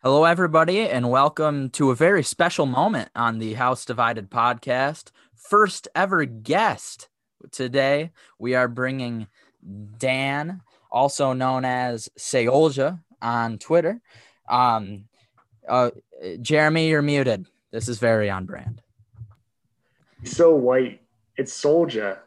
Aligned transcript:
Hello, 0.00 0.22
everybody, 0.22 0.82
and 0.88 1.10
welcome 1.10 1.70
to 1.70 1.90
a 1.90 1.94
very 1.96 2.22
special 2.22 2.66
moment 2.66 3.10
on 3.16 3.38
the 3.38 3.54
House 3.54 3.84
Divided 3.84 4.30
podcast. 4.30 5.10
First 5.34 5.88
ever 5.92 6.24
guest 6.24 7.08
today. 7.50 8.12
We 8.38 8.54
are 8.54 8.68
bringing 8.68 9.26
Dan, 9.98 10.62
also 10.88 11.32
known 11.32 11.64
as 11.64 12.08
Seouljaa 12.16 13.00
on 13.20 13.58
Twitter. 13.58 14.00
Um, 14.48 15.06
uh, 15.68 15.90
Jeremy, 16.42 16.90
you're 16.90 17.02
muted. 17.02 17.48
This 17.72 17.88
is 17.88 17.98
very 17.98 18.30
on 18.30 18.46
brand. 18.46 18.80
So 20.22 20.54
white. 20.54 21.02
It's 21.36 21.52
Soldier. 21.52 22.20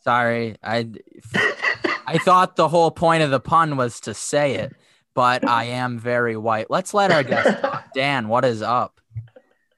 Sorry, 0.00 0.56
I 0.60 0.90
I 2.04 2.18
thought 2.18 2.56
the 2.56 2.68
whole 2.68 2.90
point 2.90 3.22
of 3.22 3.30
the 3.30 3.38
pun 3.38 3.76
was 3.76 4.00
to 4.00 4.12
say 4.12 4.54
it, 4.56 4.74
but 5.14 5.46
I 5.48 5.64
am 5.64 5.98
very 5.98 6.36
white. 6.36 6.70
Let's 6.70 6.94
let 6.94 7.10
our 7.10 7.22
guest 7.22 7.60
talk. 7.62 7.92
Dan, 7.94 8.28
what 8.28 8.44
is 8.44 8.62
up? 8.62 9.00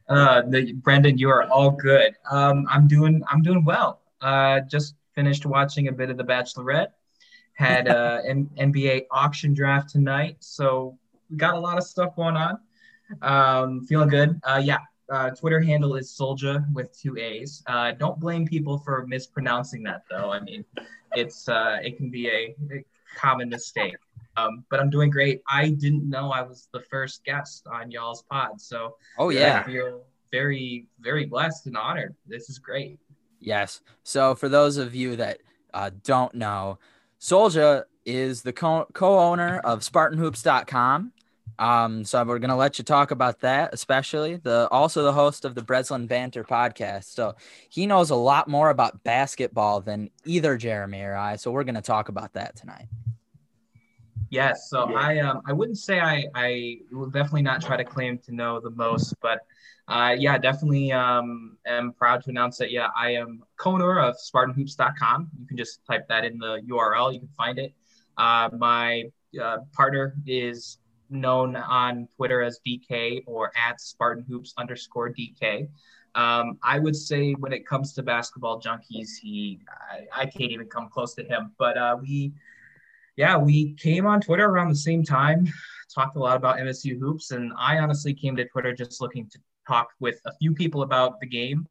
Uh, 0.09 0.43
the, 0.47 0.73
Brendan, 0.75 1.19
you 1.19 1.31
are 1.31 1.45
all 1.45 1.71
good. 1.71 2.15
Um, 2.31 2.67
I'm 2.71 2.87
doing 2.87 3.23
I'm 3.29 3.43
doing 3.43 3.65
well. 3.65 4.01
Uh, 4.21 4.61
just 4.61 4.95
finished 5.15 5.47
watching 5.47 5.89
a 5.89 5.93
bit 5.93 6.11
of 6.11 6.17
The 6.17 6.25
Bachelorette. 6.25 6.89
Had 7.55 7.89
uh, 7.89 8.21
an 8.27 8.51
NBA 8.59 9.07
auction 9.11 9.55
draft 9.55 9.91
tonight, 9.91 10.37
so 10.41 10.99
we 11.31 11.37
got 11.37 11.55
a 11.55 11.59
lot 11.59 11.79
of 11.79 11.85
stuff 11.85 12.17
going 12.17 12.37
on. 12.37 12.59
Um, 13.23 13.85
feeling 13.85 14.09
good. 14.09 14.41
Uh, 14.45 14.61
yeah, 14.63 14.79
uh, 15.11 15.31
Twitter 15.31 15.61
handle 15.61 15.95
is 15.97 16.11
Seouljaa 16.11 16.73
with 16.73 16.99
two 16.99 17.17
A's. 17.17 17.63
Uh, 17.67 17.93
don't 17.93 18.19
blame 18.19 18.47
people 18.47 18.79
for 18.79 19.07
mispronouncing 19.07 19.83
that, 19.85 20.05
though. 20.11 20.33
I 20.33 20.41
mean, 20.41 20.65
it's 21.13 21.49
uh, 21.49 21.79
it 21.83 21.97
can 21.97 22.11
be 22.11 22.29
a, 22.29 22.55
a 22.73 22.85
common 23.17 23.49
mistake. 23.49 23.97
Um, 24.37 24.65
but 24.71 24.81
I'm 24.81 24.91
doing 24.91 25.11
great. 25.11 25.43
I 25.49 25.69
didn't 25.69 26.09
know 26.09 26.31
I 26.31 26.43
was 26.43 26.69
the 26.73 26.81
first 26.81 27.25
guest 27.25 27.67
on 27.71 27.91
y'all's 27.91 28.23
pod, 28.25 28.61
so 28.61 28.97
oh 29.19 29.31
yeah, 29.31 29.63
I 29.65 29.71
feel 29.71 30.03
very 30.33 30.87
very 31.01 31.27
blessed 31.27 31.67
and 31.67 31.77
honored. 31.77 32.15
This 32.27 32.51
is 32.51 32.59
great. 32.59 32.99
Yes. 33.41 33.81
So 34.03 34.35
for 34.35 34.49
those 34.49 34.77
of 34.79 34.95
you 34.95 35.17
that 35.17 35.39
uh, 35.73 35.91
don't 36.03 36.35
know, 36.35 36.79
Seouljaa 37.21 37.85
is 38.07 38.43
the 38.43 38.53
co- 38.53 38.87
co-owner 38.93 39.59
of 39.65 39.81
SpartanHoops.com. 39.81 41.13
Um, 41.59 42.05
so 42.05 42.25
we're 42.25 42.41
gonna 42.41 42.57
let 42.57 42.79
you 42.79 42.85
talk 42.85 43.13
about 43.13 43.41
that, 43.41 43.73
especially 43.73 44.37
the 44.37 44.69
also 44.71 45.05
the 45.05 45.13
host 45.13 45.45
of 45.45 45.55
the 45.55 45.63
Breslin 45.63 46.07
Banter 46.07 46.43
podcast. 46.43 47.05
So 47.05 47.37
he 47.69 47.87
knows 47.87 48.11
a 48.11 48.17
lot 48.17 48.49
more 48.49 48.71
about 48.71 49.05
basketball 49.05 49.81
than 49.81 50.11
either 50.25 50.57
Jeremy 50.57 51.03
or 51.03 51.15
I. 51.15 51.37
So 51.37 51.53
we're 51.53 51.65
gonna 51.65 51.83
talk 51.83 52.09
about 52.09 52.33
that 52.33 52.57
tonight. 52.57 52.87
Yes, 54.35 54.69
so 54.69 54.91
yeah. 54.91 54.97
I 54.97 55.19
um 55.21 55.43
I 55.47 55.53
wouldn't 55.53 55.79
say 55.79 56.01
I 56.01 56.25
I 56.35 56.79
will 56.91 57.11
definitely 57.11 57.43
not 57.43 57.63
try 57.63 57.77
to 57.77 57.85
claim 57.85 58.19
to 58.27 58.35
know 58.35 58.59
the 58.59 58.71
most, 58.71 59.15
but 59.23 59.41
uh 59.87 60.17
yeah, 60.19 60.37
definitely 60.39 60.91
um 60.91 61.57
am 61.67 61.93
proud 61.93 62.25
to 62.25 62.31
announce 62.31 62.59
that 62.59 62.73
yeah, 62.73 62.89
I 62.97 63.13
am 63.13 63.45
co-owner 63.59 64.01
of 64.01 64.17
SpartanHoops.com. 64.17 65.31
You 65.39 65.47
can 65.47 65.57
just 65.57 65.85
type 65.87 66.09
that 66.09 66.25
in 66.25 66.39
the 66.39 66.61
URL, 66.69 67.13
you 67.13 67.21
can 67.21 67.29
find 67.37 67.59
it. 67.61 67.73
Uh, 68.17 68.49
my 68.59 69.05
uh, 69.41 69.59
partner 69.73 70.15
is 70.27 70.79
known 71.11 71.55
on 71.57 72.09
Twitter 72.17 72.43
as 72.43 72.61
DK 72.67 73.23
or 73.27 73.53
at 73.57 73.79
SpartanHoops 73.79 74.53
underscore 74.59 75.11
DK. 75.11 75.69
Um, 76.15 76.59
I 76.63 76.79
would 76.79 76.95
say 76.97 77.33
when 77.33 77.53
it 77.53 77.67
comes 77.67 77.93
to 77.95 78.03
basketball 78.03 78.61
junkies, 78.61 79.11
he 79.21 79.61
I, 79.93 80.23
I 80.23 80.27
can't 80.27 80.53
even 80.53 80.67
come 80.67 80.89
close 80.89 81.15
to 81.15 81.25
him. 81.25 81.53
But 81.59 81.77
uh, 81.77 81.97
we, 82.01 82.33
yeah, 83.17 83.37
we 83.37 83.75
came 83.75 84.07
on 84.07 84.21
Twitter 84.21 84.47
around 84.47 84.69
the 84.69 84.77
same 84.77 85.05
time, 85.05 85.47
talked 85.95 86.17
a 86.17 86.21
lot 86.21 86.37
about 86.37 86.59
MSU 86.59 86.99
hoops, 86.99 87.31
and 87.31 87.53
I 87.59 87.79
honestly 87.79 88.15
came 88.15 88.37
to 88.37 88.49
Twitter 88.49 88.75
just 88.75 89.01
looking 89.01 89.29
to 89.31 89.39
talk 89.67 89.89
with 90.01 90.21
a 90.27 90.33
few 90.37 90.55
people 90.55 90.83
about 90.83 91.21
the 91.21 91.27
game. 91.27 91.67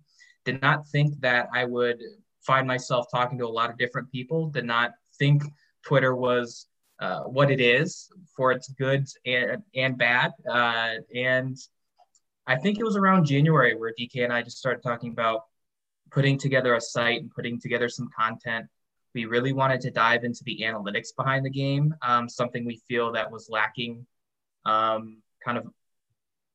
Did 0.45 0.61
not 0.61 0.88
think 0.88 1.19
that 1.22 1.50
I 1.53 1.66
would 1.66 2.01
find 2.41 2.68
myself 2.68 3.07
talking 3.12 3.38
to 3.40 3.45
a 3.45 3.47
lot 3.47 3.69
of 3.69 3.78
different 3.78 4.12
people. 4.12 4.50
Did 4.50 4.66
not 4.66 4.91
think 5.18 5.44
Twitter 5.85 6.16
was 6.16 6.68
uh, 7.00 7.22
what 7.23 7.51
it 7.51 7.59
is 7.59 8.09
for 8.35 8.51
its 8.51 8.69
goods 8.69 9.18
and, 9.25 9.62
and 9.75 9.97
bad. 9.97 10.31
Uh, 10.50 10.95
and 11.16 11.57
I 12.47 12.56
think 12.56 12.79
it 12.79 12.84
was 12.84 12.95
around 12.95 13.25
January 13.25 13.75
where 13.75 13.94
DK 14.00 14.23
and 14.23 14.34
I 14.34 14.41
just 14.41 14.57
started 14.57 14.84
talking 14.84 15.12
about 15.12 15.41
putting 16.12 16.38
together 16.38 16.75
a 16.75 16.81
site 16.81 17.22
and 17.22 17.31
putting 17.31 17.59
together 17.59 17.89
some 17.89 18.09
content. 18.18 18.68
We 19.13 19.25
really 19.25 19.53
wanted 19.53 19.81
to 19.81 19.91
dive 19.91 20.24
into 20.24 20.44
the 20.44 20.59
analytics 20.63 21.16
behind 21.16 21.46
the 21.46 21.50
game, 21.50 21.94
um, 22.01 22.28
something 22.28 22.66
we 22.66 22.81
feel 22.88 23.12
that 23.12 23.31
was 23.31 23.47
lacking 23.50 24.06
um, 24.66 25.22
kind 25.44 25.57
of 25.57 25.68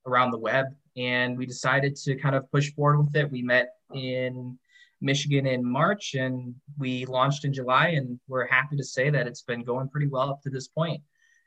around 0.07 0.33
the 0.33 0.39
web. 0.39 0.67
And 0.97 1.39
we 1.39 1.47
decided 1.47 1.95
to 1.97 2.17
kind 2.17 2.35
of 2.35 2.51
push 2.51 2.73
forward 2.75 2.99
with 2.99 3.15
it. 3.15 3.31
We 3.31 3.43
met 3.43 3.75
in 3.95 4.59
Michigan 5.01 5.47
in 5.47 5.65
March, 5.65 6.15
and 6.15 6.55
we 6.79 7.05
launched 7.07 7.45
in 7.45 7.53
July. 7.53 7.89
And 7.91 8.19
we're 8.27 8.47
happy 8.47 8.77
to 8.77 8.85
say 8.85 9.09
that 9.11 9.29
it's 9.29 9.43
been 9.43 9.63
going 9.63 9.89
pretty 9.89 10.09
well 10.09 10.31
up 10.31 10.43
to 10.43 10.51
this 10.51 10.67
point. 10.67 11.01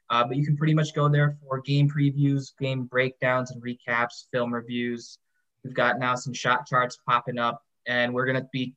Uh, 0.10 0.26
but 0.26 0.36
you 0.36 0.46
can 0.46 0.58
pretty 0.58 0.74
much 0.74 0.94
go 0.94 1.08
there 1.08 1.38
for 1.42 1.62
game 1.62 1.90
previews, 1.90 2.52
game 2.60 2.84
breakdowns 2.84 3.52
and 3.52 3.64
recaps, 3.64 4.26
film 4.32 4.54
reviews. 4.54 5.18
We've 5.64 5.74
got 5.74 6.00
now 6.00 6.16
some 6.16 6.34
shot 6.34 6.66
charts 6.66 6.98
popping 7.08 7.38
up, 7.38 7.64
and 7.86 8.14
we're 8.14 8.26
going 8.26 8.42
to 8.42 8.48
be 8.52 8.76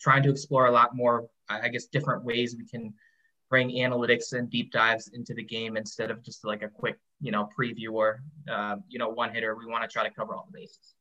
trying 0.00 0.22
to 0.22 0.30
explore 0.30 0.66
a 0.66 0.70
lot 0.70 0.94
more, 0.94 1.26
I 1.48 1.68
guess, 1.68 1.86
different 1.86 2.24
ways 2.24 2.56
we 2.56 2.66
can 2.66 2.94
bring 3.48 3.70
analytics 3.70 4.32
and 4.32 4.50
deep 4.50 4.72
dives 4.72 5.08
into 5.08 5.34
the 5.34 5.42
game 5.42 5.76
instead 5.76 6.10
of 6.10 6.22
just 6.22 6.44
like 6.44 6.62
a 6.62 6.68
quick, 6.68 6.98
you 7.20 7.30
know, 7.30 7.48
preview 7.58 7.92
or, 7.92 8.22
uh, 8.50 8.76
you 8.88 8.98
know, 8.98 9.08
one 9.08 9.32
hitter. 9.32 9.54
We 9.56 9.66
want 9.66 9.82
to 9.82 9.88
try 9.88 10.02
to 10.02 10.12
cover 10.12 10.34
all 10.34 10.48
the 10.50 10.58
bases. 10.58 10.94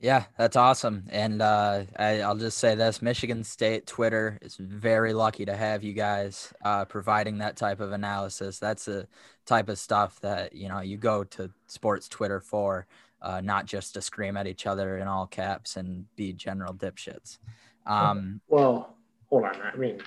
Yeah, 0.00 0.24
that's 0.36 0.56
awesome. 0.56 1.04
And 1.08 1.40
uh, 1.40 1.84
I, 1.98 2.26
will 2.26 2.34
just 2.34 2.58
say 2.58 2.74
this 2.74 3.00
Michigan 3.00 3.42
State 3.42 3.86
Twitter 3.86 4.38
is 4.42 4.56
very 4.56 5.14
lucky 5.14 5.46
to 5.46 5.56
have 5.56 5.82
you 5.82 5.94
guys 5.94 6.52
uh, 6.62 6.84
providing 6.84 7.38
that 7.38 7.56
type 7.56 7.80
of 7.80 7.92
analysis. 7.92 8.58
That's 8.58 8.84
the 8.84 9.06
type 9.46 9.68
of 9.68 9.78
stuff 9.78 10.20
that, 10.20 10.54
you 10.54 10.68
know, 10.68 10.80
you 10.80 10.98
go 10.98 11.24
to 11.24 11.50
sports 11.66 12.08
Twitter 12.08 12.40
for, 12.40 12.86
uh, 13.22 13.40
not 13.40 13.64
just 13.64 13.94
to 13.94 14.02
scream 14.02 14.36
at 14.36 14.46
each 14.46 14.66
other 14.66 14.98
in 14.98 15.08
all 15.08 15.26
caps 15.26 15.76
and 15.76 16.04
be 16.16 16.34
general 16.34 16.74
dipshits. 16.74 17.38
Um, 17.86 18.40
well, 18.48 18.93
hold 19.34 19.44
on. 19.44 19.58
That 19.58 19.74
I 19.74 19.76
mean, 19.76 20.00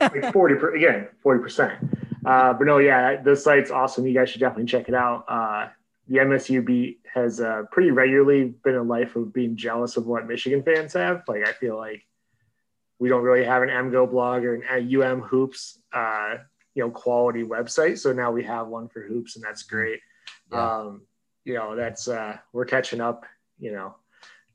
like 0.00 0.32
40, 0.32 0.54
per, 0.54 0.74
again, 0.74 1.08
40%. 1.24 1.98
Uh, 2.24 2.52
but 2.54 2.66
no, 2.66 2.78
yeah, 2.78 3.20
the 3.20 3.36
site's 3.36 3.70
awesome. 3.70 4.06
You 4.06 4.14
guys 4.14 4.30
should 4.30 4.40
definitely 4.40 4.66
check 4.66 4.88
it 4.88 4.94
out. 4.94 5.24
Uh, 5.28 5.68
the 6.08 6.18
MSU 6.18 6.64
beat 6.64 7.00
has 7.12 7.40
uh, 7.40 7.64
pretty 7.70 7.90
regularly 7.90 8.54
been 8.64 8.76
a 8.76 8.82
life 8.82 9.14
of 9.16 9.32
being 9.32 9.56
jealous 9.56 9.96
of 9.96 10.06
what 10.06 10.26
Michigan 10.26 10.62
fans 10.62 10.94
have. 10.94 11.22
Like 11.28 11.46
I 11.46 11.52
feel 11.52 11.76
like 11.76 12.04
we 12.98 13.08
don't 13.08 13.22
really 13.22 13.44
have 13.44 13.62
an 13.62 13.68
MGoBlog 13.68 14.44
or 14.44 14.54
an 14.54 15.02
UM 15.02 15.20
hoops, 15.20 15.78
uh, 15.92 16.36
you 16.74 16.82
know, 16.82 16.90
quality 16.90 17.42
website. 17.42 17.98
So 17.98 18.12
now 18.12 18.30
we 18.30 18.44
have 18.44 18.68
one 18.68 18.88
for 18.88 19.02
hoops, 19.02 19.36
and 19.36 19.44
that's 19.44 19.64
great. 19.64 20.00
Yeah. 20.50 20.78
Um, 20.78 21.02
you 21.44 21.54
know, 21.54 21.76
that's 21.76 22.08
uh, 22.08 22.38
we're 22.52 22.64
catching 22.64 23.00
up. 23.00 23.26
You 23.58 23.72
know, 23.72 23.96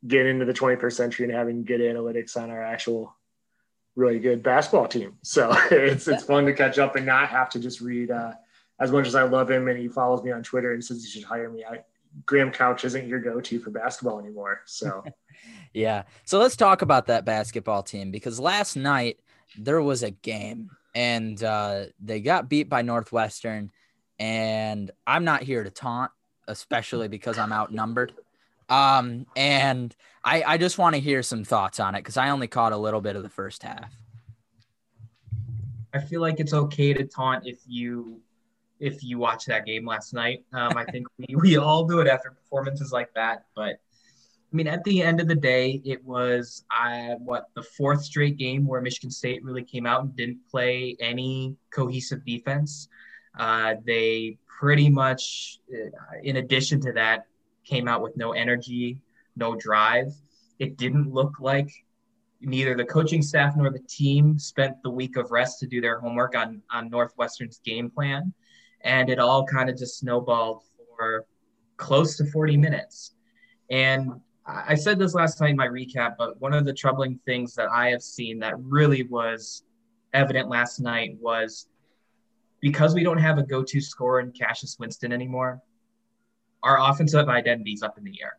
getting 0.08 0.32
into 0.32 0.46
the 0.46 0.54
21st 0.54 0.94
century 0.94 1.26
and 1.26 1.36
having 1.36 1.64
good 1.64 1.82
analytics 1.82 2.38
on 2.38 2.50
our 2.50 2.64
actual 2.64 3.16
really 3.96 4.20
good 4.20 4.44
basketball 4.44 4.88
team. 4.88 5.18
So 5.22 5.52
it's 5.72 6.08
it's 6.08 6.24
fun 6.24 6.46
to 6.46 6.54
catch 6.54 6.80
up 6.80 6.96
and 6.96 7.06
not 7.06 7.30
have 7.30 7.50
to 7.52 7.60
just 7.60 7.82
read. 7.82 8.12
Uh, 8.12 8.34
as 8.82 8.92
much 8.92 9.06
as 9.06 9.14
I 9.14 9.24
love 9.24 9.50
him 9.50 9.68
and 9.68 9.78
he 9.78 9.88
follows 9.88 10.24
me 10.24 10.32
on 10.32 10.42
Twitter 10.42 10.74
and 10.74 10.84
says 10.84 11.04
he 11.04 11.10
should 11.10 11.24
hire 11.24 11.50
me, 11.50 11.64
I, 11.64 11.84
Graham 12.26 12.52
Couch 12.52 12.84
isn't 12.84 13.08
your 13.08 13.20
go-to 13.20 13.60
for 13.60 13.70
basketball 13.70 14.20
anymore. 14.20 14.62
So, 14.66 15.04
yeah. 15.74 16.04
So 16.26 16.40
let's 16.40 16.56
talk 16.56 16.82
about 16.82 17.06
that 17.06 17.24
basketball 17.24 17.84
team 17.84 18.10
because 18.10 18.40
last 18.40 18.76
night 18.76 19.20
there 19.58 19.82
was 19.82 20.02
a 20.02 20.12
game 20.12 20.72
and 20.96 21.42
uh, 21.44 21.86
they 22.00 22.22
got 22.22 22.50
beat 22.50 22.70
by 22.70 22.82
Northwestern. 22.82 23.72
And 24.20 24.92
I'm 25.06 25.24
not 25.24 25.44
here 25.44 25.64
to 25.64 25.70
taunt, 25.70 26.12
especially 26.48 27.08
because 27.08 27.38
I'm 27.38 27.54
outnumbered. 27.54 28.14
Um, 28.72 29.26
and 29.36 29.94
I, 30.24 30.44
I 30.44 30.58
just 30.58 30.78
want 30.78 30.96
to 30.96 31.02
hear 31.02 31.22
some 31.24 31.44
thoughts 31.44 31.80
on 31.80 31.94
it 31.94 32.00
because 32.00 32.16
I 32.16 32.30
only 32.30 32.48
caught 32.48 32.72
a 32.72 32.78
little 32.78 33.02
bit 33.02 33.18
of 33.18 33.24
the 33.24 33.30
first 33.30 33.64
half. 33.64 33.94
I 35.94 36.00
feel 36.00 36.22
like 36.22 36.40
it's 36.40 36.54
okay 36.54 36.94
to 36.94 37.04
taunt 37.04 37.46
if 37.46 37.60
you 37.68 38.22
if 38.80 39.04
you 39.04 39.20
watch 39.20 39.46
that 39.46 39.66
game 39.66 39.86
last 39.86 40.14
night. 40.14 40.46
Um, 40.54 40.78
I 40.78 40.86
think 40.86 41.06
we, 41.18 41.36
we 41.36 41.58
all 41.58 41.86
do 41.86 42.00
it 42.00 42.08
after 42.08 42.32
performances 42.32 42.94
like 42.94 43.14
that. 43.14 43.46
But 43.56 43.80
I 44.52 44.56
mean, 44.56 44.68
at 44.68 44.84
the 44.86 45.04
end 45.04 45.20
of 45.20 45.28
the 45.28 45.36
day, 45.36 45.82
it 45.84 46.04
was 46.06 46.64
uh, 46.72 47.16
what 47.16 47.50
the 47.54 47.62
fourth 47.62 48.04
straight 48.04 48.38
game 48.38 48.66
where 48.66 48.80
Michigan 48.82 49.12
State 49.12 49.44
really 49.44 49.64
came 49.64 49.86
out 49.86 50.02
and 50.02 50.16
didn't 50.16 50.40
play 50.50 50.96
any 51.02 51.58
cohesive 51.72 52.26
defense. 52.26 52.88
Uh, 53.38 53.76
they 53.86 54.38
pretty 54.48 54.90
much, 54.90 55.60
uh, 55.74 55.90
in 56.24 56.38
addition 56.38 56.80
to 56.82 56.94
that, 56.94 57.26
came 57.64 57.88
out 57.88 58.02
with 58.02 58.18
no 58.18 58.32
energy, 58.32 59.00
no 59.36 59.56
drive. 59.56 60.14
It 60.60 60.78
didn't 60.78 61.12
look 61.12 61.40
like 61.40 61.72
neither 62.42 62.76
the 62.76 62.86
coaching 62.86 63.22
staff 63.22 63.56
nor 63.56 63.70
the 63.70 63.80
team 63.88 64.38
spent 64.40 64.82
the 64.84 64.90
week 64.90 65.16
of 65.16 65.32
rest 65.32 65.60
to 65.60 65.68
do 65.68 65.80
their 65.80 66.00
homework 66.00 66.36
on 66.36 66.62
on 66.72 66.90
Northwestern's 66.90 67.60
game 67.64 67.90
plan 67.90 68.34
And 68.84 69.10
it 69.10 69.20
all 69.20 69.46
kind 69.46 69.70
of 69.70 69.78
just 69.78 70.00
snowballed 70.00 70.64
for 70.98 71.26
close 71.78 72.18
to 72.18 72.26
40 72.26 72.58
minutes. 72.58 73.14
And 73.70 74.12
I 74.46 74.76
said 74.76 74.98
this 74.98 75.14
last 75.14 75.40
night 75.40 75.52
in 75.52 75.56
my 75.56 75.68
recap, 75.68 76.16
but 76.18 76.40
one 76.42 76.54
of 76.54 76.66
the 76.66 76.74
troubling 76.74 77.20
things 77.26 77.54
that 77.56 77.70
I 77.70 77.90
have 77.90 78.02
seen 78.02 78.40
that 78.40 78.60
really 78.60 79.04
was 79.04 79.64
evident 80.14 80.50
last 80.50 80.80
night 80.80 81.16
was 81.20 81.68
because 82.60 82.94
we 82.94 83.04
don't 83.04 83.18
have 83.18 83.38
a 83.38 83.44
go 83.44 83.64
to 83.64 83.80
scorer 83.80 84.20
in 84.20 84.32
Cassius 84.32 84.78
Winston 84.80 85.12
anymore, 85.12 85.62
our 86.64 86.90
offensive 86.90 87.30
identity 87.30 87.72
is 87.72 87.84
up 87.84 87.98
in 87.98 88.04
the 88.04 88.18
air. 88.22 88.38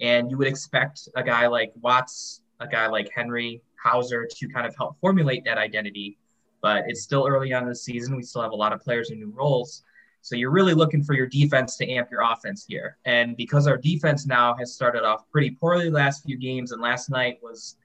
And 0.00 0.30
you 0.30 0.38
would 0.38 0.48
expect 0.48 1.08
a 1.14 1.22
guy 1.22 1.46
like 1.46 1.72
Watts, 1.80 2.42
a 2.60 2.66
guy 2.66 2.88
like 2.88 3.10
Henry, 3.14 3.62
Hauser 3.82 4.28
to 4.30 4.48
kind 4.48 4.66
of 4.66 4.74
help 4.76 4.96
formulate 5.00 5.44
that 5.44 5.58
identity. 5.58 6.18
But 6.60 6.84
it's 6.86 7.02
still 7.02 7.26
early 7.26 7.52
on 7.52 7.64
in 7.64 7.68
the 7.68 7.74
season. 7.74 8.16
We 8.16 8.22
still 8.22 8.42
have 8.42 8.52
a 8.52 8.56
lot 8.56 8.72
of 8.72 8.80
players 8.80 9.10
in 9.10 9.18
new 9.18 9.30
roles. 9.30 9.82
So 10.20 10.36
you're 10.36 10.52
really 10.52 10.74
looking 10.74 11.02
for 11.02 11.14
your 11.14 11.26
defense 11.26 11.76
to 11.78 11.90
amp 11.90 12.08
your 12.10 12.22
offense 12.22 12.64
here. 12.66 12.96
And 13.04 13.36
because 13.36 13.66
our 13.66 13.76
defense 13.76 14.24
now 14.24 14.54
has 14.54 14.72
started 14.72 15.02
off 15.02 15.28
pretty 15.30 15.50
poorly 15.50 15.90
last 15.90 16.22
few 16.22 16.36
games, 16.36 16.70
and 16.70 16.80
last 16.80 17.10
night 17.10 17.40
was 17.42 17.76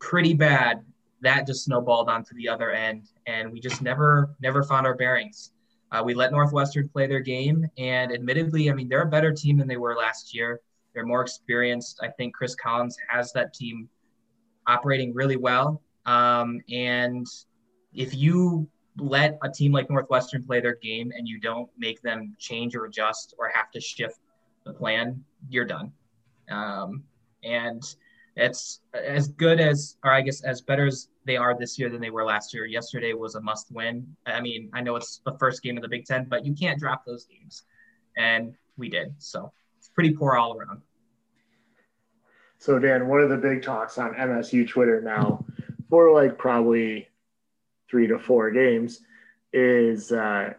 pretty 0.00 0.34
bad, 0.34 0.84
that 1.20 1.46
just 1.46 1.64
snowballed 1.64 2.08
onto 2.08 2.34
the 2.34 2.48
other 2.48 2.72
end, 2.72 3.04
and 3.26 3.52
we 3.52 3.60
just 3.60 3.82
never 3.82 4.34
never 4.40 4.62
found 4.64 4.86
our 4.86 4.94
bearings. 4.94 5.52
Uh, 5.92 6.02
we 6.04 6.14
let 6.14 6.32
Northwestern 6.32 6.88
play 6.88 7.06
their 7.06 7.20
game, 7.20 7.66
and 7.78 8.12
admittedly, 8.12 8.70
I 8.70 8.74
mean 8.74 8.88
they're 8.88 9.02
a 9.02 9.06
better 9.06 9.32
team 9.32 9.56
than 9.56 9.68
they 9.68 9.76
were 9.76 9.94
last 9.94 10.34
year. 10.34 10.60
They're 10.94 11.06
more 11.06 11.22
experienced. 11.22 12.00
I 12.02 12.08
think 12.08 12.34
Chris 12.34 12.54
Collins 12.54 12.96
has 13.08 13.32
that 13.32 13.54
team 13.54 13.88
operating 14.66 15.14
really 15.14 15.36
well. 15.36 15.82
Um, 16.06 16.60
and 16.70 17.26
if 17.94 18.14
you 18.14 18.68
let 18.98 19.38
a 19.42 19.50
team 19.50 19.72
like 19.72 19.90
Northwestern 19.90 20.42
play 20.42 20.60
their 20.60 20.76
game 20.76 21.12
and 21.16 21.28
you 21.28 21.38
don't 21.38 21.68
make 21.76 22.00
them 22.02 22.34
change 22.38 22.74
or 22.74 22.86
adjust 22.86 23.34
or 23.38 23.48
have 23.48 23.70
to 23.72 23.80
shift 23.80 24.18
the 24.64 24.72
plan, 24.72 25.22
you're 25.48 25.64
done. 25.64 25.92
Um, 26.50 27.04
and 27.44 27.82
it's 28.36 28.80
as 28.92 29.28
good 29.28 29.60
as, 29.60 29.96
or 30.04 30.12
I 30.12 30.20
guess 30.20 30.42
as 30.42 30.60
better 30.60 30.86
as 30.86 31.08
they 31.24 31.36
are 31.36 31.58
this 31.58 31.78
year 31.78 31.88
than 31.88 32.00
they 32.00 32.10
were 32.10 32.24
last 32.24 32.52
year. 32.52 32.66
Yesterday 32.66 33.14
was 33.14 33.34
a 33.34 33.40
must 33.40 33.72
win. 33.72 34.16
I 34.26 34.40
mean, 34.40 34.70
I 34.74 34.82
know 34.82 34.96
it's 34.96 35.20
the 35.24 35.36
first 35.38 35.62
game 35.62 35.76
of 35.76 35.82
the 35.82 35.88
Big 35.88 36.04
Ten, 36.04 36.26
but 36.28 36.44
you 36.44 36.54
can't 36.54 36.78
drop 36.78 37.04
those 37.06 37.24
games. 37.24 37.62
And 38.16 38.54
we 38.76 38.88
did. 38.88 39.14
So 39.18 39.52
it's 39.78 39.88
pretty 39.88 40.12
poor 40.12 40.36
all 40.36 40.56
around. 40.56 40.82
So, 42.58 42.78
Dan, 42.78 43.08
one 43.08 43.20
of 43.20 43.30
the 43.30 43.36
big 43.36 43.62
talks 43.62 43.98
on 43.98 44.14
MSU 44.14 44.68
Twitter 44.68 45.00
now 45.00 45.44
for 45.88 46.12
like 46.12 46.38
probably 46.38 47.08
three 47.90 48.06
to 48.06 48.18
four 48.18 48.50
games 48.50 49.00
is 49.52 50.12
uh, 50.12 50.52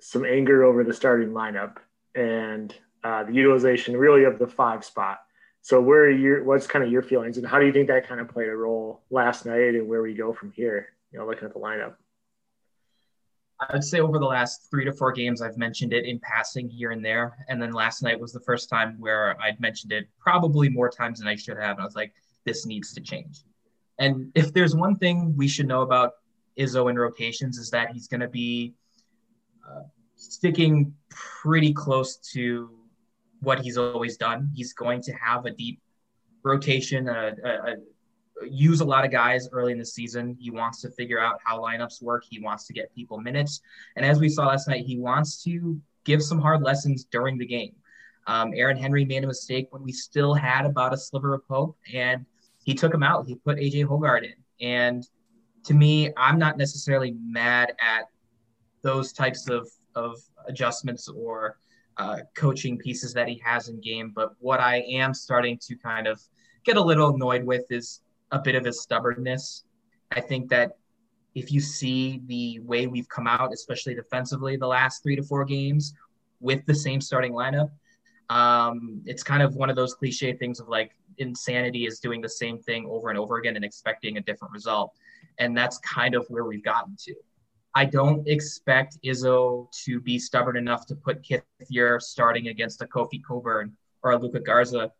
some 0.00 0.24
anger 0.24 0.64
over 0.64 0.84
the 0.84 0.94
starting 0.94 1.30
lineup 1.30 1.76
and 2.14 2.74
uh, 3.04 3.24
the 3.24 3.32
utilization 3.32 3.96
really 3.96 4.24
of 4.24 4.38
the 4.38 4.46
five 4.46 4.84
spot. 4.84 5.20
So 5.62 5.80
where 5.80 6.04
are 6.04 6.10
your 6.10 6.44
what's 6.44 6.66
kind 6.66 6.84
of 6.84 6.90
your 6.90 7.02
feelings 7.02 7.36
and 7.36 7.46
how 7.46 7.58
do 7.58 7.66
you 7.66 7.72
think 7.72 7.88
that 7.88 8.08
kind 8.08 8.20
of 8.20 8.28
played 8.28 8.48
a 8.48 8.56
role 8.56 9.02
last 9.10 9.44
night 9.44 9.74
and 9.74 9.86
where 9.88 10.02
we 10.02 10.14
go 10.14 10.32
from 10.32 10.52
here? 10.52 10.88
You 11.12 11.18
know, 11.18 11.26
looking 11.26 11.44
at 11.44 11.52
the 11.52 11.60
lineup. 11.60 11.94
I'd 13.68 13.84
say 13.84 14.00
over 14.00 14.18
the 14.18 14.24
last 14.24 14.70
three 14.70 14.86
to 14.86 14.92
four 14.92 15.12
games, 15.12 15.42
I've 15.42 15.58
mentioned 15.58 15.92
it 15.92 16.06
in 16.06 16.18
passing 16.20 16.68
here 16.68 16.92
and 16.92 17.04
there. 17.04 17.44
And 17.48 17.60
then 17.60 17.72
last 17.72 18.02
night 18.02 18.18
was 18.18 18.32
the 18.32 18.40
first 18.40 18.70
time 18.70 18.96
where 18.98 19.38
I'd 19.40 19.60
mentioned 19.60 19.92
it 19.92 20.08
probably 20.18 20.70
more 20.70 20.88
times 20.88 21.18
than 21.18 21.28
I 21.28 21.36
should 21.36 21.58
have. 21.58 21.72
And 21.72 21.82
I 21.82 21.84
was 21.84 21.94
like, 21.94 22.14
this 22.46 22.64
needs 22.64 22.94
to 22.94 23.02
change. 23.02 23.42
And 23.98 24.32
if 24.34 24.54
there's 24.54 24.74
one 24.74 24.96
thing 24.96 25.36
we 25.36 25.46
should 25.46 25.68
know 25.68 25.82
about 25.82 26.12
Izzo 26.58 26.88
in 26.88 26.98
rotations 26.98 27.58
is 27.58 27.68
that 27.70 27.92
he's 27.92 28.08
going 28.08 28.22
to 28.22 28.28
be 28.28 28.72
uh, 29.68 29.82
sticking 30.16 30.94
pretty 31.10 31.74
close 31.74 32.16
to 32.32 32.70
what 33.40 33.60
he's 33.60 33.76
always 33.76 34.16
done. 34.16 34.50
He's 34.54 34.72
going 34.72 35.02
to 35.02 35.12
have 35.12 35.46
a 35.46 35.50
deep 35.50 35.80
rotation, 36.42 37.08
use 38.48 38.80
a 38.80 38.84
lot 38.84 39.04
of 39.04 39.10
guys 39.10 39.48
early 39.52 39.72
in 39.72 39.78
the 39.78 39.84
season. 39.84 40.36
He 40.38 40.50
wants 40.50 40.80
to 40.82 40.90
figure 40.90 41.20
out 41.20 41.40
how 41.44 41.60
lineups 41.60 42.02
work. 42.02 42.24
He 42.28 42.40
wants 42.40 42.66
to 42.66 42.72
get 42.72 42.94
people 42.94 43.18
minutes. 43.18 43.60
And 43.96 44.04
as 44.04 44.18
we 44.18 44.28
saw 44.28 44.46
last 44.46 44.68
night, 44.68 44.84
he 44.84 44.98
wants 44.98 45.42
to 45.44 45.80
give 46.04 46.22
some 46.22 46.40
hard 46.40 46.62
lessons 46.62 47.04
during 47.04 47.38
the 47.38 47.46
game. 47.46 47.74
Um, 48.26 48.52
Aaron 48.54 48.76
Henry 48.76 49.04
made 49.04 49.24
a 49.24 49.26
mistake 49.26 49.68
when 49.70 49.82
we 49.82 49.92
still 49.92 50.34
had 50.34 50.64
about 50.66 50.92
a 50.92 50.96
sliver 50.96 51.34
of 51.34 51.42
hope, 51.48 51.76
and 51.92 52.24
he 52.62 52.74
took 52.74 52.92
him 52.92 53.02
out. 53.02 53.26
He 53.26 53.34
put 53.34 53.58
AJ 53.58 53.86
Hoggard 53.86 54.24
in. 54.24 54.34
And 54.66 55.08
to 55.64 55.74
me, 55.74 56.12
I'm 56.16 56.38
not 56.38 56.56
necessarily 56.56 57.16
mad 57.20 57.72
at 57.80 58.04
those 58.82 59.12
types 59.12 59.48
of, 59.48 59.68
of 59.94 60.16
adjustments 60.46 61.08
or 61.08 61.58
uh, 62.00 62.16
coaching 62.34 62.78
pieces 62.78 63.12
that 63.12 63.28
he 63.28 63.36
has 63.44 63.68
in 63.68 63.78
game. 63.80 64.10
But 64.14 64.32
what 64.38 64.58
I 64.58 64.76
am 64.88 65.12
starting 65.12 65.58
to 65.68 65.76
kind 65.76 66.06
of 66.06 66.18
get 66.64 66.78
a 66.78 66.80
little 66.80 67.14
annoyed 67.14 67.44
with 67.44 67.64
is 67.70 68.00
a 68.32 68.38
bit 68.38 68.54
of 68.54 68.64
his 68.64 68.80
stubbornness. 68.80 69.64
I 70.10 70.20
think 70.22 70.48
that 70.48 70.78
if 71.34 71.52
you 71.52 71.60
see 71.60 72.22
the 72.26 72.60
way 72.60 72.86
we've 72.86 73.08
come 73.08 73.26
out, 73.26 73.52
especially 73.52 73.94
defensively, 73.94 74.56
the 74.56 74.66
last 74.66 75.02
three 75.02 75.14
to 75.14 75.22
four 75.22 75.44
games 75.44 75.92
with 76.40 76.64
the 76.64 76.74
same 76.74 77.02
starting 77.02 77.32
lineup, 77.32 77.70
um, 78.30 79.02
it's 79.04 79.22
kind 79.22 79.42
of 79.42 79.56
one 79.56 79.68
of 79.68 79.76
those 79.76 79.92
cliche 79.92 80.32
things 80.32 80.58
of 80.58 80.68
like 80.68 80.96
insanity 81.18 81.84
is 81.84 82.00
doing 82.00 82.22
the 82.22 82.28
same 82.28 82.58
thing 82.58 82.86
over 82.88 83.10
and 83.10 83.18
over 83.18 83.36
again 83.36 83.56
and 83.56 83.64
expecting 83.64 84.16
a 84.16 84.22
different 84.22 84.54
result. 84.54 84.94
And 85.38 85.54
that's 85.54 85.76
kind 85.78 86.14
of 86.14 86.24
where 86.28 86.44
we've 86.44 86.64
gotten 86.64 86.96
to. 87.04 87.14
I 87.74 87.84
don't 87.84 88.26
expect 88.26 88.98
Izzo 89.04 89.70
to 89.84 90.00
be 90.00 90.18
stubborn 90.18 90.56
enough 90.56 90.86
to 90.86 90.94
put 90.96 91.22
Kithier 91.22 92.00
starting 92.00 92.48
against 92.48 92.82
a 92.82 92.86
Kofi 92.86 93.22
Cockburn 93.22 93.76
or 94.02 94.12
a 94.12 94.18
Luka 94.18 94.40
Garza. 94.40 94.92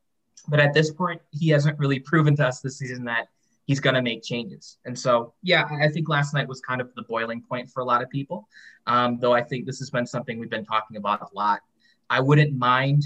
But 0.49 0.61
at 0.61 0.73
this 0.73 0.91
point, 0.93 1.21
he 1.31 1.49
hasn't 1.49 1.79
really 1.79 1.99
proven 1.99 2.37
to 2.37 2.47
us 2.47 2.61
this 2.61 2.79
season 2.79 3.05
that 3.05 3.29
he's 3.67 3.81
going 3.81 3.95
to 3.95 4.03
make 4.03 4.23
changes. 4.23 4.79
And 4.85 4.99
so, 4.99 5.35
yeah, 5.43 5.69
I 5.81 5.89
think 5.89 6.09
last 6.09 6.33
night 6.33 6.49
was 6.49 6.61
kind 6.61 6.81
of 6.81 6.95
the 6.95 7.03
boiling 7.03 7.43
point 7.43 7.71
for 7.71 7.81
a 7.81 7.85
lot 7.85 8.03
of 8.03 8.11
people. 8.11 8.49
Um, 8.87 9.19
though 9.21 9.33
I 9.33 9.43
think 9.43 9.67
this 9.67 9.79
has 9.81 9.91
been 9.91 10.07
something 10.07 10.39
we've 10.39 10.51
been 10.51 10.65
talking 10.65 10.97
about 10.97 11.21
a 11.23 11.27
lot. 11.35 11.61
I 12.09 12.21
wouldn't 12.21 12.57
mind 12.57 13.05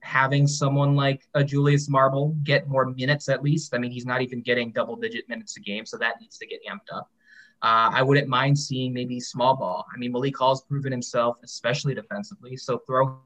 having 0.00 0.46
someone 0.46 0.94
like 0.94 1.28
a 1.34 1.42
Julius 1.42 1.88
Marble 1.88 2.36
get 2.44 2.68
more 2.68 2.86
minutes 2.86 3.28
at 3.28 3.42
least. 3.42 3.74
I 3.74 3.78
mean, 3.78 3.90
he's 3.90 4.06
not 4.06 4.22
even 4.22 4.42
getting 4.42 4.70
double 4.70 4.96
digit 4.96 5.28
minutes 5.28 5.56
a 5.56 5.60
game, 5.60 5.84
so 5.84 5.98
that 5.98 6.20
needs 6.20 6.38
to 6.38 6.46
get 6.46 6.60
amped 6.70 6.94
up. 6.94 7.10
Uh, 7.60 7.90
I 7.92 8.02
wouldn't 8.02 8.28
mind 8.28 8.56
seeing 8.58 8.92
maybe 8.92 9.18
small 9.18 9.56
ball. 9.56 9.84
I 9.92 9.98
mean, 9.98 10.12
Malik 10.12 10.38
Hall's 10.38 10.62
proven 10.62 10.92
himself, 10.92 11.38
especially 11.42 11.94
defensively. 11.94 12.56
So 12.56 12.78
throw 12.86 13.20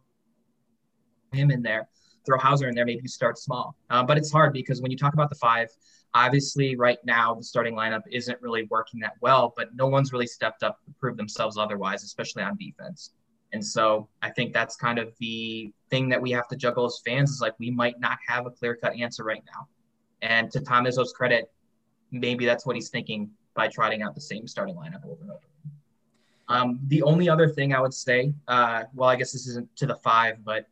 him 1.32 1.50
in 1.50 1.62
there, 1.62 1.88
throw 2.24 2.38
Hauser 2.38 2.68
in 2.68 2.74
there, 2.74 2.86
maybe 2.86 3.02
you 3.02 3.08
start 3.08 3.38
small. 3.38 3.76
Uh, 3.90 4.02
but 4.02 4.16
it's 4.16 4.32
hard 4.32 4.52
because 4.52 4.80
when 4.80 4.90
you 4.90 4.96
talk 4.96 5.12
about 5.12 5.28
the 5.28 5.36
five, 5.36 5.68
obviously 6.14 6.76
right 6.76 6.98
now 7.04 7.34
the 7.34 7.42
starting 7.42 7.74
lineup 7.74 8.02
isn't 8.10 8.40
really 8.40 8.64
working 8.70 9.00
that 9.00 9.12
well, 9.20 9.52
but 9.56 9.68
no 9.74 9.86
one's 9.86 10.12
really 10.12 10.26
stepped 10.26 10.62
up 10.62 10.78
to 10.84 10.92
prove 10.98 11.16
themselves 11.16 11.58
otherwise, 11.58 12.02
especially 12.02 12.42
on 12.42 12.56
defense. 12.56 13.12
And 13.52 13.64
so 13.64 14.08
I 14.22 14.30
think 14.30 14.54
that's 14.54 14.76
kind 14.76 14.98
of 14.98 15.12
the 15.20 15.72
thing 15.90 16.08
that 16.08 16.20
we 16.20 16.30
have 16.30 16.48
to 16.48 16.56
juggle 16.56 16.86
as 16.86 17.00
fans 17.04 17.30
is 17.30 17.40
like 17.42 17.54
we 17.58 17.70
might 17.70 18.00
not 18.00 18.16
have 18.26 18.46
a 18.46 18.50
clear 18.50 18.76
cut 18.76 18.96
answer 18.96 19.24
right 19.24 19.42
now. 19.46 19.68
And 20.22 20.50
to 20.52 20.60
Tom 20.60 20.86
Izzo's 20.86 21.12
credit, 21.12 21.52
maybe 22.10 22.46
that's 22.46 22.64
what 22.64 22.76
he's 22.76 22.88
thinking 22.88 23.30
by 23.54 23.68
trotting 23.68 24.02
out 24.02 24.14
the 24.14 24.20
same 24.20 24.46
starting 24.46 24.74
lineup 24.74 25.04
over 25.04 25.22
and 25.22 25.30
over. 25.30 25.40
Um, 26.48 26.80
the 26.88 27.02
only 27.02 27.28
other 27.28 27.48
thing 27.48 27.74
I 27.74 27.80
would 27.80 27.94
say, 27.94 28.32
uh, 28.48 28.84
well, 28.94 29.08
I 29.08 29.16
guess 29.16 29.32
this 29.32 29.46
isn't 29.46 29.74
to 29.76 29.86
the 29.86 29.96
five, 29.96 30.44
but 30.44 30.66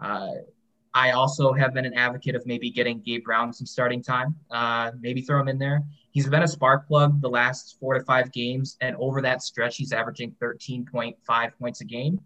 uh, 0.00 0.32
I 0.92 1.12
also 1.12 1.52
have 1.52 1.72
been 1.72 1.84
an 1.84 1.94
advocate 1.94 2.34
of 2.34 2.46
maybe 2.46 2.70
getting 2.70 3.00
Gabe 3.00 3.24
Brown 3.24 3.52
some 3.52 3.66
starting 3.66 4.02
time. 4.02 4.34
Uh, 4.50 4.92
maybe 5.00 5.20
throw 5.22 5.40
him 5.40 5.48
in 5.48 5.58
there. 5.58 5.82
He's 6.10 6.28
been 6.28 6.42
a 6.42 6.48
spark 6.48 6.88
plug 6.88 7.20
the 7.20 7.28
last 7.28 7.78
four 7.78 7.94
to 7.94 8.04
five 8.04 8.32
games, 8.32 8.76
and 8.80 8.96
over 8.96 9.22
that 9.22 9.42
stretch, 9.42 9.76
he's 9.76 9.92
averaging 9.92 10.34
13.5 10.42 11.50
points 11.58 11.80
a 11.80 11.84
game. 11.84 12.20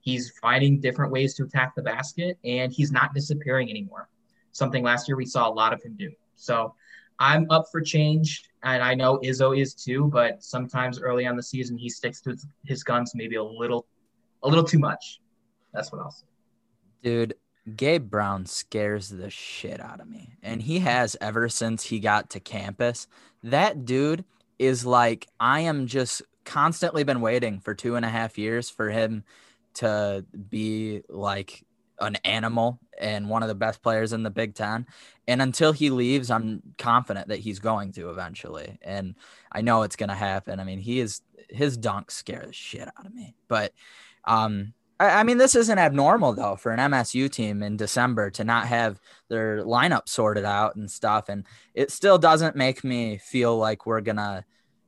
He's 0.00 0.30
finding 0.42 0.80
different 0.80 1.12
ways 1.12 1.34
to 1.34 1.44
attack 1.44 1.74
the 1.74 1.82
basket, 1.82 2.38
and 2.44 2.72
he's 2.72 2.92
not 2.92 3.14
disappearing 3.14 3.70
anymore. 3.70 4.08
Something 4.52 4.82
last 4.82 5.08
year 5.08 5.16
we 5.16 5.24
saw 5.24 5.48
a 5.48 5.52
lot 5.52 5.72
of 5.72 5.82
him 5.82 5.94
do. 5.98 6.10
So 6.36 6.74
I'm 7.20 7.46
up 7.50 7.66
for 7.70 7.80
change, 7.80 8.44
and 8.62 8.82
I 8.82 8.94
know 8.94 9.18
Izzo 9.18 9.56
is 9.56 9.74
too. 9.74 10.06
But 10.06 10.42
sometimes 10.42 11.00
early 11.00 11.26
on 11.26 11.36
the 11.36 11.42
season, 11.42 11.76
he 11.76 11.88
sticks 11.88 12.20
to 12.22 12.36
his 12.64 12.82
guns 12.82 13.12
maybe 13.14 13.36
a 13.36 13.44
little, 13.44 13.86
a 14.42 14.48
little 14.48 14.64
too 14.64 14.78
much. 14.78 15.20
That's 15.72 15.92
what 15.92 16.00
I'll 16.00 16.10
say. 16.10 16.26
Dude, 17.02 17.34
Gabe 17.76 18.10
Brown 18.10 18.46
scares 18.46 19.10
the 19.10 19.30
shit 19.30 19.80
out 19.80 20.00
of 20.00 20.08
me, 20.08 20.36
and 20.42 20.62
he 20.62 20.80
has 20.80 21.16
ever 21.20 21.48
since 21.48 21.84
he 21.84 22.00
got 22.00 22.30
to 22.30 22.40
campus. 22.40 23.06
That 23.42 23.84
dude 23.84 24.24
is 24.58 24.84
like 24.84 25.26
I 25.38 25.60
am 25.60 25.86
just 25.86 26.22
constantly 26.44 27.04
been 27.04 27.20
waiting 27.20 27.60
for 27.60 27.74
two 27.74 27.96
and 27.96 28.04
a 28.04 28.08
half 28.08 28.38
years 28.38 28.70
for 28.70 28.90
him 28.90 29.24
to 29.74 30.24
be 30.48 31.02
like 31.08 31.64
an 32.00 32.16
animal 32.24 32.80
and 32.98 33.28
one 33.28 33.42
of 33.42 33.48
the 33.48 33.54
best 33.54 33.82
players 33.82 34.12
in 34.12 34.22
the 34.22 34.30
Big 34.30 34.54
Ten. 34.54 34.86
And 35.28 35.42
until 35.42 35.72
he 35.72 35.90
leaves, 35.90 36.30
I'm 36.30 36.62
confident 36.78 37.28
that 37.28 37.38
he's 37.38 37.58
going 37.58 37.92
to 37.92 38.10
eventually. 38.10 38.78
And 38.82 39.14
I 39.52 39.60
know 39.60 39.82
it's 39.82 39.96
going 39.96 40.08
to 40.08 40.14
happen. 40.14 40.60
I 40.60 40.64
mean, 40.64 40.78
he 40.78 41.00
is 41.00 41.22
his 41.48 41.78
dunks 41.78 42.12
scare 42.12 42.44
the 42.46 42.52
shit 42.52 42.88
out 42.88 43.06
of 43.06 43.14
me. 43.14 43.34
But 43.48 43.72
Um, 44.24 44.74
I, 45.00 45.20
I 45.20 45.22
mean, 45.24 45.38
this 45.38 45.54
isn't 45.54 45.78
abnormal 45.78 46.34
though 46.34 46.56
for 46.56 46.72
an 46.72 46.78
MSU 46.78 47.30
team 47.30 47.62
in 47.62 47.76
December 47.76 48.30
to 48.32 48.44
not 48.44 48.66
have 48.66 49.00
their 49.28 49.64
lineup 49.64 50.08
sorted 50.08 50.44
out 50.44 50.76
and 50.76 50.90
stuff. 50.90 51.28
And 51.28 51.46
it 51.74 51.90
still 51.90 52.18
doesn't 52.18 52.54
make 52.54 52.84
me 52.84 53.18
feel 53.18 53.56
like 53.56 53.86
we're 53.86 54.02
gonna 54.02 54.44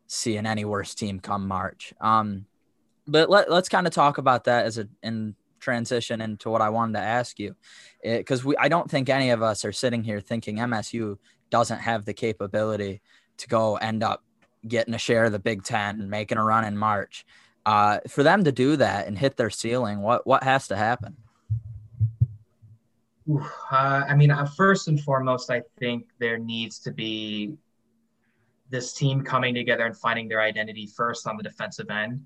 see 0.07 0.37
an 0.37 0.47
any 0.47 0.64
worse 0.64 0.95
team 0.95 1.19
come 1.19 1.49
March. 1.49 1.95
Um, 2.00 2.47
but 3.07 3.31
let, 3.31 3.50
let's 3.50 3.69
kind 3.69 3.87
of 3.87 3.92
talk 3.92 4.19
about 4.19 4.45
that 4.45 4.66
as 4.66 4.78
a 4.78 4.88
in 5.02 5.35
transition 5.62 6.21
into 6.21 6.50
what 6.50 6.61
I 6.61 6.69
wanted 6.69 6.95
to 6.95 7.04
ask 7.04 7.38
you, 7.38 7.57
because 8.02 8.45
we 8.45 8.57
I 8.59 8.69
don't 8.69 8.90
think 8.90 9.09
any 9.09 9.31
of 9.31 9.42
us 9.42 9.64
are 9.64 9.73
sitting 9.73 10.04
here 10.04 10.21
thinking 10.21 10.57
MSU 10.57 11.16
doesn't 11.50 11.81
have 11.81 12.04
the 12.04 12.14
capability 12.14 13.00
to 13.38 13.49
go 13.49 13.76
end 13.76 14.02
up 14.02 14.23
getting 14.66 14.95
a 14.95 14.99
share 14.99 15.25
of 15.25 15.33
the 15.33 15.38
Big 15.38 15.64
Ten 15.64 16.00
and 16.00 16.11
making 16.11 16.38
a 16.38 16.45
run 16.45 16.64
in 16.64 16.76
March. 16.76 17.25
Uh, 17.64 18.00
for 18.09 18.23
them 18.23 18.45
to 18.45 18.52
do 18.52 18.76
that 18.76 19.07
and 19.07 19.16
hit 19.16 19.37
their 19.37 19.50
ceiling, 19.50 20.00
what 20.00 20.26
what 20.26 20.42
has 20.42 20.69
to 20.69 20.76
happen? 20.76 21.16
Uh, 23.31 24.02
I 24.09 24.14
mean, 24.16 24.31
uh, 24.31 24.47
first 24.47 24.88
and 24.88 25.00
foremost, 25.00 25.50
I 25.50 25.62
think 25.78 26.07
there 26.19 26.38
needs 26.38 26.81
to 26.81 26.90
be 26.90 27.57
this 28.69 28.95
team 28.95 29.23
coming 29.23 29.54
together 29.54 29.85
and 29.85 29.97
finding 29.97 30.26
their 30.28 30.40
identity 30.40 30.87
first 30.87 31.26
on 31.28 31.37
the 31.37 31.42
defensive 31.42 31.88
end. 31.90 32.25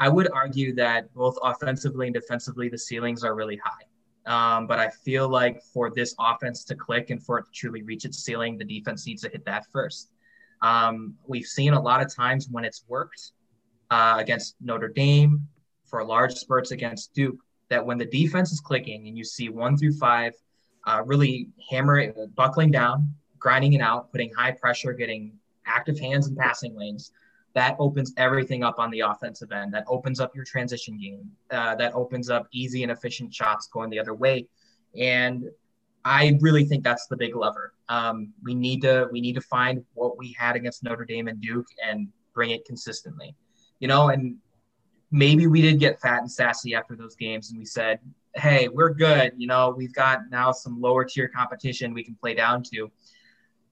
I 0.00 0.08
would 0.08 0.30
argue 0.32 0.74
that 0.76 1.12
both 1.14 1.36
offensively 1.42 2.06
and 2.06 2.14
defensively, 2.14 2.68
the 2.68 2.78
ceilings 2.78 3.24
are 3.24 3.34
really 3.34 3.60
high. 3.62 3.84
Um, 4.26 4.66
but 4.66 4.78
I 4.78 4.90
feel 4.90 5.28
like 5.28 5.62
for 5.62 5.90
this 5.90 6.14
offense 6.20 6.64
to 6.64 6.74
click 6.74 7.10
and 7.10 7.22
for 7.22 7.38
it 7.38 7.46
to 7.46 7.50
truly 7.52 7.82
reach 7.82 8.04
its 8.04 8.18
ceiling, 8.18 8.58
the 8.58 8.64
defense 8.64 9.06
needs 9.06 9.22
to 9.22 9.30
hit 9.30 9.44
that 9.46 9.66
first. 9.72 10.10
Um, 10.60 11.14
we've 11.26 11.46
seen 11.46 11.72
a 11.72 11.80
lot 11.80 12.02
of 12.02 12.14
times 12.14 12.48
when 12.50 12.64
it's 12.64 12.84
worked 12.88 13.32
uh, 13.90 14.16
against 14.18 14.56
Notre 14.60 14.88
Dame, 14.88 15.48
for 15.86 16.04
large 16.04 16.34
spurts 16.34 16.70
against 16.70 17.14
Duke, 17.14 17.38
that 17.70 17.84
when 17.84 17.96
the 17.96 18.04
defense 18.04 18.52
is 18.52 18.60
clicking 18.60 19.08
and 19.08 19.16
you 19.16 19.24
see 19.24 19.48
one 19.48 19.76
through 19.76 19.94
five 19.94 20.34
uh, 20.86 21.02
really 21.04 21.48
hammering, 21.70 22.12
buckling 22.34 22.70
down, 22.70 23.14
grinding 23.38 23.72
it 23.72 23.80
out, 23.80 24.10
putting 24.12 24.32
high 24.34 24.52
pressure, 24.52 24.92
getting 24.92 25.32
active 25.66 25.98
hands 25.98 26.26
and 26.26 26.36
passing 26.36 26.76
lanes, 26.76 27.12
that 27.58 27.74
opens 27.80 28.14
everything 28.16 28.62
up 28.62 28.78
on 28.78 28.88
the 28.92 29.00
offensive 29.00 29.50
end. 29.50 29.74
That 29.74 29.84
opens 29.88 30.20
up 30.20 30.32
your 30.32 30.44
transition 30.44 30.96
game. 30.96 31.28
Uh, 31.50 31.74
that 31.74 31.92
opens 31.92 32.30
up 32.30 32.46
easy 32.52 32.84
and 32.84 32.92
efficient 32.92 33.34
shots 33.34 33.66
going 33.66 33.90
the 33.90 33.98
other 33.98 34.14
way. 34.14 34.46
And 34.96 35.42
I 36.04 36.38
really 36.40 36.64
think 36.64 36.84
that's 36.84 37.08
the 37.08 37.16
big 37.16 37.34
lever. 37.34 37.74
Um, 37.88 38.32
we 38.44 38.54
need 38.54 38.82
to 38.82 39.08
we 39.10 39.20
need 39.20 39.34
to 39.34 39.40
find 39.40 39.84
what 39.94 40.16
we 40.16 40.36
had 40.38 40.54
against 40.54 40.84
Notre 40.84 41.04
Dame 41.04 41.26
and 41.26 41.40
Duke 41.40 41.66
and 41.84 42.06
bring 42.32 42.50
it 42.50 42.64
consistently. 42.64 43.34
You 43.80 43.88
know, 43.88 44.10
and 44.10 44.36
maybe 45.10 45.48
we 45.48 45.60
did 45.60 45.80
get 45.80 46.00
fat 46.00 46.20
and 46.20 46.30
sassy 46.30 46.76
after 46.76 46.94
those 46.94 47.16
games, 47.16 47.50
and 47.50 47.58
we 47.58 47.64
said, 47.64 47.98
"Hey, 48.36 48.68
we're 48.68 48.94
good. 48.94 49.32
You 49.36 49.48
know, 49.48 49.74
we've 49.76 49.94
got 49.94 50.20
now 50.30 50.52
some 50.52 50.80
lower 50.80 51.04
tier 51.04 51.26
competition 51.26 51.92
we 51.92 52.04
can 52.04 52.14
play 52.14 52.34
down 52.34 52.62
to." 52.72 52.88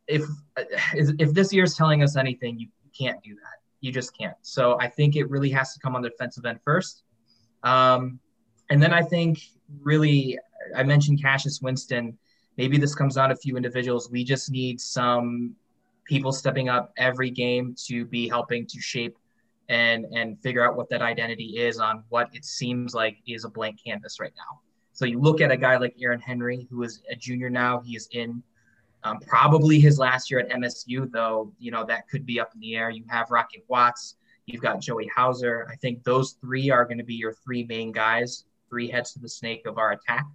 If 0.08 0.24
if 0.58 1.32
this 1.32 1.52
year's 1.52 1.74
telling 1.76 2.02
us 2.02 2.16
anything, 2.16 2.58
you 2.58 2.66
can't 2.98 3.22
do 3.22 3.36
that. 3.36 3.65
You 3.80 3.92
just 3.92 4.16
can't. 4.16 4.36
So 4.42 4.78
I 4.80 4.88
think 4.88 5.16
it 5.16 5.28
really 5.30 5.50
has 5.50 5.74
to 5.74 5.80
come 5.80 5.94
on 5.94 6.02
the 6.02 6.10
defensive 6.10 6.44
end 6.44 6.60
first. 6.64 7.02
Um, 7.62 8.18
and 8.70 8.82
then 8.82 8.92
I 8.92 9.02
think 9.02 9.38
really, 9.82 10.38
I 10.74 10.82
mentioned 10.82 11.22
Cassius 11.22 11.60
Winston. 11.60 12.18
Maybe 12.56 12.78
this 12.78 12.94
comes 12.94 13.14
to 13.14 13.30
a 13.30 13.36
few 13.36 13.56
individuals. 13.56 14.10
We 14.10 14.24
just 14.24 14.50
need 14.50 14.80
some 14.80 15.54
people 16.04 16.32
stepping 16.32 16.68
up 16.68 16.92
every 16.96 17.30
game 17.30 17.74
to 17.86 18.04
be 18.06 18.28
helping 18.28 18.66
to 18.66 18.80
shape 18.80 19.16
and 19.68 20.04
and 20.14 20.40
figure 20.40 20.64
out 20.64 20.76
what 20.76 20.88
that 20.88 21.02
identity 21.02 21.58
is 21.58 21.78
on 21.78 22.04
what 22.08 22.28
it 22.32 22.44
seems 22.44 22.94
like 22.94 23.18
is 23.26 23.44
a 23.44 23.48
blank 23.48 23.78
canvas 23.84 24.20
right 24.20 24.32
now. 24.36 24.60
So 24.92 25.04
you 25.04 25.20
look 25.20 25.40
at 25.40 25.50
a 25.50 25.56
guy 25.56 25.76
like 25.76 25.94
Aaron 26.00 26.20
Henry, 26.20 26.66
who 26.70 26.82
is 26.82 27.02
a 27.10 27.16
junior 27.16 27.50
now. 27.50 27.80
He 27.80 27.96
is 27.96 28.08
in 28.12 28.42
um, 29.06 29.20
probably 29.20 29.78
his 29.78 29.98
last 29.98 30.30
year 30.30 30.40
at 30.40 30.50
MSU, 30.50 31.10
though, 31.10 31.52
you 31.58 31.70
know, 31.70 31.84
that 31.84 32.08
could 32.08 32.26
be 32.26 32.40
up 32.40 32.50
in 32.54 32.60
the 32.60 32.74
air. 32.74 32.90
You 32.90 33.04
have 33.08 33.30
Rocket 33.30 33.64
Watts, 33.68 34.16
you've 34.46 34.62
got 34.62 34.80
Joey 34.80 35.08
Hauser. 35.14 35.68
I 35.70 35.76
think 35.76 36.02
those 36.02 36.32
three 36.40 36.70
are 36.70 36.84
going 36.84 36.98
to 36.98 37.04
be 37.04 37.14
your 37.14 37.32
three 37.32 37.64
main 37.64 37.92
guys, 37.92 38.44
three 38.68 38.88
heads 38.88 39.12
to 39.12 39.20
the 39.20 39.28
snake 39.28 39.66
of 39.66 39.78
our 39.78 39.92
attack. 39.92 40.26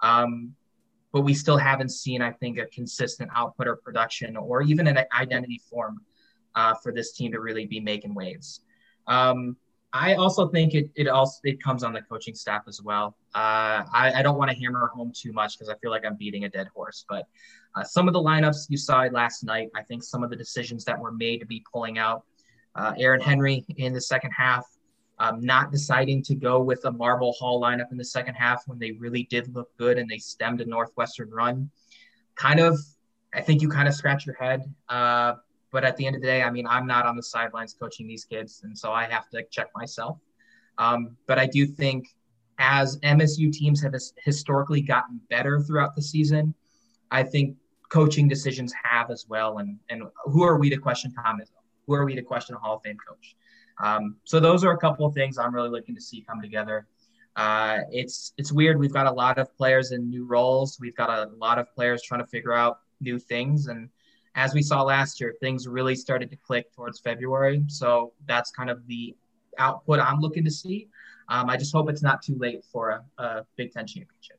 Um, 0.00 0.54
but 1.12 1.20
we 1.20 1.34
still 1.34 1.56
haven't 1.56 1.90
seen, 1.90 2.20
I 2.20 2.32
think, 2.32 2.58
a 2.58 2.66
consistent 2.66 3.30
output 3.34 3.68
or 3.68 3.76
production 3.76 4.36
or 4.36 4.62
even 4.62 4.88
an 4.88 4.98
identity 5.18 5.60
form 5.70 6.00
uh, 6.56 6.74
for 6.82 6.92
this 6.92 7.12
team 7.12 7.30
to 7.32 7.40
really 7.40 7.66
be 7.66 7.80
making 7.80 8.12
waves. 8.12 8.62
Um, 9.06 9.56
I 9.92 10.14
also 10.14 10.48
think 10.48 10.74
it 10.74 10.90
it 10.94 11.08
also 11.08 11.38
it 11.44 11.62
comes 11.62 11.82
on 11.82 11.92
the 11.92 12.02
coaching 12.02 12.34
staff 12.34 12.64
as 12.66 12.82
well. 12.82 13.16
Uh, 13.34 13.84
I, 13.92 14.12
I, 14.16 14.22
don't 14.22 14.36
want 14.36 14.50
to 14.50 14.56
hammer 14.56 14.90
home 14.94 15.12
too 15.14 15.32
much 15.32 15.56
because 15.56 15.70
I 15.70 15.74
feel 15.76 15.90
like 15.90 16.04
I'm 16.04 16.16
beating 16.16 16.44
a 16.44 16.48
dead 16.50 16.68
horse. 16.74 17.06
But 17.08 17.26
uh, 17.76 17.84
some 17.84 18.08
of 18.08 18.14
the 18.14 18.20
lineups 18.20 18.66
you 18.68 18.76
saw 18.76 19.02
last 19.12 19.44
night, 19.44 19.68
I 19.76 19.82
think 19.82 20.02
some 20.02 20.24
of 20.24 20.30
the 20.30 20.36
decisions 20.36 20.84
that 20.86 20.98
were 20.98 21.12
made 21.12 21.38
to 21.40 21.46
be 21.46 21.62
pulling 21.70 21.98
out 21.98 22.24
uh, 22.74 22.94
Aaron 22.98 23.20
Henry 23.20 23.64
in 23.76 23.92
the 23.92 24.00
second 24.00 24.30
half, 24.30 24.66
um, 25.18 25.40
not 25.40 25.70
deciding 25.72 26.22
to 26.24 26.34
go 26.34 26.60
with 26.60 26.84
a 26.84 26.92
Marble 26.92 27.32
Hall 27.32 27.60
lineup 27.60 27.90
in 27.90 27.98
the 27.98 28.04
second 28.04 28.34
half 28.34 28.62
when 28.66 28.78
they 28.78 28.92
really 28.92 29.24
did 29.24 29.54
look 29.54 29.74
good 29.76 29.98
and 29.98 30.08
they 30.08 30.18
stemmed 30.18 30.60
a 30.60 30.66
Northwestern 30.66 31.30
run. 31.30 31.70
Kind 32.34 32.60
of, 32.60 32.78
I 33.34 33.40
think 33.40 33.62
you 33.62 33.68
kind 33.68 33.88
of 33.88 33.94
scratch 33.94 34.26
your 34.26 34.36
head. 34.36 34.62
Uh, 34.88 35.34
but 35.70 35.84
at 35.84 35.96
the 35.96 36.06
end 36.06 36.16
of 36.16 36.22
the 36.22 36.28
day, 36.28 36.42
I 36.42 36.50
mean, 36.50 36.66
I'm 36.66 36.86
not 36.86 37.06
on 37.06 37.16
the 37.16 37.22
sidelines 37.22 37.74
coaching 37.74 38.06
these 38.06 38.24
kids, 38.24 38.62
and 38.64 38.76
so 38.76 38.92
I 38.92 39.04
have 39.04 39.28
to 39.30 39.42
check 39.50 39.68
myself. 39.74 40.18
Um, 40.78 41.16
but 41.26 41.38
I 41.38 41.46
do 41.46 41.66
think 41.66 42.08
as 42.58 42.98
MSU 43.00 43.52
teams 43.52 43.82
have 43.82 43.94
historically 44.22 44.80
gotten 44.80 45.20
better 45.28 45.60
throughout 45.60 45.94
the 45.94 46.02
season, 46.02 46.54
I 47.10 47.22
think 47.22 47.56
coaching 47.88 48.28
decisions 48.28 48.72
have 48.82 49.10
as 49.10 49.26
well. 49.28 49.58
And 49.58 49.78
and 49.88 50.04
who 50.24 50.42
are 50.42 50.58
we 50.58 50.70
to 50.70 50.76
question 50.76 51.12
Tom 51.12 51.40
Izzo? 51.40 51.50
Who 51.86 51.94
are 51.94 52.04
we 52.04 52.14
to 52.14 52.22
question 52.22 52.56
a 52.56 52.58
Hall 52.58 52.76
of 52.76 52.82
Fame 52.82 52.96
coach? 53.06 53.36
Um, 53.82 54.16
so 54.24 54.40
those 54.40 54.64
are 54.64 54.72
a 54.72 54.78
couple 54.78 55.06
of 55.06 55.14
things 55.14 55.38
I'm 55.38 55.54
really 55.54 55.68
looking 55.68 55.94
to 55.94 56.00
see 56.00 56.24
come 56.26 56.40
together. 56.40 56.86
Uh, 57.36 57.80
it's 57.90 58.32
it's 58.38 58.50
weird. 58.50 58.78
We've 58.78 58.92
got 58.92 59.06
a 59.06 59.12
lot 59.12 59.38
of 59.38 59.54
players 59.56 59.92
in 59.92 60.08
new 60.08 60.24
roles. 60.24 60.78
We've 60.80 60.96
got 60.96 61.10
a 61.10 61.30
lot 61.36 61.58
of 61.58 61.72
players 61.74 62.02
trying 62.02 62.20
to 62.20 62.26
figure 62.26 62.54
out 62.54 62.78
new 63.00 63.18
things, 63.18 63.66
and 63.66 63.90
as 64.34 64.54
we 64.54 64.62
saw 64.62 64.82
last 64.82 65.20
year, 65.20 65.34
things 65.40 65.68
really 65.68 65.94
started 65.94 66.30
to 66.30 66.36
click 66.36 66.74
towards 66.74 67.00
February. 67.00 67.64
So 67.68 68.12
that's 68.26 68.50
kind 68.50 68.70
of 68.70 68.86
the 68.86 69.14
output 69.58 69.98
I'm 69.98 70.20
looking 70.20 70.44
to 70.44 70.50
see. 70.50 70.88
Um, 71.28 71.50
I 71.50 71.56
just 71.56 71.72
hope 71.72 71.90
it's 71.90 72.02
not 72.02 72.22
too 72.22 72.36
late 72.38 72.64
for 72.72 72.90
a, 72.90 73.22
a 73.22 73.46
Big 73.56 73.72
Ten 73.72 73.86
championship. 73.86 74.35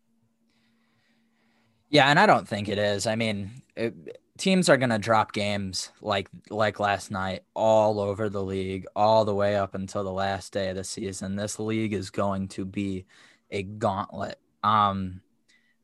Yeah, 1.89 2.07
and 2.07 2.19
I 2.19 2.25
don't 2.25 2.47
think 2.47 2.67
it 2.67 2.77
is. 2.77 3.07
I 3.07 3.15
mean, 3.15 3.61
it, 3.75 4.19
teams 4.37 4.69
are 4.69 4.77
going 4.77 4.89
to 4.89 4.99
drop 4.99 5.33
games 5.33 5.91
like 6.01 6.29
like 6.49 6.79
last 6.79 7.11
night 7.11 7.43
all 7.53 7.99
over 7.99 8.29
the 8.29 8.43
league, 8.43 8.85
all 8.95 9.25
the 9.25 9.35
way 9.35 9.55
up 9.55 9.73
until 9.75 10.03
the 10.03 10.11
last 10.11 10.53
day 10.53 10.69
of 10.69 10.75
the 10.75 10.83
season. 10.83 11.35
This 11.35 11.59
league 11.59 11.93
is 11.93 12.09
going 12.09 12.49
to 12.49 12.65
be 12.65 13.05
a 13.51 13.63
gauntlet. 13.63 14.39
Um, 14.63 15.21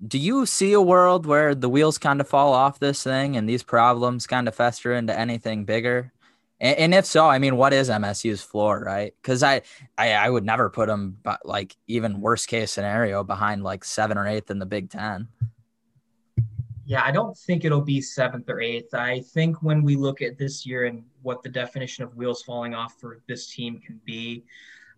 do 0.05 0.17
you 0.17 0.45
see 0.45 0.73
a 0.73 0.81
world 0.81 1.25
where 1.25 1.55
the 1.55 1.69
wheels 1.69 1.97
kind 1.97 2.19
of 2.19 2.27
fall 2.27 2.53
off 2.53 2.79
this 2.79 3.03
thing 3.03 3.37
and 3.37 3.47
these 3.47 3.63
problems 3.63 4.27
kind 4.27 4.47
of 4.47 4.55
fester 4.55 4.93
into 4.93 5.17
anything 5.17 5.63
bigger? 5.63 6.11
And, 6.59 6.77
and 6.77 6.93
if 6.93 7.05
so, 7.05 7.27
I 7.27 7.39
mean, 7.39 7.55
what 7.55 7.71
is 7.71 7.89
MSU's 7.89 8.41
floor, 8.41 8.83
right? 8.85 9.13
Because 9.21 9.43
I, 9.43 9.61
I, 9.97 10.11
I 10.13 10.29
would 10.29 10.43
never 10.43 10.69
put 10.69 10.87
them, 10.87 11.17
but 11.23 11.45
like 11.45 11.77
even 11.87 12.19
worst 12.19 12.49
case 12.49 12.71
scenario 12.71 13.23
behind 13.23 13.63
like 13.63 13.85
seven 13.85 14.17
or 14.17 14.27
eighth 14.27 14.51
in 14.51 14.59
the 14.59 14.65
Big 14.65 14.89
Ten. 14.89 15.29
Yeah, 16.85 17.03
I 17.03 17.11
don't 17.11 17.37
think 17.37 17.63
it'll 17.63 17.81
be 17.81 18.01
seventh 18.01 18.49
or 18.49 18.59
eighth. 18.59 18.93
I 18.93 19.21
think 19.21 19.61
when 19.63 19.83
we 19.83 19.95
look 19.95 20.21
at 20.21 20.37
this 20.37 20.65
year 20.65 20.85
and 20.85 21.03
what 21.21 21.41
the 21.41 21.49
definition 21.49 22.03
of 22.03 22.15
wheels 22.15 22.43
falling 22.43 22.73
off 22.73 22.99
for 22.99 23.21
this 23.27 23.47
team 23.47 23.79
can 23.79 24.01
be, 24.05 24.43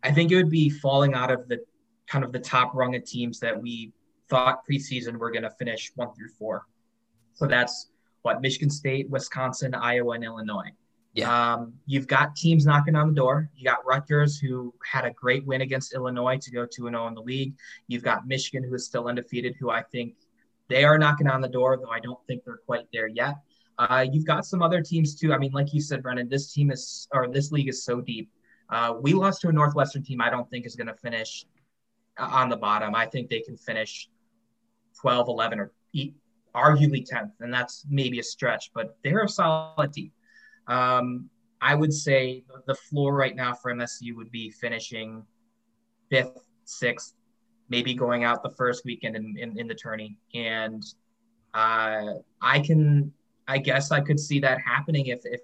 I 0.04 0.12
think 0.12 0.32
it 0.32 0.36
would 0.36 0.50
be 0.50 0.70
falling 0.70 1.14
out 1.14 1.32
of 1.32 1.48
the 1.48 1.60
kind 2.08 2.24
of 2.24 2.32
the 2.32 2.40
top 2.40 2.74
rung 2.74 2.96
of 2.96 3.04
teams 3.04 3.40
that 3.40 3.60
we 3.60 3.92
thought 4.30 4.66
preseason 4.68 5.18
we're 5.18 5.32
going 5.32 5.44
to 5.44 5.52
finish 5.52 5.92
one 5.96 6.14
through 6.14 6.30
four. 6.30 6.66
So 7.34 7.46
that's 7.46 7.90
what 8.24 8.42
Michigan 8.42 8.70
State, 8.70 9.10
Wisconsin, 9.10 9.76
Iowa, 9.76 10.16
and 10.16 10.24
Illinois. 10.24 10.72
Yeah. 11.14 11.54
Um, 11.54 11.74
you've 11.86 12.08
got 12.08 12.36
teams 12.36 12.66
knocking 12.66 12.96
on 12.96 13.10
the 13.10 13.14
door. 13.14 13.50
You 13.56 13.64
got 13.64 13.86
Rutgers, 13.86 14.38
who 14.38 14.74
had 14.84 15.06
a 15.06 15.12
great 15.12 15.46
win 15.46 15.62
against 15.62 15.94
Illinois 15.94 16.38
to 16.38 16.52
go 16.52 16.66
2 16.66 16.90
0 16.90 17.08
in 17.08 17.14
the 17.14 17.22
league. 17.22 17.54
You've 17.88 18.04
got 18.04 18.28
Michigan, 18.28 18.64
who 18.68 18.76
is 18.76 18.86
still 18.86 19.08
undefeated, 19.08 19.56
who 19.60 19.70
I 19.70 19.82
think 19.82 20.16
they 20.70 20.84
are 20.84 20.98
knocking 20.98 21.28
on 21.28 21.42
the 21.42 21.48
door, 21.48 21.78
though 21.78 21.90
I 21.90 22.00
don't 22.00 22.20
think 22.28 22.44
they're 22.44 22.60
quite 22.66 22.88
there 22.92 23.08
yet. 23.08 23.36
Uh, 23.78 24.06
you've 24.10 24.26
got 24.26 24.46
some 24.46 24.62
other 24.62 24.82
teams 24.82 25.16
too. 25.16 25.34
I 25.34 25.38
mean, 25.38 25.52
like 25.52 25.74
you 25.74 25.82
said, 25.82 26.02
Brendan, 26.02 26.30
this 26.30 26.54
team 26.54 26.72
is, 26.72 27.08
or 27.12 27.28
this 27.28 27.52
league 27.52 27.70
is 27.70 27.84
so 27.84 28.02
deep. 28.02 28.32
Uh, 28.70 28.96
we 29.00 29.14
lost 29.14 29.42
to 29.42 29.50
a 29.50 29.52
Northwestern 29.52 30.04
team 30.04 30.22
I 30.22 30.30
don't 30.30 30.50
think 30.50 30.66
is 30.66 30.76
going 30.76 30.88
to 30.88 30.96
finish 30.96 31.46
on 32.18 32.50
the 32.50 32.58
bottom. 32.58 32.96
I 32.96 33.06
think 33.06 33.30
they 33.30 33.42
can 33.42 33.58
finish 33.58 34.10
12, 35.00 35.28
11, 35.28 35.60
or 35.60 35.72
arguably 36.56 37.08
10th. 37.08 37.32
And 37.42 37.54
that's 37.54 37.86
maybe 37.90 38.20
a 38.20 38.24
stretch, 38.24 38.72
but 38.74 38.98
they're 39.04 39.24
a 39.24 39.30
solid 39.30 39.94
team. 39.94 40.12
Um, 40.68 41.30
I 41.62 41.76
would 41.76 41.94
say 41.94 42.44
the 42.66 42.76
floor 42.76 43.14
right 43.14 43.36
now 43.36 43.54
for 43.54 43.74
MSU 43.74 44.16
would 44.16 44.32
be 44.32 44.50
finishing 44.50 45.24
fifth, 46.10 46.40
sixth, 46.64 47.14
maybe 47.70 47.94
going 47.94 48.24
out 48.24 48.44
the 48.44 48.50
first 48.52 48.86
weekend 48.86 49.16
in, 49.16 49.36
in, 49.38 49.60
in 49.60 49.68
the 49.68 49.76
tourney. 49.76 50.18
And 50.34 50.84
uh, 51.54 52.14
I 52.42 52.60
can, 52.60 53.12
I 53.48 53.58
guess 53.58 53.92
I 53.92 54.02
could 54.02 54.20
see 54.20 54.40
that 54.42 54.60
happening 54.62 55.08
if, 55.08 55.22
if 55.26 55.42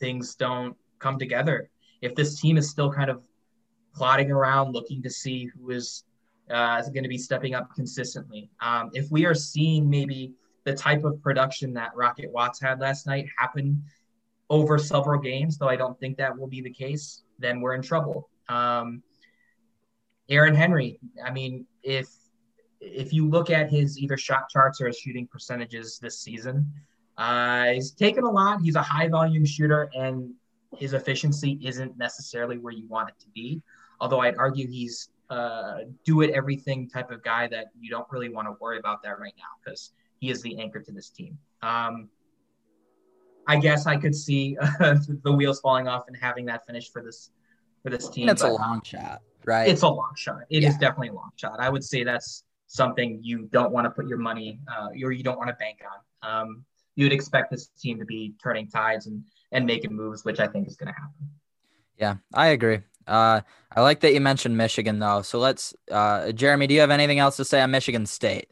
things 0.00 0.34
don't 0.34 0.76
come 0.98 1.18
together. 1.18 1.70
If 2.00 2.14
this 2.14 2.40
team 2.40 2.56
is 2.56 2.70
still 2.70 2.92
kind 2.92 3.10
of 3.10 3.22
plodding 3.94 4.30
around 4.30 4.72
looking 4.72 5.02
to 5.02 5.10
see 5.10 5.46
who 5.46 5.70
is 5.70 6.04
uh, 6.50 6.82
going 6.82 7.02
to 7.02 7.08
be 7.08 7.18
stepping 7.18 7.54
up 7.54 7.74
consistently. 7.74 8.50
Um, 8.60 8.90
if 8.94 9.10
we 9.10 9.24
are 9.24 9.34
seeing 9.34 9.88
maybe 9.88 10.32
the 10.64 10.74
type 10.74 11.04
of 11.04 11.20
production 11.22 11.72
that 11.74 11.94
Rocket 11.94 12.30
Watts 12.30 12.60
had 12.60 12.80
last 12.80 13.06
night 13.06 13.26
happen 13.38 13.82
over 14.50 14.78
several 14.78 15.20
games, 15.20 15.58
though 15.58 15.68
I 15.68 15.76
don't 15.76 15.98
think 15.98 16.16
that 16.18 16.36
will 16.36 16.46
be 16.46 16.60
the 16.60 16.70
case, 16.70 17.22
then 17.38 17.60
we're 17.60 17.74
in 17.74 17.82
trouble. 17.82 18.28
Um, 18.48 19.02
Aaron 20.28 20.54
Henry, 20.54 20.98
I 21.24 21.30
mean, 21.30 21.66
if 21.82 22.08
if 22.80 23.12
you 23.12 23.28
look 23.28 23.50
at 23.50 23.70
his 23.70 23.98
either 23.98 24.16
shot 24.16 24.48
charts 24.48 24.80
or 24.80 24.88
his 24.88 24.98
shooting 24.98 25.26
percentages 25.26 25.98
this 26.00 26.18
season, 26.18 26.72
uh, 27.16 27.66
he's 27.66 27.92
taken 27.92 28.24
a 28.24 28.30
lot. 28.30 28.60
He's 28.60 28.74
a 28.74 28.82
high 28.82 29.08
volume 29.08 29.44
shooter, 29.44 29.90
and 29.94 30.32
his 30.76 30.92
efficiency 30.92 31.58
isn't 31.62 31.96
necessarily 31.96 32.58
where 32.58 32.72
you 32.72 32.86
want 32.88 33.10
it 33.10 33.14
to 33.20 33.28
be. 33.34 33.62
Although 34.00 34.20
I'd 34.20 34.36
argue 34.36 34.66
he's 34.66 35.10
uh, 35.30 35.78
do 36.04 36.20
it 36.22 36.30
everything 36.30 36.88
type 36.88 37.10
of 37.10 37.22
guy 37.22 37.46
that 37.48 37.68
you 37.78 37.88
don't 37.88 38.06
really 38.10 38.28
want 38.28 38.46
to 38.48 38.52
worry 38.60 38.78
about 38.78 39.02
that 39.02 39.18
right 39.18 39.34
now 39.38 39.44
because 39.64 39.92
he 40.18 40.30
is 40.30 40.42
the 40.42 40.58
anchor 40.60 40.80
to 40.80 40.92
this 40.92 41.10
team. 41.10 41.38
Um, 41.62 42.08
I 43.46 43.56
guess 43.56 43.86
I 43.86 43.96
could 43.96 44.14
see 44.14 44.56
uh, 44.60 44.96
the 45.24 45.32
wheels 45.32 45.60
falling 45.60 45.88
off 45.88 46.04
and 46.06 46.16
having 46.16 46.44
that 46.46 46.66
finish 46.66 46.90
for 46.90 47.02
this 47.02 47.30
for 47.82 47.90
this 47.90 48.08
team. 48.08 48.28
It's 48.28 48.42
a 48.42 48.48
long 48.48 48.82
shot, 48.84 49.22
right? 49.44 49.68
It's 49.68 49.82
a 49.82 49.88
long 49.88 50.12
shot. 50.16 50.40
It 50.50 50.62
yeah. 50.62 50.68
is 50.68 50.76
definitely 50.76 51.08
a 51.08 51.14
long 51.14 51.30
shot. 51.36 51.58
I 51.58 51.68
would 51.68 51.84
say 51.84 52.04
that's 52.04 52.44
something 52.66 53.20
you 53.22 53.48
don't 53.52 53.72
want 53.72 53.84
to 53.84 53.90
put 53.90 54.06
your 54.06 54.18
money 54.18 54.60
uh, 54.70 54.88
or 55.04 55.12
you 55.12 55.22
don't 55.22 55.38
want 55.38 55.48
to 55.48 55.56
bank 55.56 55.80
on. 56.22 56.28
Um, 56.28 56.64
you 56.94 57.04
would 57.04 57.12
expect 57.12 57.50
this 57.50 57.68
team 57.68 57.98
to 57.98 58.04
be 58.04 58.34
turning 58.42 58.68
tides 58.68 59.06
and 59.06 59.24
and 59.52 59.66
making 59.66 59.94
moves, 59.94 60.24
which 60.24 60.40
I 60.40 60.46
think 60.46 60.66
is 60.66 60.76
going 60.76 60.92
to 60.92 60.98
happen. 60.98 61.30
Yeah, 61.98 62.16
I 62.34 62.48
agree. 62.48 62.80
Uh, 63.06 63.42
I 63.74 63.80
like 63.80 64.00
that 64.00 64.14
you 64.14 64.20
mentioned 64.20 64.56
Michigan 64.56 64.98
though. 64.98 65.22
So 65.22 65.38
let's, 65.38 65.74
uh, 65.90 66.32
Jeremy, 66.32 66.66
do 66.66 66.74
you 66.74 66.80
have 66.80 66.90
anything 66.90 67.18
else 67.18 67.36
to 67.36 67.44
say 67.44 67.60
on 67.60 67.70
Michigan 67.70 68.06
State? 68.06 68.48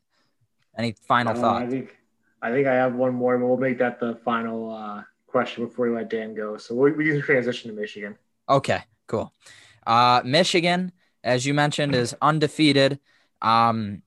Any 0.77 0.93
final 0.93 1.35
thoughts? 1.35 1.65
I 1.65 1.69
think 1.69 1.97
I 2.43 2.51
think 2.51 2.67
I 2.67 2.75
have 2.75 2.95
one 2.95 3.15
more, 3.15 3.35
and 3.35 3.45
we'll 3.45 3.57
make 3.57 3.79
that 3.79 4.01
the 4.01 4.17
final 4.25 4.73
uh, 4.73 5.03
question 5.27 5.67
before 5.67 5.89
we 5.89 5.95
let 5.95 6.09
Dan 6.09 6.35
go. 6.35 6.57
So 6.57 6.75
we, 6.75 6.93
we 6.93 7.11
can 7.11 7.23
transition 7.23 7.71
to 7.71 7.79
Michigan. 7.79 8.17
Okay, 8.49 8.83
cool. 9.07 9.33
Uh, 9.91 10.23
Michigan, 10.25 10.93
as 11.25 11.45
you 11.45 11.53
mentioned, 11.53 11.97
is 11.97 12.15
undefeated. 12.23 13.01
Um, 13.43 14.03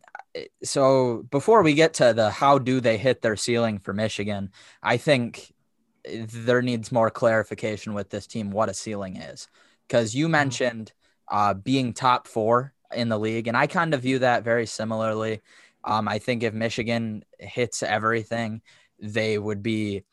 so 0.63 1.25
before 1.29 1.61
we 1.61 1.73
get 1.73 1.95
to 1.95 2.13
the 2.13 2.29
how 2.29 2.57
do 2.57 2.79
they 2.79 2.97
hit 2.97 3.21
their 3.21 3.35
ceiling 3.35 3.79
for 3.79 3.91
Michigan, 3.91 4.51
I 4.81 4.95
think 4.95 5.53
there 6.05 6.61
needs 6.61 6.89
more 6.89 7.09
clarification 7.09 7.93
with 7.93 8.09
this 8.09 8.27
team 8.27 8.49
what 8.49 8.69
a 8.69 8.73
ceiling 8.73 9.17
is 9.17 9.49
because 9.85 10.15
you 10.15 10.27
mm-hmm. 10.27 10.31
mentioned 10.31 10.93
uh, 11.29 11.53
being 11.53 11.91
top 11.91 12.29
four 12.29 12.73
in 12.95 13.09
the 13.09 13.19
league, 13.19 13.49
and 13.49 13.57
I 13.57 13.67
kind 13.67 13.93
of 13.93 14.01
view 14.01 14.19
that 14.19 14.45
very 14.45 14.65
similarly. 14.65 15.41
Um, 15.83 16.07
I 16.07 16.17
think 16.17 16.43
if 16.43 16.53
Michigan 16.53 17.25
hits 17.39 17.83
everything, 17.83 18.61
they 18.99 19.37
would 19.37 19.61
be. 19.61 20.03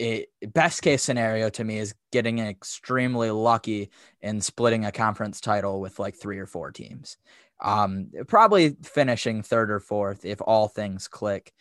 It, 0.00 0.30
best 0.54 0.80
case 0.80 1.02
scenario 1.02 1.50
to 1.50 1.62
me 1.62 1.76
is 1.78 1.94
getting 2.10 2.38
extremely 2.38 3.30
lucky 3.30 3.90
in 4.22 4.40
splitting 4.40 4.86
a 4.86 4.92
conference 4.92 5.42
title 5.42 5.78
with 5.78 5.98
like 5.98 6.14
three 6.14 6.38
or 6.38 6.46
four 6.46 6.72
teams. 6.72 7.18
Um, 7.60 8.08
probably 8.26 8.76
finishing 8.82 9.42
third 9.42 9.70
or 9.70 9.78
fourth 9.78 10.24
if 10.24 10.40
all 10.40 10.68
things 10.68 11.06
click. 11.06 11.52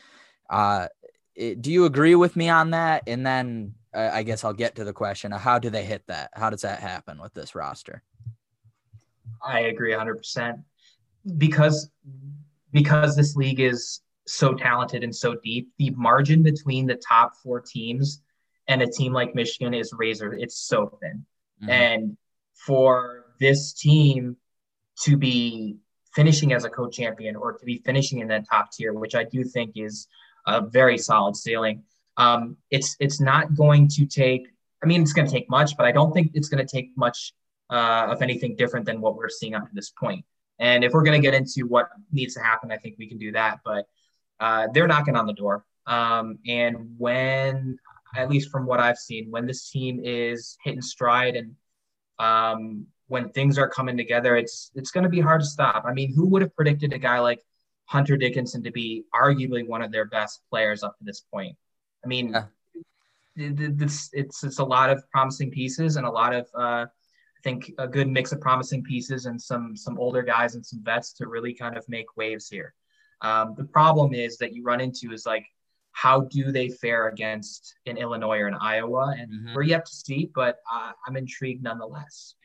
Uh, 0.49 0.87
it, 1.35 1.61
do 1.61 1.69
you 1.69 1.83
agree 1.83 2.15
with 2.15 2.37
me 2.37 2.47
on 2.47 2.69
that? 2.69 3.03
And 3.07 3.25
then 3.25 3.73
uh, 3.93 4.09
I 4.13 4.23
guess 4.23 4.45
I'll 4.45 4.53
get 4.53 4.75
to 4.75 4.85
the 4.85 4.93
question 4.93 5.33
of 5.33 5.41
how 5.41 5.59
do 5.59 5.69
they 5.69 5.83
hit 5.83 6.07
that? 6.07 6.29
How 6.33 6.49
does 6.49 6.61
that 6.61 6.79
happen 6.79 7.21
with 7.21 7.33
this 7.33 7.55
roster? 7.55 8.03
I 9.45 9.61
agree 9.61 9.91
100% 9.91 10.63
because 11.37 11.89
because 12.71 13.15
this 13.15 13.35
league 13.35 13.59
is 13.59 13.99
so 14.27 14.53
talented 14.53 15.03
and 15.03 15.15
so 15.15 15.35
deep. 15.43 15.69
The 15.77 15.89
margin 15.91 16.43
between 16.43 16.85
the 16.85 16.95
top 16.95 17.35
four 17.43 17.59
teams 17.59 18.21
and 18.69 18.81
a 18.81 18.87
team 18.87 19.11
like 19.11 19.35
Michigan 19.35 19.73
is 19.73 19.91
razor. 19.91 20.31
It's 20.33 20.57
so 20.57 20.97
thin, 21.01 21.25
mm-hmm. 21.61 21.69
and 21.69 22.17
for 22.53 23.25
this 23.39 23.73
team 23.73 24.37
to 25.01 25.17
be 25.17 25.77
finishing 26.13 26.53
as 26.53 26.65
a 26.65 26.69
co-champion 26.69 27.35
or 27.35 27.53
to 27.53 27.65
be 27.65 27.81
finishing 27.85 28.19
in 28.19 28.27
that 28.27 28.43
top 28.49 28.71
tier, 28.71 28.93
which 28.93 29.15
I 29.15 29.23
do 29.23 29.43
think 29.43 29.71
is 29.75 30.07
a 30.47 30.61
very 30.61 30.97
solid 30.97 31.35
ceiling. 31.35 31.83
Um, 32.17 32.57
it's 32.69 32.95
it's 32.99 33.19
not 33.19 33.55
going 33.55 33.87
to 33.89 34.05
take. 34.05 34.47
I 34.83 34.85
mean, 34.85 35.01
it's 35.01 35.13
going 35.13 35.27
to 35.27 35.33
take 35.33 35.49
much, 35.49 35.75
but 35.75 35.85
I 35.85 35.91
don't 35.91 36.13
think 36.13 36.31
it's 36.33 36.47
going 36.47 36.65
to 36.65 36.71
take 36.75 36.91
much 36.95 37.33
uh, 37.69 38.07
of 38.09 38.21
anything 38.21 38.55
different 38.55 38.85
than 38.85 39.01
what 39.01 39.15
we're 39.15 39.29
seeing 39.29 39.55
up 39.55 39.67
to 39.67 39.75
this 39.75 39.89
point. 39.89 40.23
And 40.59 40.83
if 40.83 40.93
we're 40.93 41.03
going 41.03 41.21
to 41.21 41.25
get 41.25 41.33
into 41.33 41.65
what 41.67 41.89
needs 42.11 42.33
to 42.35 42.41
happen, 42.41 42.71
I 42.71 42.77
think 42.77 42.95
we 42.97 43.07
can 43.07 43.17
do 43.17 43.31
that. 43.33 43.59
But 43.65 43.87
uh, 44.39 44.67
they're 44.73 44.87
knocking 44.87 45.15
on 45.15 45.25
the 45.25 45.33
door. 45.33 45.65
Um, 45.85 46.39
and 46.47 46.95
when, 46.97 47.79
at 48.15 48.29
least 48.29 48.49
from 48.49 48.65
what 48.65 48.79
I've 48.79 48.97
seen, 48.97 49.29
when 49.29 49.45
this 49.45 49.69
team 49.69 49.99
is 50.03 50.57
hitting 50.63 50.81
stride 50.81 51.35
and 51.35 51.55
um, 52.19 52.87
when 53.07 53.29
things 53.29 53.57
are 53.57 53.69
coming 53.69 53.97
together, 53.97 54.35
it's 54.35 54.71
it's 54.75 54.91
going 54.91 55.03
to 55.03 55.09
be 55.09 55.19
hard 55.19 55.41
to 55.41 55.47
stop. 55.47 55.83
I 55.85 55.93
mean, 55.93 56.13
who 56.13 56.27
would 56.27 56.41
have 56.41 56.55
predicted 56.55 56.93
a 56.93 56.99
guy 56.99 57.19
like 57.19 57.43
Hunter 57.85 58.17
Dickinson 58.17 58.63
to 58.63 58.71
be 58.71 59.03
arguably 59.13 59.67
one 59.67 59.81
of 59.81 59.91
their 59.91 60.05
best 60.05 60.41
players 60.49 60.83
up 60.83 60.97
to 60.99 61.03
this 61.03 61.21
point? 61.21 61.55
I 62.03 62.07
mean, 62.07 62.29
yeah. 62.29 62.45
it's, 63.35 64.09
it's 64.13 64.43
it's 64.43 64.59
a 64.59 64.63
lot 64.63 64.89
of 64.89 65.03
promising 65.11 65.49
pieces 65.51 65.95
and 65.95 66.05
a 66.05 66.11
lot 66.11 66.35
of 66.35 66.47
uh, 66.55 66.85
I 66.85 67.41
think 67.43 67.71
a 67.77 67.87
good 67.87 68.07
mix 68.07 68.31
of 68.31 68.41
promising 68.41 68.83
pieces 68.83 69.25
and 69.25 69.41
some 69.41 69.75
some 69.75 69.97
older 69.97 70.21
guys 70.21 70.55
and 70.55 70.65
some 70.65 70.83
vets 70.83 71.13
to 71.13 71.27
really 71.27 71.53
kind 71.53 71.77
of 71.77 71.87
make 71.89 72.17
waves 72.17 72.47
here. 72.47 72.73
Um, 73.21 73.55
the 73.57 73.65
problem 73.65 74.13
is 74.13 74.37
that 74.37 74.53
you 74.53 74.63
run 74.63 74.81
into 74.81 75.11
is 75.11 75.25
like 75.25 75.45
how 75.91 76.21
do 76.21 76.51
they 76.51 76.69
fare 76.69 77.07
against 77.07 77.75
in 77.85 77.97
Illinois 77.97 78.39
or 78.39 78.47
in 78.47 78.53
Iowa, 78.53 79.15
and 79.17 79.31
mm-hmm. 79.31 79.55
we're 79.55 79.63
yet 79.63 79.85
to 79.85 79.95
see, 79.95 80.29
but 80.33 80.59
uh, 80.71 80.91
I'm 81.05 81.17
intrigued 81.17 81.63
nonetheless. 81.63 82.35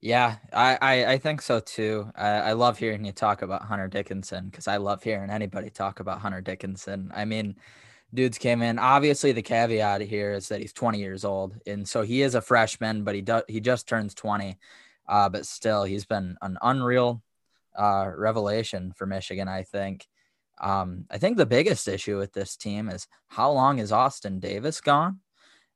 Yeah, 0.00 0.36
I, 0.52 0.78
I, 0.80 1.12
I, 1.12 1.18
think 1.18 1.40
so 1.40 1.58
too. 1.58 2.10
I, 2.14 2.28
I 2.28 2.52
love 2.52 2.78
hearing 2.78 3.04
you 3.04 3.12
talk 3.12 3.42
about 3.42 3.62
Hunter 3.62 3.88
Dickinson 3.88 4.46
because 4.46 4.68
I 4.68 4.76
love 4.76 5.02
hearing 5.02 5.30
anybody 5.30 5.70
talk 5.70 6.00
about 6.00 6.20
Hunter 6.20 6.40
Dickinson. 6.40 7.10
I 7.14 7.24
mean, 7.24 7.56
dudes 8.12 8.38
came 8.38 8.62
in. 8.62 8.78
Obviously, 8.78 9.32
the 9.32 9.42
caveat 9.42 10.02
here 10.02 10.32
is 10.32 10.48
that 10.48 10.60
he's 10.60 10.72
20 10.72 10.98
years 10.98 11.24
old, 11.24 11.56
and 11.66 11.88
so 11.88 12.02
he 12.02 12.22
is 12.22 12.34
a 12.34 12.40
freshman, 12.40 13.04
but 13.04 13.14
he 13.14 13.22
does 13.22 13.42
he 13.48 13.60
just 13.60 13.88
turns 13.88 14.14
20. 14.14 14.58
Uh, 15.08 15.28
but 15.28 15.46
still, 15.46 15.84
he's 15.84 16.04
been 16.04 16.36
an 16.42 16.58
unreal 16.62 17.22
uh, 17.76 18.10
revelation 18.14 18.92
for 18.96 19.06
Michigan. 19.06 19.48
I 19.48 19.62
think. 19.62 20.06
Um, 20.60 21.04
I 21.10 21.18
think 21.18 21.36
the 21.36 21.46
biggest 21.46 21.88
issue 21.88 22.18
with 22.18 22.32
this 22.32 22.56
team 22.56 22.88
is 22.88 23.06
how 23.28 23.50
long 23.50 23.78
is 23.78 23.92
Austin 23.92 24.40
Davis 24.40 24.80
gone? 24.80 25.20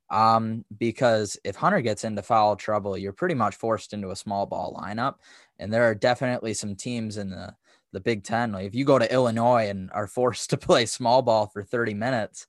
Um, 0.09 0.65
because 0.77 1.37
if 1.45 1.55
Hunter 1.55 1.81
gets 1.81 2.03
into 2.03 2.21
foul 2.21 2.55
trouble, 2.55 2.97
you're 2.97 3.13
pretty 3.13 3.35
much 3.35 3.55
forced 3.55 3.93
into 3.93 4.11
a 4.11 4.15
small 4.15 4.45
ball 4.45 4.77
lineup, 4.81 5.15
and 5.57 5.73
there 5.73 5.83
are 5.83 5.95
definitely 5.95 6.53
some 6.53 6.75
teams 6.75 7.17
in 7.17 7.29
the 7.29 7.55
the 7.93 7.99
Big 7.99 8.23
Ten. 8.23 8.51
Like 8.51 8.67
if 8.67 8.75
you 8.75 8.85
go 8.85 8.99
to 8.99 9.13
Illinois 9.13 9.69
and 9.69 9.89
are 9.93 10.07
forced 10.19 10.49
to 10.49 10.57
play 10.57 10.85
small 10.85 11.21
ball 11.21 11.47
for 11.47 11.63
30 11.63 11.93
minutes, 11.93 12.47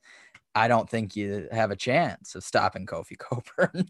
I 0.55 0.69
don't 0.69 0.89
think 0.89 1.17
you 1.17 1.49
have 1.53 1.71
a 1.71 1.77
chance 1.77 2.35
of 2.35 2.45
stopping 2.45 2.87
Kofi 2.87 3.17
Cockburn. 3.19 3.89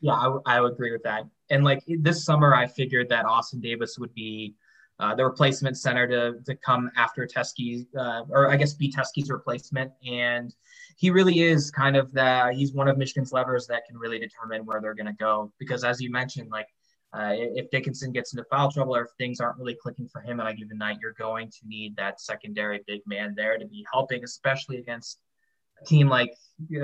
yeah, 0.00 0.14
I, 0.14 0.24
w- 0.24 0.42
I 0.46 0.60
would 0.60 0.72
agree 0.72 0.92
with 0.92 1.02
that. 1.04 1.24
And 1.50 1.64
like 1.64 1.82
this 1.86 2.24
summer, 2.24 2.54
I 2.54 2.66
figured 2.66 3.08
that 3.08 3.24
Austin 3.24 3.60
Davis 3.60 3.98
would 3.98 4.14
be 4.14 4.54
uh, 5.00 5.14
the 5.14 5.24
replacement 5.24 5.76
center 5.78 6.06
to, 6.06 6.40
to 6.44 6.54
come 6.56 6.90
after 6.96 7.26
Teske, 7.26 7.86
uh, 7.96 8.22
or 8.28 8.50
I 8.50 8.56
guess 8.56 8.74
be 8.74 8.92
Teske's 8.92 9.30
replacement. 9.30 9.90
And 10.06 10.54
he 10.96 11.10
really 11.10 11.40
is 11.40 11.70
kind 11.70 11.96
of 11.96 12.12
that. 12.12 12.54
He's 12.54 12.72
one 12.72 12.86
of 12.86 12.98
Michigan's 12.98 13.32
levers 13.32 13.66
that 13.68 13.82
can 13.88 13.96
really 13.96 14.18
determine 14.18 14.66
where 14.66 14.80
they're 14.80 14.94
going 14.94 15.06
to 15.06 15.12
go. 15.14 15.52
Because 15.58 15.84
as 15.84 16.00
you 16.00 16.10
mentioned, 16.10 16.50
like 16.50 16.66
uh, 17.12 17.32
if 17.32 17.70
Dickinson 17.70 18.12
gets 18.12 18.34
into 18.34 18.44
foul 18.50 18.70
trouble 18.70 18.94
or 18.94 19.02
if 19.02 19.10
things 19.16 19.40
aren't 19.40 19.58
really 19.58 19.76
clicking 19.82 20.06
for 20.06 20.20
him 20.20 20.38
on 20.38 20.46
a 20.46 20.54
given 20.54 20.76
night, 20.76 20.98
you're 21.00 21.14
going 21.14 21.48
to 21.48 21.66
need 21.66 21.96
that 21.96 22.20
secondary 22.20 22.80
big 22.86 23.00
man 23.06 23.34
there 23.34 23.58
to 23.58 23.66
be 23.66 23.84
helping, 23.90 24.22
especially 24.22 24.76
against 24.76 25.18
a 25.80 25.84
team 25.86 26.08
like 26.08 26.34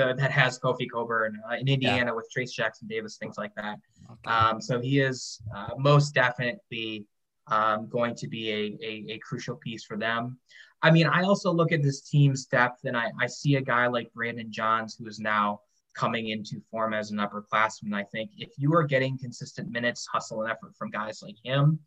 uh, 0.01 0.15
that 0.15 0.31
has 0.31 0.59
Kofi 0.59 0.89
Cockburn 0.91 1.39
uh, 1.51 1.57
in 1.57 1.69
Indiana 1.69 2.07
yeah. 2.07 2.13
with 2.13 2.27
Trayce 2.35 2.53
Jackson 2.53 2.89
Davis, 2.89 3.19
things 3.19 3.37
like 3.37 3.55
that. 3.57 3.77
Okay. 4.11 4.35
Um, 4.35 4.61
so 4.61 4.81
he 4.81 5.01
is 5.01 5.41
uh, 5.55 5.75
most 5.77 6.15
definitely 6.15 7.07
um, 7.49 7.89
going 7.89 8.15
to 8.17 8.29
be 8.29 8.51
a, 8.51 8.79
a, 8.85 9.15
a, 9.15 9.19
crucial 9.19 9.57
piece 9.57 9.85
for 9.85 9.97
them. 9.97 10.39
I 10.83 10.91
mean, 10.91 11.07
I 11.07 11.23
also 11.23 11.53
look 11.53 11.73
at 11.73 11.83
this 11.83 12.01
team's 12.01 12.47
depth 12.47 12.85
and 12.85 12.97
I, 12.97 13.11
I 13.21 13.27
see 13.27 13.57
a 13.57 13.61
guy 13.61 13.87
like 13.87 14.13
Brandon 14.13 14.51
Johns, 14.51 14.97
who 14.97 15.07
is 15.07 15.21
now 15.21 15.61
coming 15.95 16.29
into 16.29 16.61
form 16.71 16.93
as 16.93 17.11
an 17.11 17.19
upperclassman. 17.19 17.95
I 17.95 18.05
think 18.05 18.31
if 18.37 18.51
you 18.59 18.75
are 18.75 18.83
getting 18.83 19.17
consistent 19.19 19.71
minutes, 19.71 20.07
hustle, 20.07 20.43
and 20.43 20.51
effort 20.51 20.77
from 20.77 20.91
guys 20.91 21.23
like 21.23 21.37
him, 21.43 21.79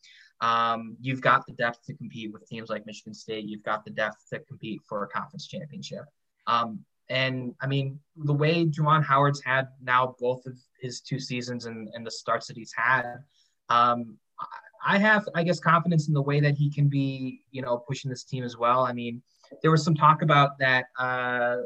um, 0.41 0.95
you've 0.99 1.21
got 1.21 1.45
the 1.45 1.53
depth 1.53 1.85
to 1.85 1.93
compete 1.93 2.31
with 2.31 2.47
teams 2.47 2.69
like 2.69 2.85
Michigan 2.85 3.13
State. 3.13 3.45
You've 3.45 3.63
got 3.63 3.83
the 3.83 3.91
depth 3.91 4.29
to 4.31 4.39
compete 4.39 4.81
for 4.87 5.03
a 5.03 5.07
conference 5.07 5.47
championship. 5.47 6.05
Um, 6.47 6.79
and 7.09 7.53
I 7.61 7.67
mean, 7.67 7.99
the 8.15 8.33
way 8.33 8.65
Juwan 8.65 9.03
Howard's 9.03 9.41
had 9.43 9.67
now 9.81 10.15
both 10.19 10.45
of 10.45 10.57
his 10.81 11.01
two 11.01 11.19
seasons 11.19 11.65
and, 11.65 11.89
and 11.93 12.05
the 12.05 12.11
starts 12.11 12.47
that 12.47 12.57
he's 12.57 12.73
had, 12.75 13.03
um, 13.67 14.17
I 14.85 14.97
have, 14.97 15.27
I 15.35 15.43
guess, 15.43 15.59
confidence 15.59 16.07
in 16.07 16.13
the 16.13 16.21
way 16.21 16.39
that 16.39 16.55
he 16.55 16.69
can 16.71 16.87
be, 16.87 17.41
you 17.51 17.61
know, 17.61 17.77
pushing 17.77 18.09
this 18.09 18.23
team 18.23 18.43
as 18.43 18.57
well. 18.57 18.81
I 18.81 18.93
mean, 18.93 19.21
there 19.61 19.71
was 19.71 19.83
some 19.83 19.95
talk 19.95 20.21
about 20.21 20.57
that, 20.59 20.85
uh, 20.97 21.57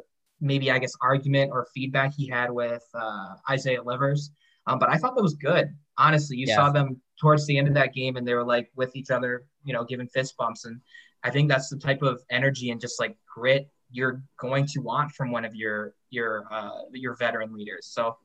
maybe 0.41 0.71
I 0.71 0.79
guess 0.79 0.93
argument 1.01 1.51
or 1.51 1.67
feedback 1.73 2.13
he 2.15 2.27
had 2.27 2.51
with 2.51 2.83
uh, 2.93 3.35
Isaiah 3.49 3.81
Livers, 3.81 4.31
um, 4.67 4.79
but 4.79 4.89
I 4.89 4.97
thought 4.97 5.15
that 5.15 5.21
was 5.21 5.35
good. 5.35 5.69
Honestly, 5.97 6.37
you 6.37 6.45
yeah. 6.47 6.55
saw 6.55 6.69
them 6.69 6.99
towards 7.19 7.45
the 7.45 7.57
end 7.57 7.67
of 7.67 7.73
that 7.75 7.93
game, 7.93 8.17
and 8.17 8.27
they 8.27 8.33
were 8.33 8.45
like 8.45 8.71
with 8.75 8.95
each 8.95 9.11
other, 9.11 9.45
you 9.63 9.73
know, 9.73 9.83
giving 9.83 10.07
fist 10.07 10.35
bumps, 10.37 10.65
and 10.65 10.81
I 11.23 11.29
think 11.29 11.49
that's 11.49 11.69
the 11.69 11.77
type 11.77 12.01
of 12.01 12.21
energy 12.29 12.71
and 12.71 12.81
just 12.81 12.99
like 12.99 13.15
grit 13.33 13.69
you're 13.93 14.23
going 14.37 14.65
to 14.65 14.79
want 14.79 15.11
from 15.11 15.31
one 15.31 15.45
of 15.45 15.55
your 15.55 15.93
your 16.09 16.45
uh, 16.51 16.81
your 16.91 17.15
veteran 17.15 17.53
leaders. 17.53 17.87
So, 17.91 18.17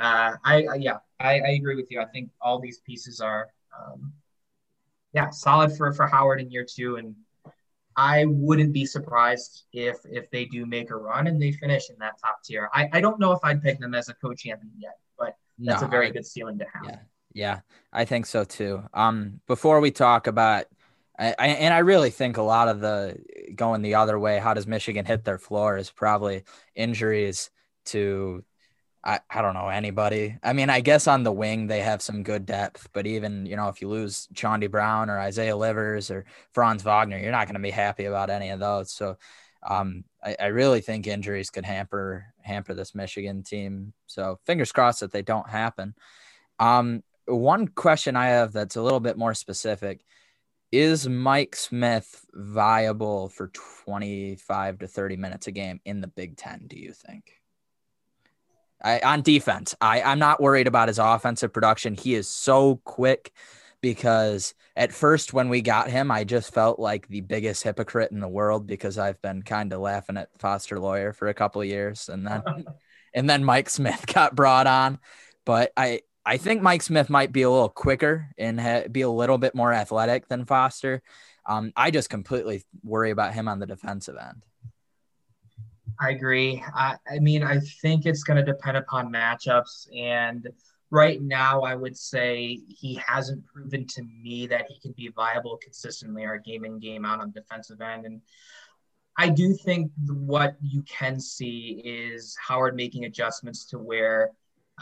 uh, 0.00 0.32
I, 0.44 0.64
I 0.64 0.74
yeah, 0.76 0.96
I, 1.20 1.40
I, 1.40 1.50
agree 1.50 1.76
with 1.76 1.90
you. 1.90 2.00
I 2.00 2.06
think 2.06 2.30
all 2.40 2.58
these 2.58 2.78
pieces 2.80 3.20
are, 3.20 3.48
um, 3.78 4.12
yeah, 5.12 5.30
solid 5.30 5.76
for 5.76 5.92
for 5.92 6.06
Howard 6.06 6.40
in 6.40 6.50
year 6.50 6.66
two, 6.68 6.96
and 6.96 7.14
I 7.96 8.24
wouldn't 8.26 8.72
be 8.72 8.84
surprised 8.86 9.64
if 9.72 9.96
if 10.04 10.30
they 10.30 10.44
do 10.44 10.66
make 10.66 10.90
a 10.90 10.96
run 10.96 11.26
and 11.26 11.40
they 11.40 11.52
finish 11.52 11.90
in 11.90 11.96
that 12.00 12.18
top 12.20 12.42
tier. 12.44 12.68
I, 12.72 12.88
I 12.92 13.00
don't 13.00 13.20
know 13.20 13.32
if 13.32 13.40
I'd 13.44 13.62
pick 13.62 13.78
them 13.78 13.94
as 13.94 14.08
a 14.08 14.14
co-champion 14.14 14.72
yet, 14.78 14.98
but 15.18 15.36
that's 15.58 15.82
no, 15.82 15.88
a 15.88 15.90
very 15.90 16.08
I, 16.08 16.10
good 16.10 16.26
ceiling 16.26 16.58
to 16.58 16.64
have. 16.72 16.84
Yeah, 16.84 16.98
yeah, 17.32 17.60
I 17.92 18.04
think 18.04 18.26
so 18.26 18.44
too. 18.44 18.82
Um, 18.92 19.40
before 19.46 19.80
we 19.80 19.90
talk 19.90 20.26
about 20.26 20.66
I, 21.18 21.34
I, 21.38 21.46
and 21.46 21.72
I 21.72 21.78
really 21.78 22.10
think 22.10 22.36
a 22.36 22.42
lot 22.42 22.68
of 22.68 22.80
the 22.80 23.16
going 23.54 23.82
the 23.82 23.94
other 23.94 24.18
way, 24.18 24.38
how 24.38 24.54
does 24.54 24.66
Michigan 24.66 25.04
hit 25.04 25.24
their 25.24 25.38
floor 25.38 25.76
is 25.76 25.90
probably 25.90 26.42
injuries 26.74 27.50
to, 27.86 28.44
I, 29.04 29.20
I 29.28 29.42
don't 29.42 29.54
know, 29.54 29.68
anybody. 29.68 30.38
I 30.42 30.54
mean, 30.54 30.70
I 30.70 30.80
guess 30.80 31.06
on 31.06 31.24
the 31.24 31.32
wing, 31.32 31.66
they 31.66 31.80
have 31.80 32.00
some 32.00 32.22
good 32.22 32.46
depth, 32.46 32.88
but 32.94 33.06
even, 33.06 33.44
you 33.44 33.54
know, 33.54 33.68
if 33.68 33.82
you 33.82 33.88
lose 33.88 34.28
Chaundee 34.34 34.70
Brown 34.70 35.10
or 35.10 35.18
Isaiah 35.18 35.56
Livers 35.56 36.10
or 36.10 36.24
Franz 36.52 36.82
Wagner, 36.82 37.18
you're 37.18 37.30
not 37.30 37.46
going 37.46 37.54
to 37.54 37.60
be 37.60 37.70
happy 37.70 38.06
about 38.06 38.30
any 38.30 38.48
of 38.48 38.60
those. 38.60 38.90
So 38.92 39.18
um, 39.62 40.04
I, 40.22 40.36
I 40.40 40.46
really 40.46 40.80
think 40.80 41.06
injuries 41.06 41.50
could 41.50 41.66
hamper, 41.66 42.26
hamper 42.40 42.72
this 42.72 42.94
Michigan 42.94 43.42
team. 43.42 43.92
So 44.06 44.38
fingers 44.46 44.72
crossed 44.72 45.00
that 45.00 45.12
they 45.12 45.22
don't 45.22 45.48
happen. 45.50 45.94
Um, 46.58 47.02
one 47.26 47.68
question 47.68 48.16
I 48.16 48.28
have 48.28 48.52
that's 48.52 48.76
a 48.76 48.82
little 48.82 49.00
bit 49.00 49.18
more 49.18 49.34
specific 49.34 50.02
is 50.72 51.06
Mike 51.06 51.56
Smith 51.56 52.24
viable 52.32 53.28
for 53.28 53.48
25 53.48 54.78
to 54.78 54.88
30 54.88 55.16
minutes 55.16 55.46
a 55.46 55.52
game 55.52 55.80
in 55.84 56.00
the 56.00 56.08
Big 56.08 56.36
Ten, 56.36 56.64
do 56.66 56.78
you 56.78 56.92
think? 56.92 57.32
I, 58.84 59.00
on 59.00 59.22
defense, 59.22 59.74
I, 59.80 60.02
I'm 60.02 60.18
not 60.18 60.42
worried 60.42 60.66
about 60.66 60.88
his 60.88 60.98
offensive 60.98 61.52
production. 61.52 61.94
He 61.94 62.14
is 62.14 62.28
so 62.28 62.76
quick 62.84 63.32
because 63.80 64.54
at 64.76 64.92
first, 64.92 65.32
when 65.32 65.48
we 65.48 65.62
got 65.62 65.90
him, 65.90 66.10
I 66.10 66.24
just 66.24 66.52
felt 66.52 66.78
like 66.78 67.08
the 67.08 67.22
biggest 67.22 67.62
hypocrite 67.62 68.12
in 68.12 68.20
the 68.20 68.28
world 68.28 68.66
because 68.66 68.98
I've 68.98 69.20
been 69.22 69.42
kind 69.42 69.72
of 69.72 69.80
laughing 69.80 70.16
at 70.16 70.28
Foster 70.38 70.78
Loyer 70.78 71.12
for 71.12 71.28
a 71.28 71.34
couple 71.34 71.62
of 71.62 71.68
years. 71.68 72.08
And 72.08 72.26
then, 72.26 72.42
and 73.14 73.28
then 73.28 73.44
Mike 73.44 73.70
Smith 73.70 74.04
got 74.12 74.34
brought 74.34 74.66
on. 74.66 74.98
But 75.46 75.72
I, 75.76 76.00
I 76.26 76.36
think 76.36 76.60
Mike 76.60 76.82
Smith 76.82 77.08
might 77.08 77.32
be 77.32 77.42
a 77.42 77.50
little 77.50 77.68
quicker 77.68 78.28
and 78.36 78.60
ha- 78.60 78.88
be 78.90 79.02
a 79.02 79.08
little 79.08 79.38
bit 79.38 79.54
more 79.54 79.72
athletic 79.72 80.28
than 80.28 80.44
Foster. 80.44 81.02
Um, 81.46 81.72
I 81.76 81.90
just 81.90 82.10
completely 82.10 82.64
worry 82.82 83.10
about 83.10 83.34
him 83.34 83.48
on 83.48 83.60
the 83.60 83.66
defensive 83.66 84.16
end. 84.16 84.42
I 86.00 86.10
agree. 86.10 86.62
I, 86.74 86.96
I 87.08 87.18
mean, 87.18 87.42
I 87.42 87.60
think 87.82 88.06
it's 88.06 88.22
going 88.22 88.36
to 88.36 88.52
depend 88.52 88.76
upon 88.76 89.12
matchups. 89.12 89.88
And 89.96 90.48
right 90.90 91.20
now, 91.22 91.62
I 91.62 91.74
would 91.74 91.96
say 91.96 92.60
he 92.68 93.00
hasn't 93.06 93.44
proven 93.46 93.86
to 93.88 94.02
me 94.02 94.46
that 94.48 94.66
he 94.68 94.78
can 94.80 94.92
be 94.92 95.08
viable 95.08 95.58
consistently 95.62 96.24
or 96.24 96.38
game 96.38 96.64
in, 96.64 96.78
game 96.78 97.04
out 97.04 97.20
on 97.20 97.30
defensive 97.30 97.80
end. 97.80 98.06
And 98.06 98.20
I 99.16 99.28
do 99.28 99.54
think 99.54 99.92
what 100.08 100.56
you 100.60 100.82
can 100.82 101.20
see 101.20 101.80
is 101.84 102.36
Howard 102.40 102.74
making 102.74 103.04
adjustments 103.04 103.64
to 103.66 103.78
where 103.78 104.32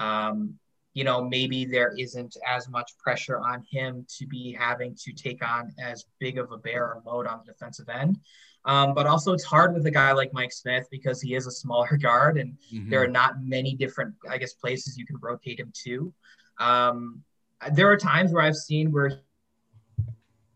um, 0.01 0.59
you 0.95 1.05
know, 1.05 1.25
maybe 1.25 1.65
there 1.65 1.95
isn't 1.99 2.37
as 2.47 2.69
much 2.69 2.97
pressure 2.99 3.39
on 3.39 3.65
him 3.71 4.07
to 4.19 4.27
be 4.27 4.55
having 4.59 4.95
to 4.95 5.13
take 5.13 5.45
on 5.47 5.73
as 5.79 6.05
big 6.19 6.39
of 6.39 6.53
a 6.53 6.59
bear 6.59 6.85
or 6.85 7.03
load 7.07 7.27
on 7.27 7.41
the 7.45 7.53
defensive 7.53 7.89
end. 7.89 8.19
Um, 8.65 8.95
but 8.95 9.07
also, 9.07 9.33
it's 9.33 9.45
hard 9.45 9.75
with 9.75 9.87
a 9.87 9.91
guy 9.91 10.13
like 10.13 10.33
Mike 10.33 10.53
Smith 10.53 10.87
because 10.91 11.21
he 11.21 11.35
is 11.35 11.47
a 11.47 11.51
smaller 11.51 11.97
guard, 12.01 12.39
and 12.39 12.57
mm-hmm. 12.73 12.91
there 12.91 13.03
are 13.03 13.09
not 13.09 13.43
many 13.43 13.75
different, 13.75 14.15
I 14.31 14.39
guess, 14.39 14.55
places 14.55 14.97
you 14.97 15.07
can 15.07 15.17
rotate 15.21 15.59
him 15.59 15.73
to. 15.85 16.13
Um, 16.59 17.23
there 17.73 17.91
are 17.91 17.97
times 17.97 18.33
where 18.33 18.43
I've 18.43 18.57
seen 18.57 18.93
where 18.93 19.21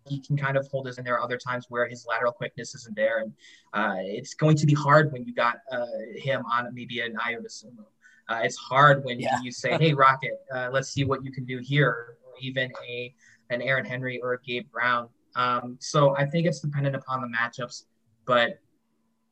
he 0.09 0.21
can 0.21 0.37
kind 0.37 0.57
of 0.57 0.67
hold 0.69 0.87
us, 0.87 0.99
and 0.99 1.07
there 1.07 1.15
are 1.15 1.23
other 1.23 1.39
times 1.39 1.67
where 1.69 1.89
his 1.89 2.07
lateral 2.07 2.33
quickness 2.33 2.75
isn't 2.75 2.95
there, 2.95 3.19
and 3.19 3.33
uh, 3.73 3.97
it's 3.99 4.35
going 4.35 4.57
to 4.57 4.67
be 4.67 4.75
hard 4.75 5.13
when 5.13 5.25
you 5.25 5.35
got 5.35 5.57
uh, 5.73 5.87
him 6.17 6.45
on 6.53 6.73
maybe 6.73 7.01
an 7.01 7.17
Ayo 7.17 7.45
Dosunmu. 7.45 7.85
Uh, 8.29 8.41
it's 8.43 8.57
hard 8.57 9.05
when 9.05 9.21
yeah. 9.21 9.41
you 9.43 9.53
say, 9.53 9.77
"Hey, 9.79 9.95
Rocket, 9.95 10.41
uh, 10.55 10.69
let's 10.73 10.89
see 10.89 11.05
what 11.05 11.25
you 11.25 11.33
can 11.33 11.45
do 11.45 11.59
here," 11.59 12.17
or 12.25 12.33
even 12.41 12.73
a 12.89 13.15
an 13.51 13.63
Aaron 13.63 13.85
Henry 13.85 14.21
or 14.21 14.35
a 14.35 14.41
Gabe 14.43 14.71
Brown. 14.71 15.09
Um, 15.37 15.77
so 15.81 16.17
I 16.17 16.25
think 16.25 16.47
it's 16.47 16.61
dependent 16.61 16.97
upon 16.97 17.21
the 17.21 17.29
matchups, 17.29 17.85
but 18.27 18.61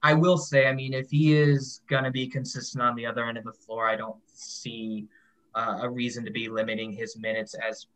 I 0.02 0.14
will 0.14 0.38
say, 0.38 0.66
I 0.66 0.72
mean, 0.72 0.92
if 0.92 1.10
he 1.10 1.34
is 1.34 1.80
going 1.88 2.04
to 2.04 2.10
be 2.10 2.26
consistent 2.26 2.82
on 2.82 2.94
the 2.94 3.06
other 3.06 3.24
end 3.24 3.38
of 3.38 3.44
the 3.44 3.52
floor, 3.52 3.88
I 3.88 3.96
don't 3.96 4.16
see 4.26 5.06
uh, 5.54 5.78
a 5.82 5.90
reason 5.90 6.24
to 6.24 6.30
be 6.30 6.48
limiting 6.48 6.92
his 6.92 7.16
minutes 7.16 7.54
as, 7.54 7.86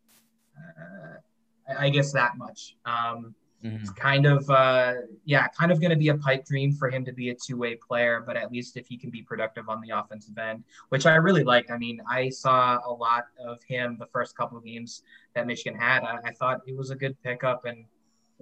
uh, 0.57 1.75
I 1.79 1.91
guess, 1.91 2.13
that 2.13 2.39
much. 2.39 2.77
Um, 2.87 3.35
Mm-hmm. 3.65 3.77
It's 3.83 3.91
kind 3.91 4.25
of, 4.25 4.49
uh, 4.49 4.95
yeah, 5.25 5.49
kind 5.49 5.73
of 5.73 5.81
going 5.81 5.91
to 5.91 5.97
be 5.97 6.09
a 6.09 6.17
pipe 6.17 6.45
dream 6.45 6.73
for 6.73 6.89
him 6.89 7.05
to 7.05 7.13
be 7.13 7.31
a 7.31 7.35
two 7.35 7.57
way 7.57 7.75
player, 7.75 8.23
but 8.25 8.37
at 8.37 8.53
least 8.53 8.77
if 8.77 8.87
he 8.87 8.97
can 8.97 9.11
be 9.11 9.23
productive 9.23 9.69
on 9.69 9.81
the 9.81 9.91
offensive 9.91 10.39
end, 10.39 10.63
which 10.91 11.07
I 11.07 11.17
really 11.17 11.43
like. 11.43 11.71
I 11.71 11.77
mean, 11.77 12.01
I 12.09 12.29
saw 12.29 12.79
a 12.87 12.93
lot 12.93 13.27
of 13.45 13.61
him 13.65 13.97
the 13.99 14.07
first 14.07 14.37
couple 14.37 14.57
of 14.59 14.65
games 14.65 15.03
that 15.35 15.47
Michigan 15.47 15.79
had. 15.79 16.05
I, 16.05 16.19
I 16.27 16.33
thought 16.33 16.61
it 16.67 16.77
was 16.77 16.91
a 16.91 16.95
good 16.95 17.21
pickup. 17.23 17.65
And, 17.65 17.85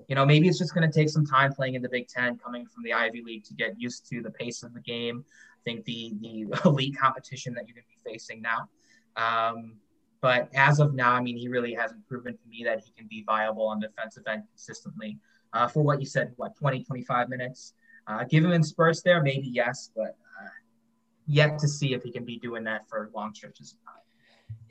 you 0.09 0.15
know, 0.15 0.27
maybe 0.27 0.49
it's 0.49 0.59
just 0.59 0.75
going 0.75 0.89
to 0.89 0.95
take 0.95 1.09
some 1.09 1.25
time 1.25 1.53
playing 1.53 1.75
in 1.75 1.83
the 1.83 1.89
Big 1.89 2.09
Ten, 2.09 2.37
coming 2.37 2.67
from 2.67 2.85
the 2.85 2.93
Ivy 2.93 3.23
League 3.23 3.45
to 3.45 3.55
get 3.55 3.81
used 3.81 4.07
to 4.11 4.23
the 4.23 4.31
pace 4.31 4.63
of 4.63 4.75
the 4.75 4.81
game. 4.81 5.25
I 5.29 5.63
think 5.65 5.85
the, 5.85 6.15
the 6.21 6.47
elite 6.65 6.97
competition 6.99 7.55
that 7.55 7.67
you're 7.67 7.75
going 7.75 7.85
to 7.85 8.05
be 8.05 8.11
facing 8.11 8.43
now. 8.43 8.69
Um, 9.17 9.75
but 10.21 10.49
as 10.55 10.81
of 10.81 10.95
now, 10.95 11.13
I 11.13 11.21
mean, 11.21 11.37
he 11.37 11.49
really 11.49 11.75
hasn't 11.75 12.07
proven 12.07 12.35
to 12.35 12.49
me 12.49 12.65
that 12.65 12.81
he 12.81 12.93
can 12.93 13.07
be 13.07 13.23
viable 13.25 13.67
on 13.67 13.81
the 13.81 13.89
defensive 13.89 14.25
end 14.27 14.45
consistently. 14.51 15.19
Uh, 15.53 15.67
for 15.67 15.83
what 15.83 16.01
you 16.01 16.07
said, 16.07 16.33
what, 16.37 16.57
20, 16.57 16.85
25 16.85 17.29
minutes? 17.29 17.75
Uh, 18.07 18.25
give 18.25 18.45
him 18.45 18.53
in 18.53 18.63
spurts 18.63 19.03
there, 19.03 19.23
maybe 19.23 19.49
yes, 19.49 19.91
but 19.97 20.17
uh, 20.41 20.49
yet 21.27 21.59
to 21.59 21.69
see 21.69 21.95
if 21.95 22.03
he 22.03 22.11
can 22.11 22.25
be 22.25 22.39
doing 22.39 22.65
that 22.65 22.89
for 22.89 23.11
long 23.15 23.35
stretches 23.35 23.73
of 23.73 23.79
time. 23.85 24.03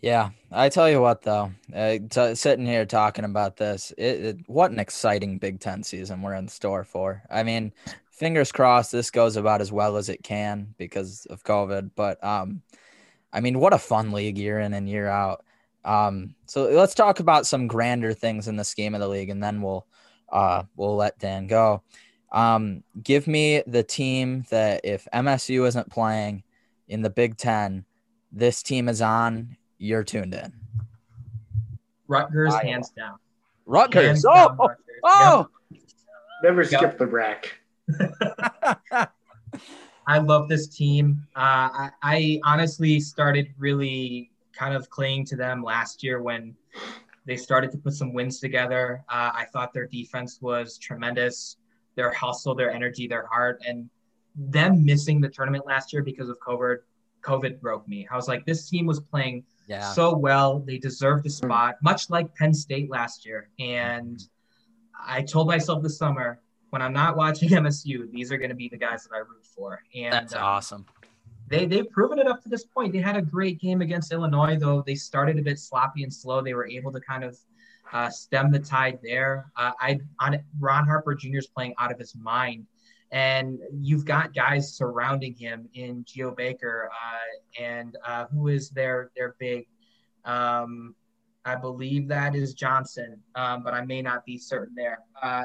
Yeah, 0.02 0.30
I 0.52 0.70
tell 0.70 0.90
you 0.90 1.02
what, 1.02 1.22
though, 1.24 1.52
uh, 1.74 1.98
t- 2.10 2.36
sitting 2.36 2.66
here 2.66 2.86
talking 2.86 3.26
about 3.26 3.58
this, 3.58 3.92
it, 3.98 4.04
it, 4.04 4.38
what 4.48 4.72
an 4.72 4.80
exciting 4.80 5.40
Big 5.40 5.60
Ten 5.60 5.84
season 5.84 6.22
we're 6.22 6.36
in 6.36 6.48
store 6.48 6.84
for. 6.84 7.24
I 7.30 7.44
mean, 7.44 7.74
fingers 8.12 8.52
crossed 8.52 8.92
this 8.92 9.12
goes 9.12 9.36
about 9.36 9.62
as 9.62 9.72
well 9.72 9.98
as 9.98 10.10
it 10.10 10.24
can 10.24 10.74
because 10.78 11.26
of 11.28 11.44
COVID. 11.44 11.92
But 11.96 12.24
um, 12.24 12.62
I 13.34 13.42
mean, 13.42 13.60
what 13.60 13.74
a 13.74 13.78
fun 13.78 14.12
league 14.12 14.38
year 14.38 14.60
in 14.60 14.74
and 14.74 14.88
year 14.88 15.08
out. 15.08 15.44
Um, 15.84 16.36
so 16.46 16.64
let's 16.70 16.96
talk 16.96 17.20
about 17.20 17.46
some 17.46 17.68
grander 17.68 18.14
things 18.14 18.48
in 18.48 18.56
the 18.56 18.64
scheme 18.64 18.96
of 18.96 19.02
the 19.02 19.08
league, 19.08 19.30
and 19.30 19.44
then 19.44 19.62
we'll 19.62 19.86
uh, 20.30 20.64
we'll 20.76 20.96
let 20.96 21.20
Dan 21.20 21.48
go. 21.48 21.84
Um, 22.32 22.84
give 23.02 23.28
me 23.28 23.64
the 23.68 23.84
team 23.84 24.46
that 24.50 24.82
if 24.84 25.08
MSU 25.14 25.68
isn't 25.68 25.90
playing 25.90 26.44
in 26.88 27.02
the 27.02 27.10
Big 27.10 27.38
Ten, 27.38 27.86
this 28.32 28.64
team 28.64 28.90
is 28.90 29.02
on. 29.02 29.58
You're 29.78 30.04
tuned 30.04 30.34
in. 30.34 30.54
Rutgers, 32.08 32.54
Iowa. 32.54 32.66
hands 32.66 32.90
down. 32.92 33.18
Rutgers. 33.66 34.06
Hands 34.06 34.26
oh, 34.26 34.34
down, 34.34 34.58
Rutgers. 34.58 34.86
oh. 35.04 35.48
Yep. 35.72 35.82
Never 36.44 36.64
skip 36.64 36.98
the 36.98 37.08
rack. 37.08 37.60
I 40.08 40.20
love 40.20 40.48
this 40.48 40.68
team. 40.68 41.26
Uh, 41.36 41.70
I, 41.74 41.90
I, 42.04 42.40
honestly 42.44 43.00
started 43.00 43.48
really 43.58 44.30
kind 44.54 44.76
of 44.76 44.90
clinging 44.90 45.26
to 45.28 45.36
them 45.36 45.64
last 45.64 46.04
year 46.04 46.22
when 46.22 46.56
they 47.26 47.36
started 47.36 47.72
to 47.72 47.78
put 47.78 47.94
some 47.94 48.14
wins 48.14 48.40
together. 48.40 49.04
Uh, 49.10 49.32
I 49.34 49.46
thought 49.52 49.74
their 49.74 49.88
defense 49.88 50.40
was 50.42 50.78
tremendous. 50.78 51.58
Their 51.96 52.12
hustle, 52.12 52.54
their 52.54 52.72
energy, 52.72 53.08
their 53.08 53.26
heart, 53.26 53.62
and 53.68 53.90
them 54.36 54.86
missing 54.86 55.22
the 55.22 55.30
tournament 55.30 55.66
last 55.66 55.92
year 55.94 56.04
because 56.04 56.30
of 56.30 56.40
COVID, 56.40 56.78
COVID 57.22 57.60
broke 57.60 57.88
me. 57.88 58.08
I 58.12 58.16
was 58.16 58.28
like, 58.28 58.46
this 58.46 58.70
team 58.70 58.86
was 58.86 59.00
playing 59.00 59.44
Yeah. 59.68 59.92
so 59.94 60.16
well. 60.16 60.60
They 60.60 60.78
deserve 60.78 61.24
the 61.24 61.30
spot, 61.30 61.76
much 61.82 62.10
like 62.10 62.34
Penn 62.36 62.54
State 62.54 62.90
last 62.90 63.26
year. 63.26 63.50
And 63.60 64.22
I 65.08 65.22
told 65.22 65.48
myself 65.48 65.82
this 65.84 65.98
summer, 65.98 66.40
when 66.70 66.82
I'm 66.82 66.94
not 66.94 67.16
watching 67.16 67.50
MSU, 67.64 68.12
these 68.12 68.32
are 68.32 68.38
going 68.38 68.50
to 68.50 68.56
be 68.56 68.70
the 68.70 68.78
guys 68.78 69.04
that 69.04 69.16
I 69.16 69.20
root 69.20 69.46
for. 69.56 69.82
And 69.96 70.14
That's 70.14 70.36
um, 70.36 70.44
awesome. 70.44 70.86
they 71.48 71.66
they've 71.66 71.90
proven 71.90 72.20
it 72.20 72.28
up 72.28 72.42
to 72.44 72.50
this 72.50 72.66
point. 72.66 72.94
They 72.94 73.00
had 73.00 73.16
a 73.16 73.22
great 73.22 73.60
game 73.60 73.82
against 73.82 74.12
Illinois, 74.12 74.58
though 74.60 74.84
they 74.86 74.96
started 74.96 75.40
a 75.40 75.42
bit 75.42 75.60
sloppy 75.60 76.04
and 76.04 76.14
slow. 76.14 76.42
They 76.42 76.54
were 76.54 76.68
able 76.68 76.92
to 76.92 77.00
kind 77.00 77.24
of 77.24 77.38
uh, 77.94 78.10
stem 78.10 78.52
the 78.52 78.60
tide 78.60 79.00
there. 79.04 79.52
Uh, 79.56 79.72
I 79.80 80.00
on 80.20 80.44
Ron 80.60 80.86
Harper 80.86 81.16
Jr. 81.16 81.38
is 81.38 81.48
playing 81.48 81.74
out 81.80 81.92
of 81.92 82.00
his 82.00 82.16
mind, 82.16 82.66
and 83.12 83.60
you've 83.72 84.06
got 84.06 84.34
guys 84.34 84.74
surrounding 84.74 85.36
him 85.36 85.70
in 85.74 86.04
Geo 86.08 86.32
Baker 86.32 86.90
uh, 86.92 87.62
and 87.62 87.98
uh, 88.06 88.26
who 88.28 88.48
is 88.48 88.70
their 88.70 89.12
their 89.16 89.36
big. 89.40 89.68
Um, 90.26 90.96
I 91.48 91.56
believe 91.56 92.08
that 92.08 92.36
is 92.36 92.56
Johnson, 92.56 93.22
um, 93.36 93.62
but 93.64 93.74
I 93.76 93.86
may 93.86 94.02
not 94.02 94.26
be 94.26 94.38
certain 94.38 94.74
there. 94.76 95.00
Uh, 95.22 95.44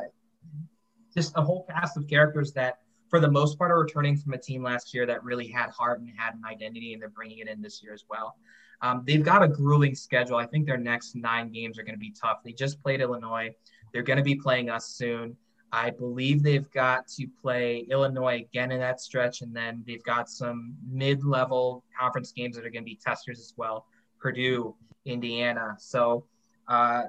just 1.15 1.37
a 1.37 1.43
whole 1.43 1.67
cast 1.69 1.99
of 1.99 2.09
characters 2.09 2.53
that 2.53 2.79
for 3.11 3.19
the 3.19 3.31
most 3.31 3.59
part, 3.59 3.73
are 3.73 3.79
returning 3.79 4.17
from 4.17 4.33
a 4.33 4.39
team 4.39 4.63
last 4.63 4.95
year 4.95 5.05
that 5.05 5.23
really 5.25 5.49
had 5.49 5.69
heart 5.71 6.01
and 6.01 6.09
had 6.17 6.35
an 6.35 6.43
identity, 6.49 6.93
and 6.93 7.03
they're 7.03 7.11
bringing 7.11 7.39
it 7.39 7.49
in 7.49 7.61
this 7.61 7.83
year 7.83 7.93
as 7.93 8.05
well. 8.09 8.37
Um, 8.83 9.03
they've 9.05 9.23
got 9.23 9.43
a 9.43 9.49
grueling 9.49 9.95
schedule. 9.95 10.37
I 10.37 10.47
think 10.47 10.65
their 10.65 10.79
next 10.79 11.17
nine 11.17 11.51
games 11.51 11.79
are 11.79 11.83
going 11.83 11.97
to 11.97 12.01
be 12.01 12.15
tough. 12.19 12.39
They 12.45 12.53
just 12.53 12.81
played 12.83 13.01
Illinois. 13.01 13.51
They're 13.93 14.05
going 14.05 14.17
to 14.17 14.23
be 14.23 14.37
playing 14.37 14.71
us 14.71 14.87
soon. 14.87 15.37
I 15.73 15.91
believe 15.91 16.43
they've 16.43 16.71
got 16.73 17.07
to 17.19 17.27
play 17.41 17.87
Illinois 17.91 18.41
again 18.41 18.73
in 18.73 18.81
that 18.81 19.01
stretch, 19.01 19.43
and 19.43 19.55
then 19.55 19.85
they've 19.87 20.03
got 20.03 20.29
some 20.29 20.75
mid-level 20.91 21.85
conference 21.99 22.33
games 22.33 22.57
that 22.57 22.67
are 22.67 22.71
going 22.71 22.83
to 22.83 22.91
be 22.91 22.99
testers 23.03 23.39
as 23.39 23.55
well. 23.57 23.87
Purdue, 24.19 24.75
Indiana. 25.05 25.77
So, 25.79 26.25
uh, 26.67 27.05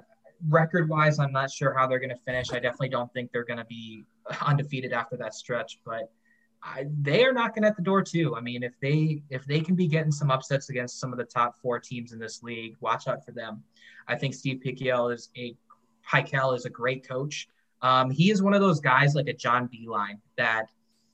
record-wise, 0.47 1.17
I'm 1.19 1.31
not 1.31 1.49
sure 1.49 1.73
how 1.73 1.87
they're 1.87 1.99
going 1.99 2.09
to 2.09 2.23
finish. 2.23 2.51
I 2.51 2.59
definitely 2.59 2.89
don't 2.89 3.11
think 3.13 3.31
they're 3.31 3.45
going 3.45 3.59
to 3.59 3.65
be 3.65 4.03
undefeated 4.45 4.93
after 4.93 5.17
that 5.17 5.33
stretch, 5.33 5.79
but 5.83 6.11
I, 6.63 6.85
they 7.01 7.25
are 7.25 7.33
knocking 7.33 7.63
at 7.63 7.75
the 7.75 7.81
door 7.81 8.03
too. 8.03 8.35
I 8.35 8.41
mean, 8.41 8.61
if 8.61 8.73
they 8.81 9.23
if 9.29 9.45
they 9.45 9.61
can 9.61 9.75
be 9.75 9.87
getting 9.87 10.11
some 10.11 10.29
upsets 10.29 10.69
against 10.69 10.99
some 10.99 11.11
of 11.11 11.17
the 11.17 11.25
top 11.25 11.55
four 11.59 11.79
teams 11.79 12.13
in 12.13 12.19
this 12.19 12.43
league, 12.43 12.75
watch 12.81 13.07
out 13.07 13.25
for 13.25 13.31
them. 13.31 13.63
I 14.07 14.15
think 14.15 14.35
Steve 14.35 14.61
Pikiell 14.63 15.11
is 15.13 15.29
a 15.35 15.55
Pikel 16.07 16.55
is 16.55 16.65
a 16.65 16.69
great 16.69 17.07
coach. 17.07 17.47
Um, 17.81 18.09
he 18.09 18.31
is 18.31 18.41
one 18.41 18.53
of 18.53 18.61
those 18.61 18.79
guys 18.79 19.15
like 19.15 19.27
a 19.27 19.33
John 19.33 19.67
Beilein 19.67 20.19
that 20.37 20.67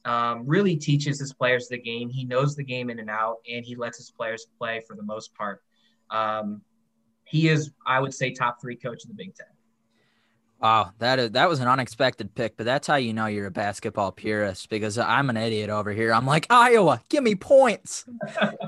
um, 0.05 0.45
really 0.45 0.75
teaches 0.75 1.19
his 1.19 1.33
players 1.33 1.67
the 1.67 1.77
game. 1.77 2.09
He 2.09 2.23
knows 2.23 2.55
the 2.55 2.63
game 2.63 2.89
in 2.89 2.99
and 2.99 3.09
out, 3.09 3.37
and 3.49 3.65
he 3.65 3.75
lets 3.75 3.97
his 3.97 4.11
players 4.11 4.47
play 4.57 4.81
for 4.87 4.95
the 4.95 5.03
most 5.03 5.33
part. 5.35 5.61
Um, 6.09 6.61
he 7.25 7.49
is, 7.49 7.71
I 7.85 7.99
would 7.99 8.13
say, 8.13 8.31
top 8.31 8.61
three 8.61 8.75
coach 8.75 9.03
in 9.03 9.09
the 9.09 9.15
Big 9.15 9.35
Ten. 9.35 9.47
Wow, 10.61 10.91
that 10.97 11.19
is 11.19 11.31
that 11.31 11.49
was 11.49 11.59
an 11.59 11.67
unexpected 11.67 12.33
pick, 12.33 12.57
but 12.57 12.65
that's 12.65 12.87
how 12.87 12.95
you 12.95 13.13
know 13.13 13.27
you're 13.27 13.45
a 13.45 13.51
basketball 13.51 14.11
purist 14.11 14.69
because 14.69 14.97
I'm 14.97 15.29
an 15.29 15.37
idiot 15.37 15.69
over 15.69 15.91
here. 15.91 16.11
I'm 16.11 16.25
like 16.25 16.47
Iowa, 16.49 17.01
give 17.09 17.23
me 17.23 17.35
points. 17.35 18.05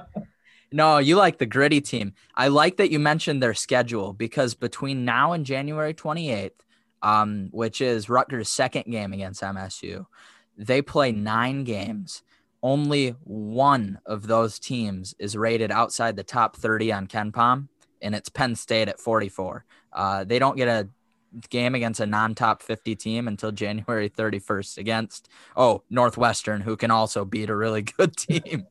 no, 0.71 0.99
you 0.99 1.15
like 1.15 1.39
the 1.39 1.47
gritty 1.47 1.81
team. 1.81 2.13
I 2.35 2.49
like 2.49 2.77
that 2.77 2.91
you 2.91 2.99
mentioned 2.99 3.41
their 3.41 3.55
schedule 3.55 4.13
because 4.13 4.53
between 4.53 5.03
now 5.03 5.31
and 5.31 5.45
January 5.45 5.95
28th, 5.95 6.51
um, 7.01 7.49
which 7.51 7.81
is 7.81 8.09
Rutgers' 8.09 8.49
second 8.49 8.85
game 8.91 9.13
against 9.13 9.41
MSU, 9.41 10.05
they 10.57 10.81
play 10.81 11.11
nine 11.11 11.63
games. 11.63 12.23
Only 12.61 13.11
one 13.23 13.99
of 14.05 14.27
those 14.27 14.59
teams 14.59 15.15
is 15.17 15.37
rated 15.37 15.71
outside 15.71 16.15
the 16.17 16.23
top 16.23 16.57
30 16.57 16.91
on 16.91 17.07
KenPom, 17.07 17.69
and 18.01 18.13
it's 18.15 18.27
Penn 18.29 18.55
State 18.55 18.89
at 18.89 18.99
44. 18.99 19.63
Uh, 19.93 20.23
they 20.25 20.39
don't 20.39 20.57
get 20.57 20.67
a 20.67 20.89
game 21.49 21.75
against 21.75 21.99
a 21.99 22.05
non-top 22.05 22.61
50 22.63 22.95
team 22.95 23.27
until 23.27 23.51
January 23.51 24.09
31st 24.09 24.79
against 24.79 25.29
oh 25.55 25.83
Northwestern 25.87 26.59
who 26.59 26.75
can 26.75 26.89
also 26.89 27.23
beat 27.23 27.51
a 27.51 27.55
really 27.55 27.81
good 27.97 28.17
team. 28.17 28.65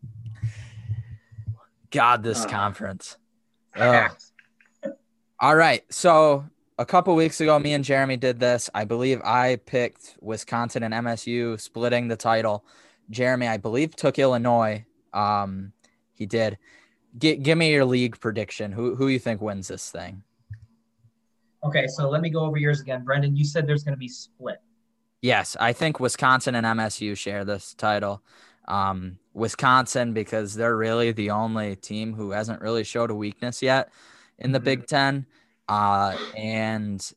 God, 1.91 2.23
this 2.25 2.45
Uh. 2.45 2.49
conference. 2.49 3.17
All 5.41 5.55
right, 5.55 5.85
so 5.93 6.47
a 6.79 6.87
couple 6.87 7.14
weeks 7.14 7.41
ago, 7.41 7.59
me 7.59 7.73
and 7.75 7.85
Jeremy 7.85 8.17
did 8.17 8.38
this. 8.38 8.71
I 8.75 8.85
believe 8.85 9.21
I 9.25 9.57
picked 9.57 10.17
Wisconsin 10.21 10.83
and 10.83 10.95
MSU 10.95 11.61
splitting 11.61 12.09
the 12.09 12.17
title. 12.17 12.64
Jeremy, 13.11 13.49
I 13.49 13.57
believe, 13.57 13.97
took 13.97 14.19
Illinois. 14.19 14.85
Um, 15.12 15.73
he 16.12 16.27
did. 16.27 16.59
G- 17.17 17.37
give 17.37 17.59
me 17.59 17.73
your 17.73 17.85
league 17.85 18.21
prediction. 18.21 18.71
Who 18.73 18.95
who 18.95 19.09
you 19.09 19.19
think 19.19 19.41
wins 19.41 19.69
this 19.69 19.91
thing? 19.91 20.23
Okay, 21.64 21.87
so 21.88 22.09
let 22.09 22.21
me 22.21 22.31
go 22.31 22.41
over 22.45 22.57
yours 22.57 22.81
again. 22.81 23.05
Brendan, 23.05 23.35
you 23.35 23.45
said 23.45 23.67
there's 23.67 23.83
going 23.83 23.95
to 23.95 23.99
be 23.99 24.09
split. 24.09 24.61
Yes, 25.23 25.57
I 25.59 25.73
think 25.73 25.99
Wisconsin 25.99 26.55
and 26.55 26.64
MSU 26.64 27.17
share 27.17 27.45
this 27.45 27.75
title. 27.75 28.23
Um, 28.69 29.19
Wisconsin 29.35 30.12
because 30.12 30.55
they're 30.55 30.77
really 30.77 31.11
the 31.11 31.31
only 31.31 31.75
team 31.75 32.14
who 32.14 32.31
hasn't 32.31 32.61
really 32.61 32.85
showed 32.85 33.11
a 33.11 33.14
weakness 33.14 33.62
yet 33.62 33.91
in 34.38 34.53
the 34.53 34.61
Mhm. 34.61 34.64
Big 34.64 34.87
Ten, 34.87 35.27
uh, 35.68 36.16
and 36.37 37.12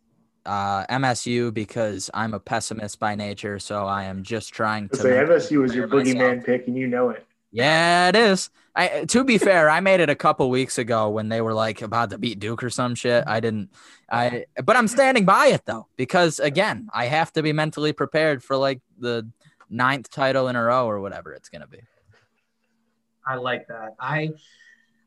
uh, 0.45 0.85
MSU 0.87 1.53
because 1.53 2.09
I'm 2.13 2.33
a 2.33 2.39
pessimist 2.39 2.99
by 2.99 3.15
nature, 3.15 3.59
so 3.59 3.85
I 3.85 4.05
am 4.05 4.23
just 4.23 4.53
trying 4.53 4.89
to. 4.89 4.97
Say 4.97 5.09
MSU 5.09 5.61
was 5.61 5.75
your 5.75 5.87
prepare 5.87 6.13
myself. 6.13 6.33
boogeyman 6.33 6.45
pick, 6.45 6.67
and 6.67 6.77
you 6.77 6.87
know 6.87 7.09
it. 7.09 7.25
Yeah, 7.51 8.09
it 8.09 8.15
is. 8.15 8.49
I 8.75 9.05
to 9.05 9.23
be 9.23 9.37
fair, 9.37 9.69
I 9.69 9.81
made 9.81 9.99
it 9.99 10.09
a 10.09 10.15
couple 10.15 10.49
weeks 10.49 10.77
ago 10.77 11.09
when 11.09 11.27
they 11.27 11.41
were 11.41 11.53
like 11.53 11.81
about 11.81 12.09
to 12.11 12.17
beat 12.17 12.39
Duke 12.39 12.63
or 12.63 12.69
some 12.69 12.95
shit. 12.95 13.25
I 13.27 13.41
didn't 13.41 13.69
I 14.09 14.45
but 14.63 14.77
I'm 14.77 14.87
standing 14.87 15.25
by 15.25 15.47
it 15.47 15.65
though, 15.65 15.87
because 15.97 16.39
again, 16.39 16.87
I 16.93 17.05
have 17.05 17.33
to 17.33 17.43
be 17.43 17.51
mentally 17.51 17.91
prepared 17.91 18.43
for 18.43 18.55
like 18.55 18.79
the 18.97 19.29
ninth 19.69 20.09
title 20.09 20.47
in 20.47 20.55
a 20.55 20.63
row 20.63 20.87
or 20.87 21.01
whatever 21.01 21.33
it's 21.33 21.49
gonna 21.49 21.67
be. 21.67 21.79
I 23.25 23.35
like 23.35 23.67
that. 23.67 23.95
I 23.99 24.31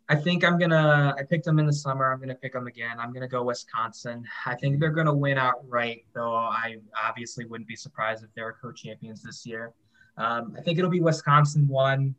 I 0.09 0.14
think 0.14 0.45
I'm 0.45 0.59
gonna 0.59 1.14
I 1.19 1.23
picked 1.23 1.47
them 1.47 1.59
in 1.59 1.67
the 1.67 1.73
summer. 1.73 2.12
I'm 2.12 2.21
gonna 2.21 2.35
pick 2.35 2.53
them 2.53 2.67
again. 2.67 2.99
I'm 3.01 3.12
gonna 3.12 3.29
go 3.29 3.43
Wisconsin. 3.43 4.25
I 4.45 4.55
think 4.55 4.79
they're 4.79 4.90
gonna 4.90 5.14
win 5.14 5.38
outright, 5.38 6.05
though 6.14 6.35
I 6.35 6.77
obviously 7.03 7.47
wouldn't 7.47 7.69
be 7.69 7.77
surprised 7.77 8.23
if 8.23 8.33
they 8.35 8.43
were 8.43 8.57
co-champions 8.61 9.23
this 9.23 9.47
year. 9.47 9.73
Um, 10.19 10.55
I 10.59 10.61
think 10.61 10.79
it'll 10.79 10.90
be 10.90 11.01
Wisconsin 11.01 11.67
one. 11.67 12.14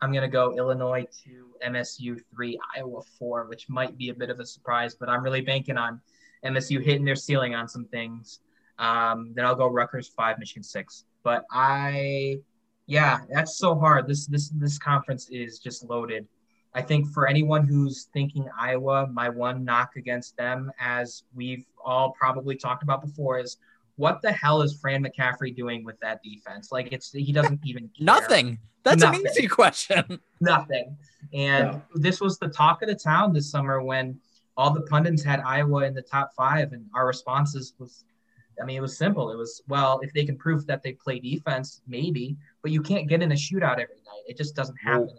I'm 0.00 0.12
gonna 0.12 0.28
go 0.28 0.56
Illinois 0.56 1.06
two, 1.24 1.54
MSU 1.64 2.18
three, 2.34 2.58
Iowa 2.74 3.02
four, 3.18 3.44
which 3.44 3.68
might 3.68 3.98
be 3.98 4.08
a 4.08 4.14
bit 4.14 4.30
of 4.30 4.40
a 4.40 4.46
surprise, 4.46 4.94
but 4.94 5.10
I'm 5.10 5.22
really 5.22 5.42
banking 5.42 5.76
on 5.76 6.00
MSU 6.44 6.82
hitting 6.82 7.04
their 7.04 7.16
ceiling 7.16 7.54
on 7.54 7.68
some 7.68 7.84
things. 7.86 8.40
Um, 8.78 9.32
then 9.34 9.44
I'll 9.44 9.54
go 9.54 9.68
Rutgers 9.68 10.08
five, 10.08 10.38
Michigan 10.38 10.62
six. 10.62 11.04
But 11.22 11.44
I 11.50 12.38
yeah, 12.86 13.20
that's 13.30 13.58
so 13.58 13.74
hard. 13.74 14.06
This 14.06 14.26
this 14.26 14.48
this 14.50 14.78
conference 14.78 15.28
is 15.28 15.58
just 15.58 15.84
loaded. 15.84 16.26
I 16.74 16.82
think 16.82 17.08
for 17.12 17.28
anyone 17.28 17.66
who's 17.66 18.08
thinking 18.12 18.48
Iowa, 18.58 19.06
my 19.12 19.28
one 19.28 19.64
knock 19.64 19.92
against 19.96 20.36
them, 20.36 20.72
as 20.80 21.22
we've 21.34 21.64
all 21.84 22.10
probably 22.12 22.56
talked 22.56 22.82
about 22.82 23.00
before, 23.00 23.38
is 23.38 23.58
what 23.96 24.20
the 24.22 24.32
hell 24.32 24.60
is 24.62 24.76
Fran 24.80 25.04
McCaffery 25.04 25.54
doing 25.54 25.84
with 25.84 25.98
that 26.00 26.20
defense? 26.24 26.72
Like 26.72 26.92
it's 26.92 27.12
he 27.12 27.32
doesn't 27.32 27.60
even 27.64 27.84
care. 27.96 28.04
Nothing. 28.04 28.58
That's 28.82 29.00
Nothing. 29.02 29.20
an 29.20 29.30
easy 29.30 29.46
question. 29.48 30.20
nothing. 30.40 30.96
And 31.32 31.70
No. 31.72 31.82
this 31.94 32.20
was 32.20 32.38
the 32.38 32.48
talk 32.48 32.82
of 32.82 32.88
the 32.88 32.94
town 32.94 33.32
this 33.32 33.50
summer 33.50 33.80
when 33.82 34.18
all 34.56 34.70
the 34.72 34.82
pundits 34.82 35.22
had 35.22 35.40
Iowa 35.40 35.84
in 35.84 35.94
the 35.94 36.02
top 36.02 36.32
five, 36.36 36.72
and 36.72 36.84
our 36.94 37.06
responses 37.06 37.74
was, 37.78 38.04
I 38.60 38.64
mean, 38.64 38.76
it 38.76 38.80
was 38.82 38.96
simple. 38.96 39.30
It 39.32 39.36
was, 39.36 39.62
well, 39.68 40.00
if 40.02 40.12
they 40.12 40.24
can 40.24 40.36
prove 40.36 40.66
that 40.66 40.82
they 40.82 40.92
play 40.92 41.18
defense, 41.18 41.80
maybe, 41.88 42.36
but 42.62 42.70
you 42.72 42.82
can't 42.82 43.08
get 43.08 43.22
in 43.22 43.32
a 43.32 43.34
shootout 43.34 43.74
every 43.78 43.96
night. 44.04 44.22
It 44.28 44.36
just 44.36 44.54
doesn't 44.54 44.76
happen. 44.76 45.10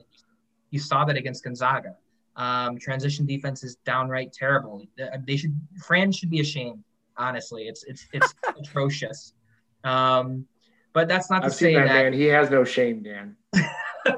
You 0.75 0.79
saw 0.79 1.05
that 1.05 1.15
against 1.15 1.41
Gonzaga. 1.45 1.95
Um, 2.35 2.77
transition 2.77 3.25
defense 3.25 3.63
is 3.63 3.77
downright 3.85 4.33
terrible. 4.33 4.83
They 5.25 5.38
should, 5.38 5.57
Fran 5.88 6.11
should 6.11 6.29
be 6.29 6.41
ashamed. 6.41 6.83
Honestly, 7.15 7.69
it's 7.69 7.85
it's 7.85 8.05
it's 8.11 8.35
atrocious. 8.59 9.31
Um, 9.85 10.45
but 10.91 11.07
that's 11.07 11.31
not 11.31 11.39
to 11.39 11.45
I've 11.45 11.53
say 11.55 11.67
seen 11.67 11.75
that, 11.75 11.88
that 11.88 12.03
man. 12.03 12.13
He 12.13 12.25
has 12.25 12.49
no 12.49 12.65
shame, 12.65 13.01
Dan. 13.03 13.38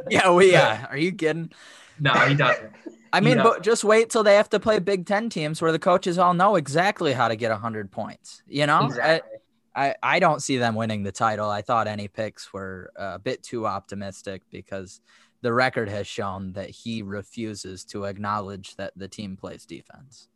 Yeah, 0.10 0.32
we 0.32 0.52
yeah. 0.52 0.88
Are 0.90 0.98
you 0.98 1.12
kidding? 1.12 1.52
no, 2.00 2.12
he 2.12 2.34
doesn't. 2.34 2.72
I 3.14 3.22
mean, 3.22 3.38
Yeah. 3.38 3.44
but 3.44 3.62
just 3.62 3.84
wait 3.84 4.10
till 4.10 4.24
they 4.24 4.36
have 4.36 4.50
to 4.50 4.60
play 4.60 4.80
Big 4.80 5.06
Ten 5.06 5.30
teams 5.30 5.62
where 5.62 5.72
the 5.72 5.80
coaches 5.80 6.18
all 6.18 6.34
know 6.34 6.56
exactly 6.56 7.14
how 7.14 7.28
to 7.28 7.36
get 7.36 7.52
hundred 7.52 7.92
points. 7.92 8.42
You 8.48 8.66
know, 8.66 8.80
I, 8.80 8.86
Exactly. 8.86 9.38
I, 9.76 9.96
I 10.02 10.20
don't 10.20 10.42
see 10.42 10.58
them 10.58 10.74
winning 10.74 11.04
the 11.04 11.12
title. 11.12 11.50
I 11.52 11.62
thought 11.62 11.88
any 11.88 12.08
picks 12.08 12.52
were 12.52 12.92
a 12.98 13.20
bit 13.20 13.44
too 13.44 13.68
optimistic 13.68 14.42
because 14.52 15.00
the 15.48 15.54
record 15.54 15.88
has 15.88 16.06
shown 16.06 16.52
that 16.52 16.70
he 16.70 17.02
refuses 17.02 17.86
to 17.86 18.04
acknowledge 18.04 18.76
that 18.76 18.92
the 18.98 19.08
team 19.08 19.38
plays 19.38 19.66
defense. 19.66 20.28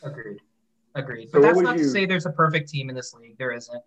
Agreed. 0.00 0.38
Agreed. 0.94 1.28
But 1.32 1.40
what 1.40 1.46
that's 1.48 1.56
would 1.56 1.64
not 1.64 1.76
to 1.78 1.88
say 1.88 2.06
there's 2.06 2.26
a 2.26 2.30
perfect 2.30 2.68
team 2.68 2.88
in 2.88 2.94
this 2.94 3.12
league. 3.12 3.36
There 3.36 3.50
isn't. 3.50 3.82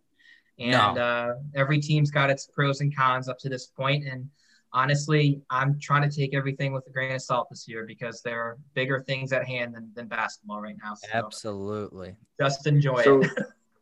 And 0.60 0.72
No. 0.98 1.02
uh, 1.02 1.36
every 1.56 1.80
team's 1.80 2.12
got 2.12 2.30
its 2.30 2.48
pros 2.48 2.82
and 2.82 2.94
cons 2.94 3.30
up 3.30 3.40
to 3.40 3.48
this 3.48 3.68
point. 3.68 4.06
And 4.06 4.30
honestly, 4.74 5.42
I'm 5.50 5.80
trying 5.80 6.02
to 6.02 6.14
take 6.14 6.36
everything 6.36 6.74
with 6.74 6.86
a 6.88 6.90
grain 6.90 7.16
of 7.16 7.22
salt 7.22 7.48
this 7.50 7.66
year 7.66 7.86
because 7.86 8.22
there 8.22 8.42
are 8.42 8.58
bigger 8.74 9.00
things 9.08 9.32
at 9.32 9.46
hand 9.46 9.74
than, 9.74 9.90
than 9.96 10.10
basketball 10.10 10.60
right 10.60 10.76
now. 10.84 10.96
So 10.96 11.08
Absolutely. 11.14 12.18
Just 12.38 12.68
enjoy 12.68 13.04
so, 13.04 13.22
it. 13.22 13.30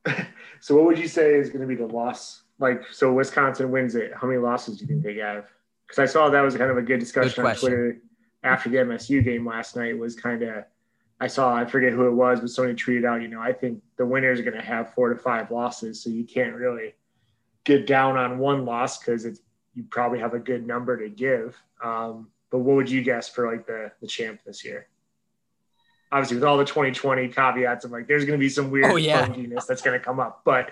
so, 0.60 0.76
what 0.76 0.86
would 0.86 1.00
you 1.00 1.08
say 1.08 1.34
is 1.34 1.50
going 1.50 1.62
to 1.62 1.68
be 1.68 1.74
the 1.74 1.88
loss? 1.88 2.44
Like, 2.60 2.84
so 2.92 3.12
Wisconsin 3.12 3.72
wins 3.72 3.96
it. 3.96 4.12
How 4.16 4.28
many 4.28 4.38
losses 4.38 4.78
do 4.78 4.82
you 4.82 4.88
think 4.88 5.02
they 5.02 5.16
have? 5.16 5.48
Because 5.92 6.10
I 6.10 6.12
saw 6.12 6.30
that 6.30 6.42
was 6.42 6.56
kind 6.56 6.72
of 6.72 6.78
a 6.78 6.82
good 6.82 7.02
discussion 7.02 7.44
good 7.44 7.50
on 7.50 7.56
Twitter 7.58 7.98
after 8.44 8.70
the 8.70 8.78
MSU 8.78 9.22
game 9.22 9.46
last 9.46 9.76
night. 9.76 9.98
Was 9.98 10.16
kind 10.16 10.42
of, 10.42 10.64
I 11.20 11.28
saw, 11.28 11.54
I 11.54 11.66
forget 11.66 11.92
who 11.92 12.08
it 12.08 12.14
was, 12.14 12.40
but 12.40 12.50
somebody 12.50 12.76
tweeted 12.76 13.06
out, 13.06 13.22
you 13.22 13.28
know, 13.28 13.42
I 13.42 13.52
think 13.52 13.82
the 13.98 14.06
winners 14.06 14.40
are 14.40 14.44
going 14.44 14.56
to 14.56 14.66
have 14.66 14.94
four 14.94 15.14
to 15.14 15.20
five 15.20 15.52
losses. 15.52 16.02
So 16.02 16.10
you 16.10 16.24
can't 16.24 16.56
really 16.56 16.94
get 17.66 17.86
down 17.86 18.16
on 18.16 18.40
one 18.40 18.64
loss 18.64 19.00
because 19.00 19.26
it's 19.26 19.42
you 19.74 19.84
probably 19.84 20.20
have 20.20 20.34
a 20.34 20.40
good 20.40 20.66
number 20.66 20.98
to 20.98 21.10
give. 21.10 21.62
Um, 21.84 22.30
but 22.52 22.60
what 22.60 22.78
would 22.78 22.90
you 22.90 23.02
guess 23.02 23.28
for 23.28 23.52
like 23.52 23.68
the 23.68 23.92
the 24.00 24.08
champ 24.08 24.40
this 24.46 24.64
year? 24.64 24.88
Obviously, 26.10 26.38
with 26.38 26.46
all 26.46 26.58
the 26.58 26.66
2020 26.66 27.28
caveats, 27.28 27.84
I'm 27.84 27.92
like, 27.92 28.08
there's 28.08 28.24
going 28.24 28.40
to 28.40 28.42
be 28.42 28.50
some 28.50 28.72
weird 28.72 28.92
oh, 28.92 28.96
yeah. 28.96 29.26
funkiness 29.26 29.66
that's 29.68 29.82
going 29.82 29.98
to 30.00 30.06
come 30.06 30.22
up. 30.22 30.42
But 30.46 30.72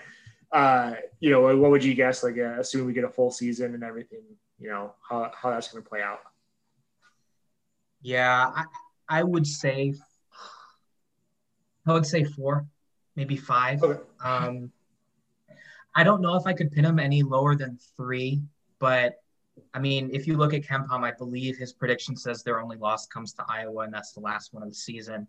uh, 0.51 0.93
you 1.19 1.29
know, 1.29 1.41
what 1.57 1.71
would 1.71 1.83
you 1.83 1.93
guess? 1.93 2.23
Like, 2.23 2.37
uh, 2.37 2.59
assuming 2.59 2.87
we 2.87 2.93
get 2.93 3.03
a 3.03 3.09
full 3.09 3.31
season 3.31 3.73
and 3.73 3.83
everything, 3.83 4.23
you 4.59 4.69
know, 4.69 4.93
how 5.07 5.31
how 5.35 5.51
that's 5.51 5.71
going 5.71 5.83
to 5.83 5.89
play 5.89 6.01
out? 6.01 6.19
Yeah, 8.01 8.51
I, 8.55 8.65
I 9.07 9.23
would 9.23 9.45
say, 9.45 9.93
I 11.85 11.93
would 11.93 12.05
say 12.05 12.23
four, 12.23 12.65
maybe 13.15 13.35
five. 13.35 13.83
Okay. 13.83 14.01
Um, 14.23 14.71
I 15.95 16.03
don't 16.03 16.21
know 16.21 16.35
if 16.35 16.45
I 16.45 16.53
could 16.53 16.71
pin 16.71 16.85
him 16.85 16.99
any 16.99 17.23
lower 17.23 17.55
than 17.55 17.77
three. 17.97 18.41
But 18.79 19.21
I 19.73 19.79
mean, 19.79 20.09
if 20.13 20.25
you 20.27 20.37
look 20.37 20.53
at 20.53 20.61
KenPom, 20.61 21.03
I 21.03 21.11
believe 21.11 21.57
his 21.57 21.73
prediction 21.73 22.15
says 22.15 22.43
their 22.43 22.61
only 22.61 22.77
loss 22.77 23.05
comes 23.07 23.33
to 23.33 23.45
Iowa, 23.47 23.83
and 23.83 23.93
that's 23.93 24.13
the 24.13 24.21
last 24.21 24.53
one 24.53 24.63
of 24.63 24.69
the 24.69 24.75
season. 24.75 25.27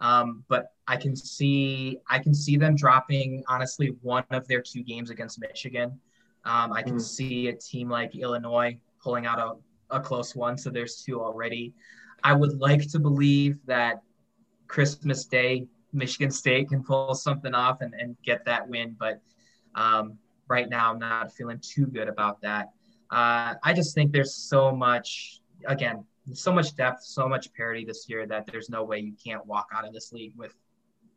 Um, 0.00 0.44
but 0.48 0.72
I 0.86 0.96
can 0.96 1.14
see 1.14 1.98
I 2.08 2.18
can 2.18 2.34
see 2.34 2.56
them 2.56 2.74
dropping 2.74 3.44
honestly 3.48 3.96
one 4.02 4.24
of 4.30 4.46
their 4.48 4.62
two 4.62 4.82
games 4.82 5.10
against 5.10 5.40
Michigan. 5.40 5.98
Um, 6.44 6.72
I 6.72 6.82
can 6.82 6.96
mm. 6.96 7.00
see 7.00 7.48
a 7.48 7.52
team 7.54 7.88
like 7.88 8.14
Illinois 8.14 8.78
pulling 9.02 9.26
out 9.26 9.38
a, 9.38 9.96
a 9.96 10.00
close 10.00 10.34
one, 10.34 10.56
so 10.56 10.70
there's 10.70 11.02
two 11.02 11.20
already. 11.20 11.74
I 12.22 12.32
would 12.32 12.58
like 12.58 12.90
to 12.90 12.98
believe 12.98 13.58
that 13.66 14.02
Christmas 14.68 15.24
Day, 15.24 15.66
Michigan 15.92 16.30
State 16.30 16.68
can 16.68 16.82
pull 16.82 17.14
something 17.14 17.54
off 17.54 17.80
and, 17.80 17.94
and 17.94 18.16
get 18.24 18.44
that 18.44 18.68
win, 18.68 18.96
but 18.98 19.20
um, 19.74 20.18
right 20.48 20.68
now 20.68 20.92
I'm 20.92 20.98
not 20.98 21.32
feeling 21.32 21.58
too 21.60 21.86
good 21.86 22.08
about 22.08 22.40
that. 22.42 22.70
Uh, 23.10 23.54
I 23.62 23.72
just 23.74 23.94
think 23.94 24.12
there's 24.12 24.34
so 24.34 24.70
much, 24.74 25.40
again, 25.66 26.04
so 26.32 26.52
much 26.52 26.76
depth, 26.76 27.02
so 27.02 27.28
much 27.28 27.52
parity 27.54 27.84
this 27.84 28.08
year 28.08 28.26
that 28.26 28.46
there's 28.46 28.70
no 28.70 28.84
way 28.84 28.98
you 28.98 29.14
can't 29.22 29.44
walk 29.46 29.68
out 29.74 29.86
of 29.86 29.92
this 29.92 30.12
league 30.12 30.32
with 30.36 30.54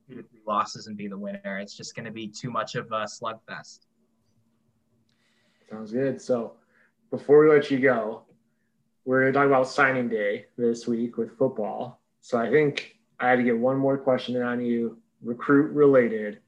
two 0.08 0.16
to 0.16 0.24
three 0.24 0.42
losses 0.48 0.88
and 0.88 0.98
be 0.98 1.08
the 1.08 1.18
winner. 1.18 1.60
It's 1.60 1.76
just 1.76 1.96
going 1.96 2.06
to 2.06 2.12
be 2.12 2.28
too 2.28 2.50
much 2.50 2.76
of 2.76 2.88
a 2.88 3.06
slugfest. 3.06 3.80
Sounds 5.70 5.92
good. 5.92 6.22
So 6.22 6.54
before 7.10 7.44
we 7.44 7.50
let 7.50 7.70
you 7.72 7.80
go, 7.80 8.24
we're 9.06 9.22
going 9.22 9.34
to 9.34 9.38
talk 9.38 9.48
about 9.48 9.68
signing 9.68 10.10
day 10.10 10.46
this 10.58 10.88
week 10.88 11.18
with 11.18 11.38
football. 11.38 12.00
So 12.22 12.38
I 12.38 12.50
think 12.50 12.98
I 13.20 13.30
had 13.30 13.38
to 13.38 13.44
get 13.44 13.58
one 13.58 13.78
more 13.78 13.98
question 13.98 14.42
on 14.42 14.64
you, 14.64 14.98
recruit 15.22 15.74
related. 15.74 16.40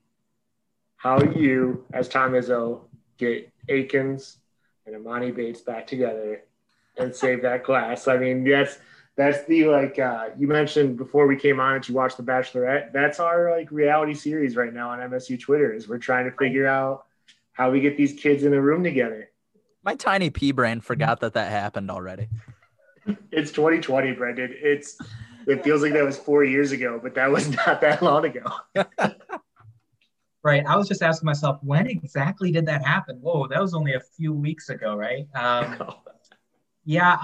How 0.97 1.21
you, 1.21 1.85
as 1.93 2.07
Tom 2.07 2.31
Izzo, 2.31 2.81
get 3.17 3.51
Akins 3.69 4.37
and 4.85 4.95
Emoni 4.95 5.35
Bates 5.35 5.61
back 5.61 5.85
together 5.85 6.43
and 6.97 7.13
save 7.13 7.41
that 7.41 7.63
class. 7.63 8.07
I 8.07 8.17
mean, 8.17 8.43
that's 8.43 8.79
that's 9.15 9.45
the 9.45 9.65
like 9.65 9.97
uh, 9.97 10.29
you 10.37 10.47
mentioned 10.47 10.97
before 10.97 11.27
we 11.27 11.37
came 11.37 11.59
on 11.59 11.75
that 11.75 11.87
you 11.87 11.95
watched 11.95 12.17
The 12.17 12.23
Bachelorette. 12.23 12.91
That's 12.91 13.19
our 13.19 13.51
like 13.51 13.71
reality 13.71 14.13
series 14.13 14.55
right 14.55 14.73
now 14.73 14.89
on 14.89 14.99
MSU 14.99 15.39
Twitter. 15.39 15.73
Is 15.73 15.87
we're 15.87 15.97
trying 15.97 16.29
to 16.29 16.35
figure 16.35 16.67
out 16.67 17.05
how 17.55 17.71
we 17.71 17.79
get 17.79 17.97
these 17.97 18.13
kids 18.13 18.43
in 18.43 18.53
a 18.53 18.61
room 18.61 18.83
together. 18.83 19.29
My 19.83 19.95
tiny 19.95 20.29
pea 20.29 20.51
brain 20.51 20.81
forgot 20.81 21.21
that 21.21 21.33
that 21.33 21.51
happened 21.51 21.89
already. 21.89 22.27
It's 23.31 23.51
2020, 23.51 24.13
Brendan. 24.13 24.53
It's 24.53 24.97
it 25.47 25.63
feels 25.63 25.81
like 25.81 25.93
that 25.93 26.03
was 26.03 26.17
four 26.17 26.43
years 26.43 26.71
ago, 26.71 26.99
but 27.01 27.15
that 27.15 27.31
was 27.31 27.49
not 27.65 27.81
that 27.81 28.01
long 28.01 28.25
ago. 28.25 28.45
right? 30.43 30.65
I 30.65 30.75
was 30.75 30.87
just 30.87 31.01
asking 31.01 31.25
myself, 31.25 31.59
when 31.61 31.87
exactly 31.87 32.51
did 32.51 32.65
that 32.65 32.85
happen? 32.85 33.17
Whoa, 33.21 33.47
that 33.47 33.61
was 33.61 33.73
only 33.73 33.93
a 33.93 33.99
few 33.99 34.33
weeks 34.33 34.69
ago, 34.69 34.95
right? 34.95 35.27
Um, 35.33 35.77
yeah. 36.85 37.17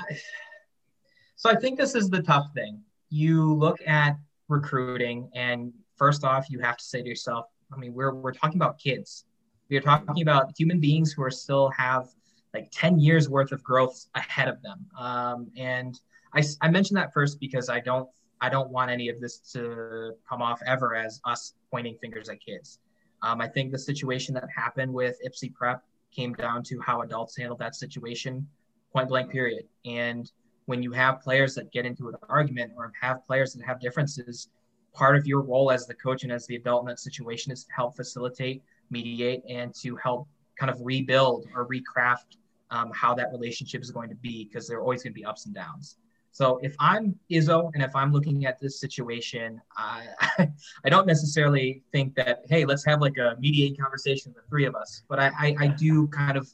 So 1.35 1.49
I 1.49 1.55
think 1.55 1.77
this 1.77 1.95
is 1.95 2.09
the 2.09 2.21
tough 2.21 2.47
thing. 2.53 2.81
You 3.09 3.53
look 3.53 3.79
at 3.85 4.17
recruiting, 4.47 5.29
and 5.33 5.73
first 5.97 6.23
off, 6.23 6.49
you 6.49 6.59
have 6.59 6.77
to 6.77 6.83
say 6.83 7.01
to 7.01 7.07
yourself, 7.07 7.47
I 7.73 7.77
mean, 7.77 7.93
we're, 7.93 8.13
we're 8.13 8.33
talking 8.33 8.57
about 8.57 8.77
kids. 8.77 9.25
We're 9.71 9.79
talking 9.79 10.21
about 10.21 10.51
human 10.57 10.81
beings 10.81 11.13
who 11.13 11.23
are 11.23 11.31
still 11.31 11.69
have 11.69 12.09
like 12.53 12.69
10 12.73 12.99
years 12.99 13.29
worth 13.29 13.53
of 13.53 13.63
growth 13.63 14.05
ahead 14.15 14.49
of 14.49 14.61
them. 14.61 14.85
Um, 14.99 15.47
and 15.55 15.97
I, 16.33 16.43
I 16.59 16.69
mentioned 16.69 16.97
that 16.97 17.13
first 17.13 17.39
because 17.39 17.69
I 17.69 17.79
don't 17.79 18.09
I 18.41 18.49
don't 18.49 18.69
want 18.69 18.89
any 18.91 19.07
of 19.07 19.21
this 19.21 19.37
to 19.53 20.13
come 20.27 20.41
off 20.41 20.59
ever 20.65 20.95
as 20.95 21.21
us 21.25 21.53
pointing 21.69 21.95
fingers 22.01 22.27
at 22.27 22.41
kids. 22.41 22.79
Um, 23.21 23.39
I 23.39 23.47
think 23.47 23.71
the 23.71 23.79
situation 23.79 24.33
that 24.33 24.47
happened 24.53 24.91
with 24.91 25.17
Ypsi 25.25 25.53
Prep 25.53 25.83
came 26.11 26.33
down 26.33 26.63
to 26.63 26.81
how 26.81 27.03
adults 27.03 27.37
handled 27.37 27.59
that 27.59 27.75
situation, 27.75 28.47
point 28.91 29.09
blank, 29.09 29.31
period. 29.31 29.65
And 29.85 30.29
when 30.65 30.81
you 30.81 30.91
have 30.91 31.21
players 31.21 31.53
that 31.55 31.71
get 31.71 31.85
into 31.85 32.09
an 32.09 32.15
argument 32.29 32.73
or 32.75 32.91
have 32.99 33.25
players 33.27 33.53
that 33.53 33.63
have 33.63 33.79
differences, 33.79 34.49
part 34.91 35.15
of 35.15 35.27
your 35.27 35.41
role 35.41 35.71
as 35.71 35.85
the 35.85 35.93
coach 35.93 36.23
and 36.23 36.31
as 36.31 36.47
the 36.47 36.55
adult 36.55 36.81
in 36.81 36.87
that 36.87 36.99
situation 36.99 37.51
is 37.51 37.63
to 37.65 37.71
help 37.73 37.95
facilitate, 37.95 38.63
mediate, 38.91 39.43
and 39.49 39.73
to 39.81 39.95
help 39.97 40.27
kind 40.59 40.69
of 40.69 40.77
rebuild 40.81 41.47
or 41.55 41.67
recraft 41.67 42.37
um, 42.69 42.91
how 42.93 43.13
that 43.15 43.31
relationship 43.31 43.81
is 43.81 43.91
going 43.91 44.09
to 44.09 44.15
be 44.15 44.45
because 44.45 44.67
there 44.67 44.77
are 44.77 44.81
always 44.81 45.03
going 45.03 45.13
to 45.13 45.19
be 45.19 45.25
ups 45.25 45.45
and 45.45 45.55
downs. 45.55 45.97
So 46.33 46.59
if 46.63 46.73
I'm 46.79 47.15
Izzo 47.29 47.71
and 47.73 47.83
if 47.83 47.93
I'm 47.93 48.13
looking 48.13 48.45
at 48.45 48.59
this 48.59 48.79
situation, 48.79 49.61
I 49.75 50.07
I 50.85 50.89
don't 50.89 51.05
necessarily 51.05 51.83
think 51.91 52.15
that 52.15 52.43
hey, 52.47 52.63
let's 52.63 52.85
have 52.85 53.01
like 53.01 53.17
a 53.17 53.35
mediate 53.39 53.79
conversation, 53.79 54.33
the 54.35 54.41
three 54.49 54.65
of 54.65 54.75
us. 54.75 55.03
But 55.09 55.19
I, 55.19 55.31
I, 55.37 55.55
I 55.59 55.67
do 55.67 56.07
kind 56.07 56.37
of 56.37 56.49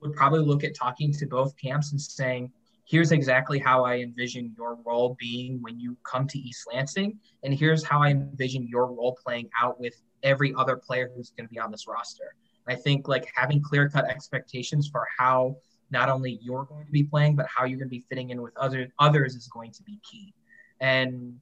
would 0.00 0.14
probably 0.14 0.40
look 0.40 0.64
at 0.64 0.74
talking 0.74 1.12
to 1.12 1.26
both 1.26 1.54
camps 1.58 1.92
and 1.92 2.00
saying, 2.00 2.50
here's 2.86 3.12
exactly 3.12 3.58
how 3.58 3.84
I 3.84 3.98
envision 3.98 4.54
your 4.56 4.78
role 4.86 5.16
being 5.18 5.60
when 5.60 5.78
you 5.78 5.96
come 6.02 6.26
to 6.26 6.38
East 6.38 6.66
Lansing, 6.72 7.18
and 7.42 7.52
here's 7.52 7.84
how 7.84 8.02
I 8.02 8.08
envision 8.08 8.66
your 8.66 8.86
role 8.86 9.18
playing 9.22 9.50
out 9.60 9.78
with 9.78 10.00
every 10.22 10.54
other 10.56 10.76
player 10.76 11.10
who's 11.14 11.30
going 11.30 11.46
to 11.46 11.52
be 11.52 11.58
on 11.58 11.70
this 11.70 11.86
roster. 11.86 12.34
I 12.66 12.74
think 12.74 13.08
like 13.08 13.30
having 13.34 13.62
clear 13.62 13.88
cut 13.88 14.04
expectations 14.04 14.88
for 14.88 15.06
how 15.18 15.56
not 15.90 16.08
only 16.08 16.38
you're 16.42 16.64
going 16.64 16.86
to 16.86 16.92
be 16.92 17.02
playing, 17.02 17.34
but 17.36 17.46
how 17.46 17.64
you're 17.64 17.78
going 17.78 17.88
to 17.88 17.96
be 17.96 18.04
fitting 18.08 18.30
in 18.30 18.40
with 18.42 18.56
other 18.56 18.92
others 18.98 19.34
is 19.34 19.48
going 19.48 19.72
to 19.72 19.82
be 19.82 19.98
key. 20.08 20.32
And 20.80 21.38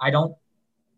I 0.00 0.10
don't, 0.10 0.34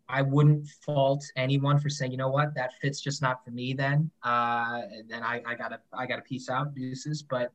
I 0.07 0.21
wouldn't 0.21 0.67
fault 0.85 1.25
anyone 1.35 1.79
for 1.79 1.89
saying, 1.89 2.11
you 2.11 2.17
know 2.17 2.29
what, 2.29 2.53
that 2.55 2.73
fit's 2.81 3.01
just 3.01 3.21
not 3.21 3.43
for 3.43 3.51
me. 3.51 3.73
Then, 3.73 4.11
uh, 4.21 4.81
then 5.09 5.23
I, 5.23 5.41
I 5.45 5.55
gotta, 5.55 5.79
I 5.91 6.05
gotta 6.05 6.21
piece 6.21 6.49
out 6.49 6.75
deuces. 6.75 7.23
But 7.23 7.51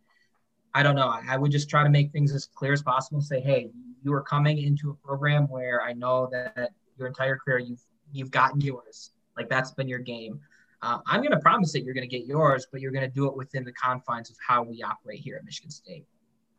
I 0.75 0.83
don't 0.83 0.97
know. 0.97 1.09
I, 1.09 1.23
I 1.29 1.37
would 1.37 1.53
just 1.53 1.71
try 1.71 1.85
to 1.85 1.91
make 1.91 2.11
things 2.11 2.35
as 2.35 2.47
clear 2.47 2.73
as 2.73 2.83
possible 2.83 3.21
say, 3.21 3.41
hey, 3.41 3.71
you 4.03 4.13
are 4.13 4.23
coming 4.23 4.59
into 4.59 4.91
a 4.91 4.95
program 4.95 5.49
where 5.49 5.83
I 5.83 5.93
know 5.93 6.29
that 6.33 6.71
your 6.99 7.07
entire 7.07 7.37
career 7.37 7.59
you've 7.59 7.83
you've 8.13 8.31
gotten 8.31 8.61
yours. 8.61 9.13
Like 9.39 9.49
that's 9.49 9.71
been 9.71 9.89
your 9.89 10.01
game. 10.01 10.41
Uh, 10.83 10.99
I'm 11.07 11.21
going 11.21 11.33
to 11.33 11.41
promise 11.41 11.73
that 11.73 11.83
you're 11.83 11.95
going 11.95 12.09
to 12.09 12.17
get 12.17 12.27
yours, 12.27 12.67
but 12.71 12.81
you're 12.81 12.93
going 12.93 13.09
to 13.09 13.15
do 13.15 13.27
it 13.27 13.37
within 13.37 13.65
the 13.65 13.73
confines 13.73 14.31
of 14.31 14.37
how 14.47 14.63
we 14.63 14.83
operate 14.83 15.21
here 15.21 15.37
at 15.37 15.45
Michigan 15.45 15.71
State. 15.71 16.05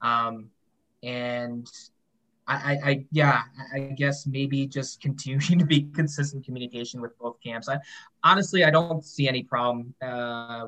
Um, 0.02 0.50
and 1.04 1.70
I, 2.48 2.78
I, 2.84 3.06
yeah, 3.12 3.44
I 3.74 3.80
guess 3.96 4.26
maybe 4.26 4.66
just 4.66 5.02
continuing 5.02 5.42
to 5.60 5.66
be 5.66 5.84
consistent 5.84 6.44
communication 6.44 7.00
with 7.00 7.18
both 7.20 7.38
camps. 7.44 7.70
I 7.70 7.78
honestly, 8.24 8.64
I 8.64 8.72
don't 8.72 9.06
see 9.06 9.28
any 9.28 9.44
problem 9.44 9.94
uh, 10.02 10.68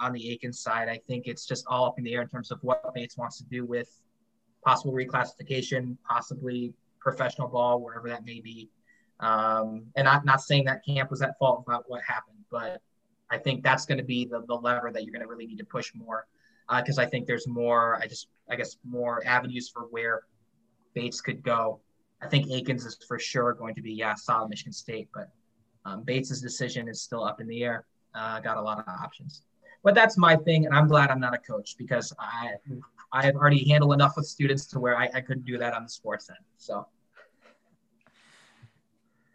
on 0.00 0.12
the 0.12 0.30
Aiken 0.30 0.52
side. 0.52 0.88
I 0.88 1.00
think 1.06 1.28
it's 1.28 1.46
just 1.46 1.64
all 1.68 1.86
up 1.86 1.98
in 1.98 2.04
the 2.04 2.14
air 2.14 2.22
in 2.22 2.28
terms 2.28 2.50
of 2.50 2.58
what 2.62 2.82
Bates 2.94 3.16
wants 3.16 3.38
to 3.38 3.44
do 3.44 3.64
with 3.64 3.88
possible 4.64 4.92
reclassification, 4.92 5.96
possibly 6.06 6.74
professional 7.00 7.48
ball, 7.48 7.80
wherever 7.80 8.08
that 8.08 8.24
may 8.24 8.40
be. 8.40 8.68
Um, 9.20 9.86
and 9.96 10.08
I'm 10.08 10.24
not 10.24 10.42
saying 10.42 10.64
that 10.64 10.84
camp 10.84 11.10
was 11.10 11.22
at 11.22 11.38
fault 11.38 11.62
about 11.66 11.84
what 11.88 12.00
happened, 12.02 12.38
but 12.50 12.80
I 13.30 13.38
think 13.38 13.62
that's 13.62 13.86
going 13.86 13.98
to 13.98 14.04
be 14.04 14.24
the, 14.24 14.42
the 14.46 14.54
lever 14.54 14.90
that 14.92 15.04
you're 15.04 15.12
going 15.12 15.22
to 15.22 15.28
really 15.28 15.46
need 15.46 15.58
to 15.58 15.64
push 15.64 15.92
more 15.94 16.26
because 16.78 16.98
uh, 16.98 17.02
I 17.02 17.06
think 17.06 17.26
there's 17.26 17.46
more, 17.46 17.96
I 17.96 18.06
just, 18.06 18.28
I 18.48 18.56
guess, 18.56 18.76
more 18.84 19.22
avenues 19.26 19.68
for 19.68 19.82
where 19.90 20.22
Bates 20.94 21.20
could 21.20 21.42
go. 21.42 21.80
I 22.22 22.26
think 22.26 22.50
Akins 22.50 22.84
is 22.84 22.98
for 23.06 23.18
sure 23.18 23.54
going 23.54 23.74
to 23.74 23.82
be, 23.82 23.92
yeah, 23.92 24.14
solid 24.14 24.50
Michigan 24.50 24.72
State, 24.72 25.08
but 25.12 25.30
um, 25.84 26.02
Bates's 26.02 26.40
decision 26.40 26.88
is 26.88 27.02
still 27.02 27.24
up 27.24 27.40
in 27.40 27.46
the 27.46 27.62
air. 27.64 27.84
Uh, 28.14 28.40
got 28.40 28.56
a 28.56 28.62
lot 28.62 28.78
of 28.78 28.84
options. 28.88 29.42
but 29.82 29.94
that's 29.94 30.18
my 30.18 30.36
thing, 30.36 30.66
and 30.66 30.74
I'm 30.74 30.88
glad 30.88 31.10
I'm 31.10 31.20
not 31.20 31.34
a 31.34 31.38
coach 31.38 31.76
because 31.78 32.12
I 32.18 32.54
I 33.12 33.24
have 33.24 33.36
already 33.36 33.68
handled 33.68 33.92
enough 33.94 34.14
with 34.16 34.26
students 34.26 34.66
to 34.66 34.80
where 34.80 34.96
I, 34.96 35.08
I 35.14 35.20
couldn't 35.20 35.44
do 35.44 35.58
that 35.58 35.74
on 35.74 35.84
the 35.84 35.88
sports 35.88 36.28
end. 36.28 36.38
So. 36.56 36.86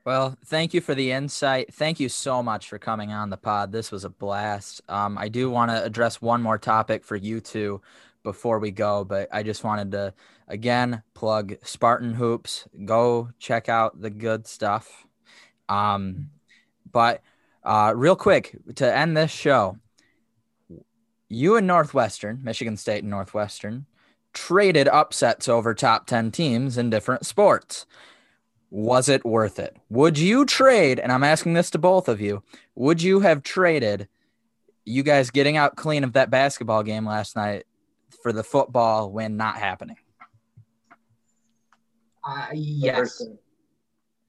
Well, 0.05 0.37
thank 0.45 0.75
you 0.75 0.81
for 0.81 0.93
the 0.93 1.11
insight. 1.11 1.73
Thank 1.73 1.99
you 1.99 2.09
so 2.09 2.43
much 2.43 2.69
for 2.69 2.77
coming 2.77 3.11
on 3.11 3.31
the 3.31 3.37
pod. 3.37 3.71
This 3.71 3.91
was 3.91 4.03
a 4.03 4.09
blast. 4.09 4.81
Um, 4.87 5.17
I 5.17 5.29
do 5.29 5.49
want 5.49 5.71
to 5.71 5.83
address 5.83 6.21
one 6.21 6.43
more 6.43 6.59
topic 6.59 7.03
for 7.03 7.15
you 7.15 7.39
two 7.41 7.81
before 8.21 8.59
we 8.59 8.69
go, 8.69 9.03
but 9.03 9.27
I 9.31 9.41
just 9.41 9.63
wanted 9.63 9.91
to 9.93 10.13
again 10.47 11.01
plug 11.15 11.55
Spartan 11.63 12.13
Hoops. 12.13 12.67
Go 12.85 13.29
check 13.39 13.67
out 13.67 13.99
the 13.99 14.11
good 14.11 14.45
stuff. 14.45 15.07
Um, 15.69 16.29
but 16.91 17.23
uh, 17.63 17.93
real 17.95 18.15
quick 18.15 18.55
to 18.75 18.95
end 18.95 19.17
this 19.17 19.31
show, 19.31 19.79
you 21.29 21.55
and 21.55 21.65
Northwestern, 21.65 22.41
Michigan 22.43 22.77
State 22.77 23.01
and 23.01 23.09
Northwestern, 23.09 23.87
traded 24.33 24.87
upsets 24.87 25.49
over 25.49 25.73
top 25.73 26.05
10 26.05 26.29
teams 26.29 26.77
in 26.77 26.91
different 26.91 27.25
sports. 27.25 27.87
Was 28.69 29.09
it 29.09 29.23
worth 29.25 29.59
it? 29.59 29.77
Would 29.89 30.17
you 30.17 30.45
trade, 30.45 30.99
and 30.99 31.11
I'm 31.11 31.23
asking 31.23 31.53
this 31.53 31.69
to 31.71 31.77
both 31.77 32.09
of 32.09 32.19
you, 32.19 32.43
would 32.75 33.01
you 33.01 33.19
have 33.21 33.43
traded 33.43 34.07
you 34.83 35.03
guys 35.03 35.31
getting 35.31 35.57
out 35.57 35.75
clean 35.75 36.03
of 36.03 36.13
that 36.13 36.29
basketball 36.29 36.83
game 36.83 37.05
last 37.05 37.35
night 37.35 37.65
for 38.21 38.33
the 38.33 38.43
football 38.43 39.11
win 39.11 39.37
not 39.37 39.57
happening? 39.57 39.97
Uh, 42.27 42.47
yes. 42.53 43.23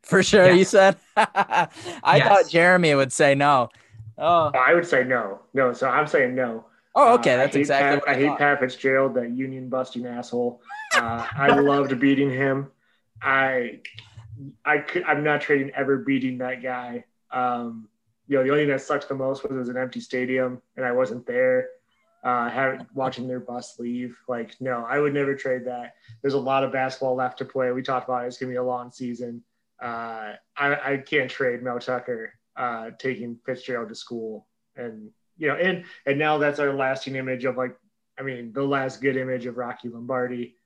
For 0.03 0.22
sure, 0.22 0.47
yes. 0.47 0.59
you 0.59 0.64
said. 0.64 0.97
I 1.16 1.68
yes. 2.16 2.28
thought 2.28 2.51
Jeremy 2.51 2.95
would 2.95 3.12
say 3.12 3.34
no. 3.34 3.70
Oh. 4.18 4.53
I 4.55 4.74
would 4.74 4.87
say 4.87 5.03
no. 5.05 5.41
No, 5.55 5.72
so 5.72 5.89
I'm 5.89 6.07
saying 6.07 6.34
no. 6.34 6.64
Oh, 6.95 7.14
okay, 7.14 7.34
uh, 7.34 7.39
that's 7.39 7.57
exactly. 7.57 8.01
Pat, 8.01 8.09
I, 8.09 8.12
I 8.12 8.22
hate 8.22 8.39
Pat 8.39 8.61
Fitzgerald, 8.61 9.14
that 9.14 9.30
union 9.30 9.68
busting 9.68 10.07
asshole. 10.07 10.62
Uh, 10.95 11.26
I 11.37 11.59
loved 11.59 11.99
beating 12.01 12.30
him. 12.30 12.68
I, 13.20 13.80
I 14.64 14.78
could. 14.78 15.05
I'm 15.05 15.24
not 15.24 15.41
trading 15.41 15.70
ever 15.74 15.99
beating 15.99 16.39
that 16.39 16.62
guy. 16.62 17.05
Um, 17.30 17.89
you 18.28 18.37
know, 18.37 18.45
the 18.45 18.51
only 18.51 18.62
thing 18.62 18.70
that 18.70 18.82
sucks 18.82 19.07
the 19.07 19.14
most 19.14 19.43
was 19.43 19.53
it 19.53 19.59
was 19.59 19.68
an 19.68 19.76
empty 19.76 20.01
stadium 20.01 20.61
and 20.76 20.84
I 20.84 20.93
wasn't 20.93 21.26
there. 21.26 21.68
Uh, 22.24 22.51
having 22.51 22.84
watching 22.93 23.28
their 23.28 23.39
bus 23.39 23.78
leave, 23.78 24.18
like 24.28 24.55
no, 24.61 24.84
I 24.89 24.99
would 24.99 25.14
never 25.14 25.34
trade 25.34 25.64
that. 25.66 25.95
There's 26.22 26.34
a 26.34 26.39
lot 26.39 26.64
of 26.64 26.72
basketball 26.72 27.14
left 27.14 27.39
to 27.39 27.45
play. 27.45 27.70
We 27.70 27.82
talked 27.82 28.09
about 28.09 28.24
it. 28.24 28.28
it's 28.28 28.39
gonna 28.39 28.51
be 28.51 28.57
a 28.57 28.64
long 28.64 28.91
season. 28.91 29.43
Uh, 29.80 30.32
I, 30.57 30.93
I 30.93 31.03
can't 31.07 31.30
trade 31.30 31.62
Mel 31.62 31.78
Tucker 31.78 32.32
uh, 32.57 32.91
taking 32.99 33.39
Fitzgerald 33.45 33.91
to 33.91 33.95
school 33.95 34.47
and 34.76 35.11
you 35.39 35.49
know, 35.49 35.55
and 35.55 35.84
and 36.07 36.18
now 36.18 36.39
that's 36.39 36.59
our 36.59 36.72
lasting 36.72 37.16
image 37.16 37.45
of 37.45 37.57
like, 37.57 37.76
I 38.18 38.22
mean, 38.22 38.53
the 38.53 38.62
last 38.62 39.01
good 39.01 39.16
image 39.16 39.47
of 39.47 39.57
Rocky 39.57 39.89
Lombardi. 39.89 40.57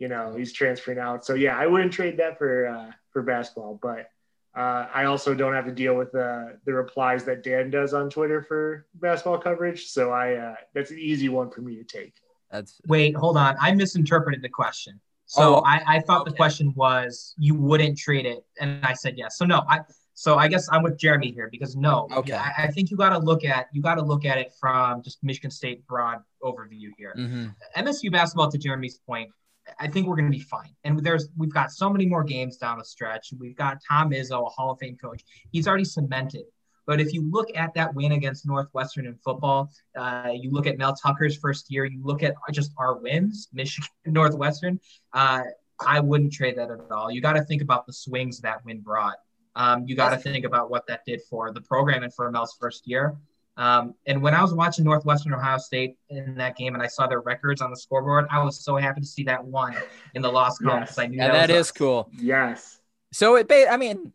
You 0.00 0.08
know, 0.08 0.34
he's 0.36 0.52
transferring 0.52 0.98
out. 0.98 1.24
So 1.24 1.34
yeah, 1.34 1.56
I 1.56 1.68
wouldn't 1.68 1.92
trade 1.92 2.16
that 2.16 2.38
for 2.38 2.66
uh, 2.66 2.90
for 3.12 3.22
basketball, 3.22 3.78
but 3.80 4.10
uh, 4.56 4.86
I 4.92 5.04
also 5.04 5.32
don't 5.32 5.52
have 5.52 5.66
to 5.66 5.72
deal 5.72 5.94
with 5.94 6.10
the 6.10 6.58
the 6.66 6.72
replies 6.72 7.24
that 7.24 7.44
Dan 7.44 7.70
does 7.70 7.94
on 7.94 8.10
Twitter 8.10 8.42
for 8.42 8.86
basketball 8.94 9.38
coverage. 9.38 9.86
So 9.86 10.10
I 10.10 10.34
uh, 10.34 10.54
that's 10.74 10.90
an 10.90 10.98
easy 10.98 11.28
one 11.28 11.50
for 11.50 11.60
me 11.60 11.76
to 11.76 11.84
take. 11.84 12.14
That's 12.50 12.80
wait, 12.88 13.14
hold 13.14 13.36
on, 13.36 13.56
I 13.60 13.72
misinterpreted 13.72 14.42
the 14.42 14.48
question. 14.48 15.00
So 15.26 15.56
oh, 15.56 15.62
I, 15.64 15.82
I 15.86 16.00
thought 16.00 16.22
okay. 16.22 16.30
the 16.30 16.36
question 16.36 16.72
was 16.74 17.36
you 17.38 17.54
wouldn't 17.54 17.96
trade 17.96 18.26
it, 18.26 18.44
and 18.60 18.84
I 18.84 18.94
said 18.94 19.14
yes. 19.16 19.38
So 19.38 19.44
no, 19.44 19.62
I 19.68 19.80
so 20.14 20.36
I 20.36 20.48
guess 20.48 20.68
I'm 20.72 20.82
with 20.82 20.98
Jeremy 20.98 21.30
here 21.30 21.48
because 21.50 21.76
no, 21.76 22.08
okay. 22.12 22.34
I, 22.34 22.64
I 22.64 22.66
think 22.66 22.90
you 22.90 22.96
got 22.96 23.10
to 23.10 23.18
look 23.18 23.44
at 23.44 23.68
you 23.72 23.80
got 23.80 23.94
to 23.94 24.02
look 24.02 24.24
at 24.24 24.36
it 24.36 24.52
from 24.58 25.02
just 25.02 25.22
Michigan 25.22 25.52
State 25.52 25.86
broad 25.86 26.18
overview 26.42 26.90
here. 26.98 27.14
Mm-hmm. 27.16 27.46
MSU 27.76 28.10
basketball, 28.10 28.50
to 28.50 28.58
Jeremy's 28.58 28.98
point, 28.98 29.30
I 29.78 29.88
think 29.88 30.06
we're 30.06 30.16
going 30.16 30.30
to 30.30 30.36
be 30.36 30.42
fine. 30.42 30.74
And 30.84 30.98
there's 31.00 31.28
we've 31.36 31.52
got 31.52 31.70
so 31.70 31.90
many 31.90 32.06
more 32.06 32.24
games 32.24 32.56
down 32.56 32.78
the 32.78 32.84
stretch. 32.84 33.32
We've 33.38 33.56
got 33.56 33.78
Tom 33.86 34.10
Izzo, 34.10 34.46
a 34.46 34.48
Hall 34.48 34.72
of 34.72 34.78
Fame 34.78 34.96
coach. 34.96 35.22
He's 35.52 35.68
already 35.68 35.84
cemented. 35.84 36.44
But 36.86 37.00
if 37.00 37.12
you 37.12 37.30
look 37.30 37.48
at 37.54 37.72
that 37.74 37.94
win 37.94 38.12
against 38.12 38.46
Northwestern 38.46 39.06
in 39.06 39.14
football, 39.14 39.70
uh, 39.96 40.30
you 40.34 40.50
look 40.50 40.66
at 40.66 40.76
Mel 40.76 40.94
Tucker's 40.94 41.36
first 41.36 41.70
year, 41.70 41.84
you 41.84 42.02
look 42.02 42.22
at 42.22 42.34
just 42.50 42.72
our 42.78 42.96
wins, 42.96 43.48
Michigan, 43.52 43.88
Northwestern. 44.06 44.80
Uh, 45.12 45.42
I 45.86 46.00
wouldn't 46.00 46.32
trade 46.32 46.56
that 46.58 46.70
at 46.70 46.90
all. 46.90 47.10
You 47.10 47.20
got 47.20 47.34
to 47.34 47.44
think 47.44 47.62
about 47.62 47.86
the 47.86 47.92
swings 47.92 48.40
that 48.40 48.64
win 48.64 48.80
brought. 48.80 49.16
Um, 49.56 49.84
you 49.86 49.96
got 49.96 50.10
to 50.10 50.16
think 50.16 50.44
about 50.44 50.70
what 50.70 50.86
that 50.88 51.04
did 51.06 51.22
for 51.28 51.52
the 51.52 51.60
program 51.60 52.02
and 52.02 52.12
for 52.12 52.30
Mel's 52.30 52.56
first 52.60 52.86
year. 52.86 53.16
Um, 53.56 53.94
and 54.06 54.22
when 54.22 54.34
I 54.34 54.42
was 54.42 54.54
watching 54.54 54.84
Northwestern 54.84 55.34
Ohio 55.34 55.58
State 55.58 55.96
in 56.08 56.34
that 56.36 56.56
game 56.56 56.74
and 56.74 56.82
I 56.82 56.86
saw 56.86 57.06
their 57.06 57.20
records 57.20 57.60
on 57.60 57.70
the 57.70 57.76
scoreboard, 57.76 58.26
I 58.30 58.42
was 58.42 58.64
so 58.64 58.76
happy 58.76 59.00
to 59.00 59.06
see 59.06 59.24
that 59.24 59.44
one 59.44 59.76
in 60.14 60.22
the 60.22 60.30
loss 60.30 60.58
column 60.58 60.80
because 60.80 60.98
I 60.98 61.06
knew 61.06 61.18
yeah, 61.18 61.28
that, 61.28 61.48
that 61.48 61.50
is 61.50 61.70
cool. 61.70 62.08
Yes. 62.16 62.80
So 63.12 63.36
it, 63.36 63.50
I 63.50 63.76
mean, 63.76 64.12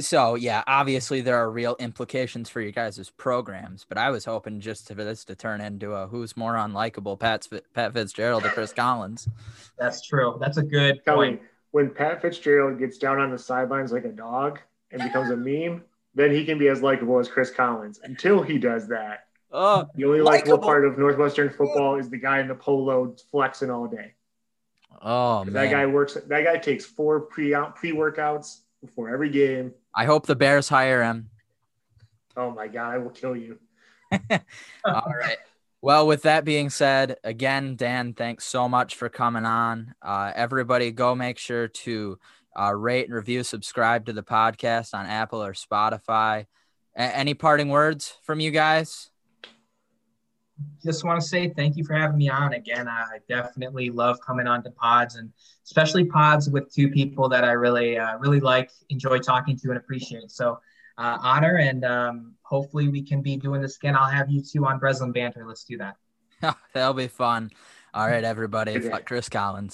so 0.00 0.34
yeah, 0.34 0.64
obviously 0.66 1.20
there 1.20 1.36
are 1.36 1.50
real 1.50 1.76
implications 1.78 2.48
for 2.48 2.60
you 2.60 2.72
guys' 2.72 3.10
programs, 3.16 3.84
but 3.88 3.98
I 3.98 4.10
was 4.10 4.24
hoping 4.24 4.60
just 4.60 4.88
for 4.88 4.94
this 4.94 5.24
to 5.26 5.36
turn 5.36 5.60
into 5.60 5.92
a 5.92 6.06
who's 6.06 6.36
more 6.36 6.54
unlikable, 6.54 7.18
Pat 7.18 7.46
Pat 7.74 7.92
Fitzgerald 7.92 8.44
or 8.44 8.48
Chris 8.48 8.72
Collins. 8.72 9.28
That's 9.78 10.00
true. 10.00 10.38
That's 10.40 10.56
a 10.56 10.62
good 10.62 11.04
point 11.04 11.40
when 11.72 11.90
Pat 11.90 12.22
Fitzgerald 12.22 12.78
gets 12.78 12.98
down 12.98 13.18
on 13.18 13.30
the 13.30 13.38
sidelines 13.38 13.92
like 13.92 14.04
a 14.04 14.12
dog 14.12 14.60
and 14.90 15.02
becomes 15.02 15.30
a 15.30 15.36
meme, 15.36 15.82
then 16.14 16.30
he 16.30 16.44
can 16.44 16.58
be 16.58 16.68
as 16.68 16.82
likable 16.82 17.18
as 17.18 17.28
Chris 17.28 17.50
Collins. 17.50 18.00
Until 18.02 18.42
he 18.42 18.58
does 18.58 18.88
that, 18.88 19.26
uh, 19.52 19.84
the 19.94 20.04
only 20.04 20.20
likable 20.20 20.58
part 20.58 20.84
of 20.84 20.98
Northwestern 20.98 21.50
football 21.50 21.96
is 21.96 22.08
the 22.08 22.18
guy 22.18 22.40
in 22.40 22.48
the 22.48 22.54
polo 22.54 23.14
flexing 23.30 23.70
all 23.70 23.86
day. 23.86 24.14
Oh 25.00 25.44
man, 25.44 25.52
that 25.54 25.70
guy 25.70 25.86
works. 25.86 26.14
That 26.14 26.44
guy 26.44 26.56
takes 26.58 26.84
four 26.84 27.20
pre 27.20 27.54
pre 27.74 27.92
workouts 27.92 28.60
before 28.80 29.10
every 29.10 29.30
game. 29.30 29.72
I 29.94 30.04
hope 30.06 30.26
the 30.26 30.36
Bears 30.36 30.68
hire 30.68 31.02
him. 31.02 31.30
Oh 32.36 32.50
my 32.50 32.66
god, 32.66 32.94
I 32.94 32.98
will 32.98 33.10
kill 33.10 33.36
you. 33.36 33.58
all 34.10 35.12
right. 35.20 35.38
Well, 35.84 36.06
with 36.06 36.22
that 36.22 36.46
being 36.46 36.70
said, 36.70 37.18
again, 37.24 37.76
Dan, 37.76 38.14
thanks 38.14 38.46
so 38.46 38.68
much 38.68 38.96
for 38.96 39.10
coming 39.10 39.44
on. 39.44 39.94
Uh, 40.00 40.32
everybody, 40.34 40.90
go 40.90 41.14
make 41.14 41.38
sure 41.38 41.68
to 41.68 42.18
uh, 42.58 42.74
rate 42.74 43.06
and 43.06 43.14
review, 43.14 43.42
subscribe 43.42 44.06
to 44.06 44.12
the 44.12 44.22
podcast 44.22 44.94
on 44.94 45.06
Apple 45.06 45.42
or 45.42 45.52
Spotify. 45.52 46.46
A- 46.96 47.16
any 47.16 47.34
parting 47.34 47.68
words 47.68 48.16
from 48.22 48.40
you 48.40 48.50
guys? 48.50 49.10
Just 50.84 51.04
want 51.04 51.20
to 51.20 51.26
say 51.26 51.48
thank 51.48 51.76
you 51.76 51.84
for 51.84 51.94
having 51.94 52.16
me 52.16 52.28
on 52.28 52.52
again. 52.52 52.86
I 52.86 53.18
definitely 53.28 53.90
love 53.90 54.20
coming 54.20 54.46
on 54.46 54.62
to 54.62 54.70
pods 54.70 55.16
and 55.16 55.32
especially 55.64 56.04
pods 56.04 56.48
with 56.48 56.72
two 56.72 56.88
people 56.90 57.28
that 57.30 57.44
I 57.44 57.52
really, 57.52 57.98
uh, 57.98 58.18
really 58.18 58.40
like, 58.40 58.70
enjoy 58.88 59.18
talking 59.18 59.58
to, 59.58 59.68
and 59.70 59.78
appreciate. 59.78 60.30
So, 60.30 60.60
uh, 60.96 61.18
honor 61.20 61.56
and 61.56 61.84
um, 61.84 62.34
hopefully 62.42 62.88
we 62.88 63.02
can 63.02 63.20
be 63.20 63.36
doing 63.36 63.60
this 63.60 63.76
again. 63.76 63.96
I'll 63.96 64.04
have 64.08 64.30
you 64.30 64.40
two 64.40 64.64
on 64.64 64.78
Breslin 64.78 65.10
Banter. 65.10 65.44
Let's 65.46 65.64
do 65.64 65.76
that. 65.78 65.96
That'll 66.72 66.94
be 66.94 67.08
fun. 67.08 67.50
All 67.92 68.06
right, 68.06 68.24
everybody. 68.24 68.90
Chris 69.04 69.28
Collins. 69.28 69.72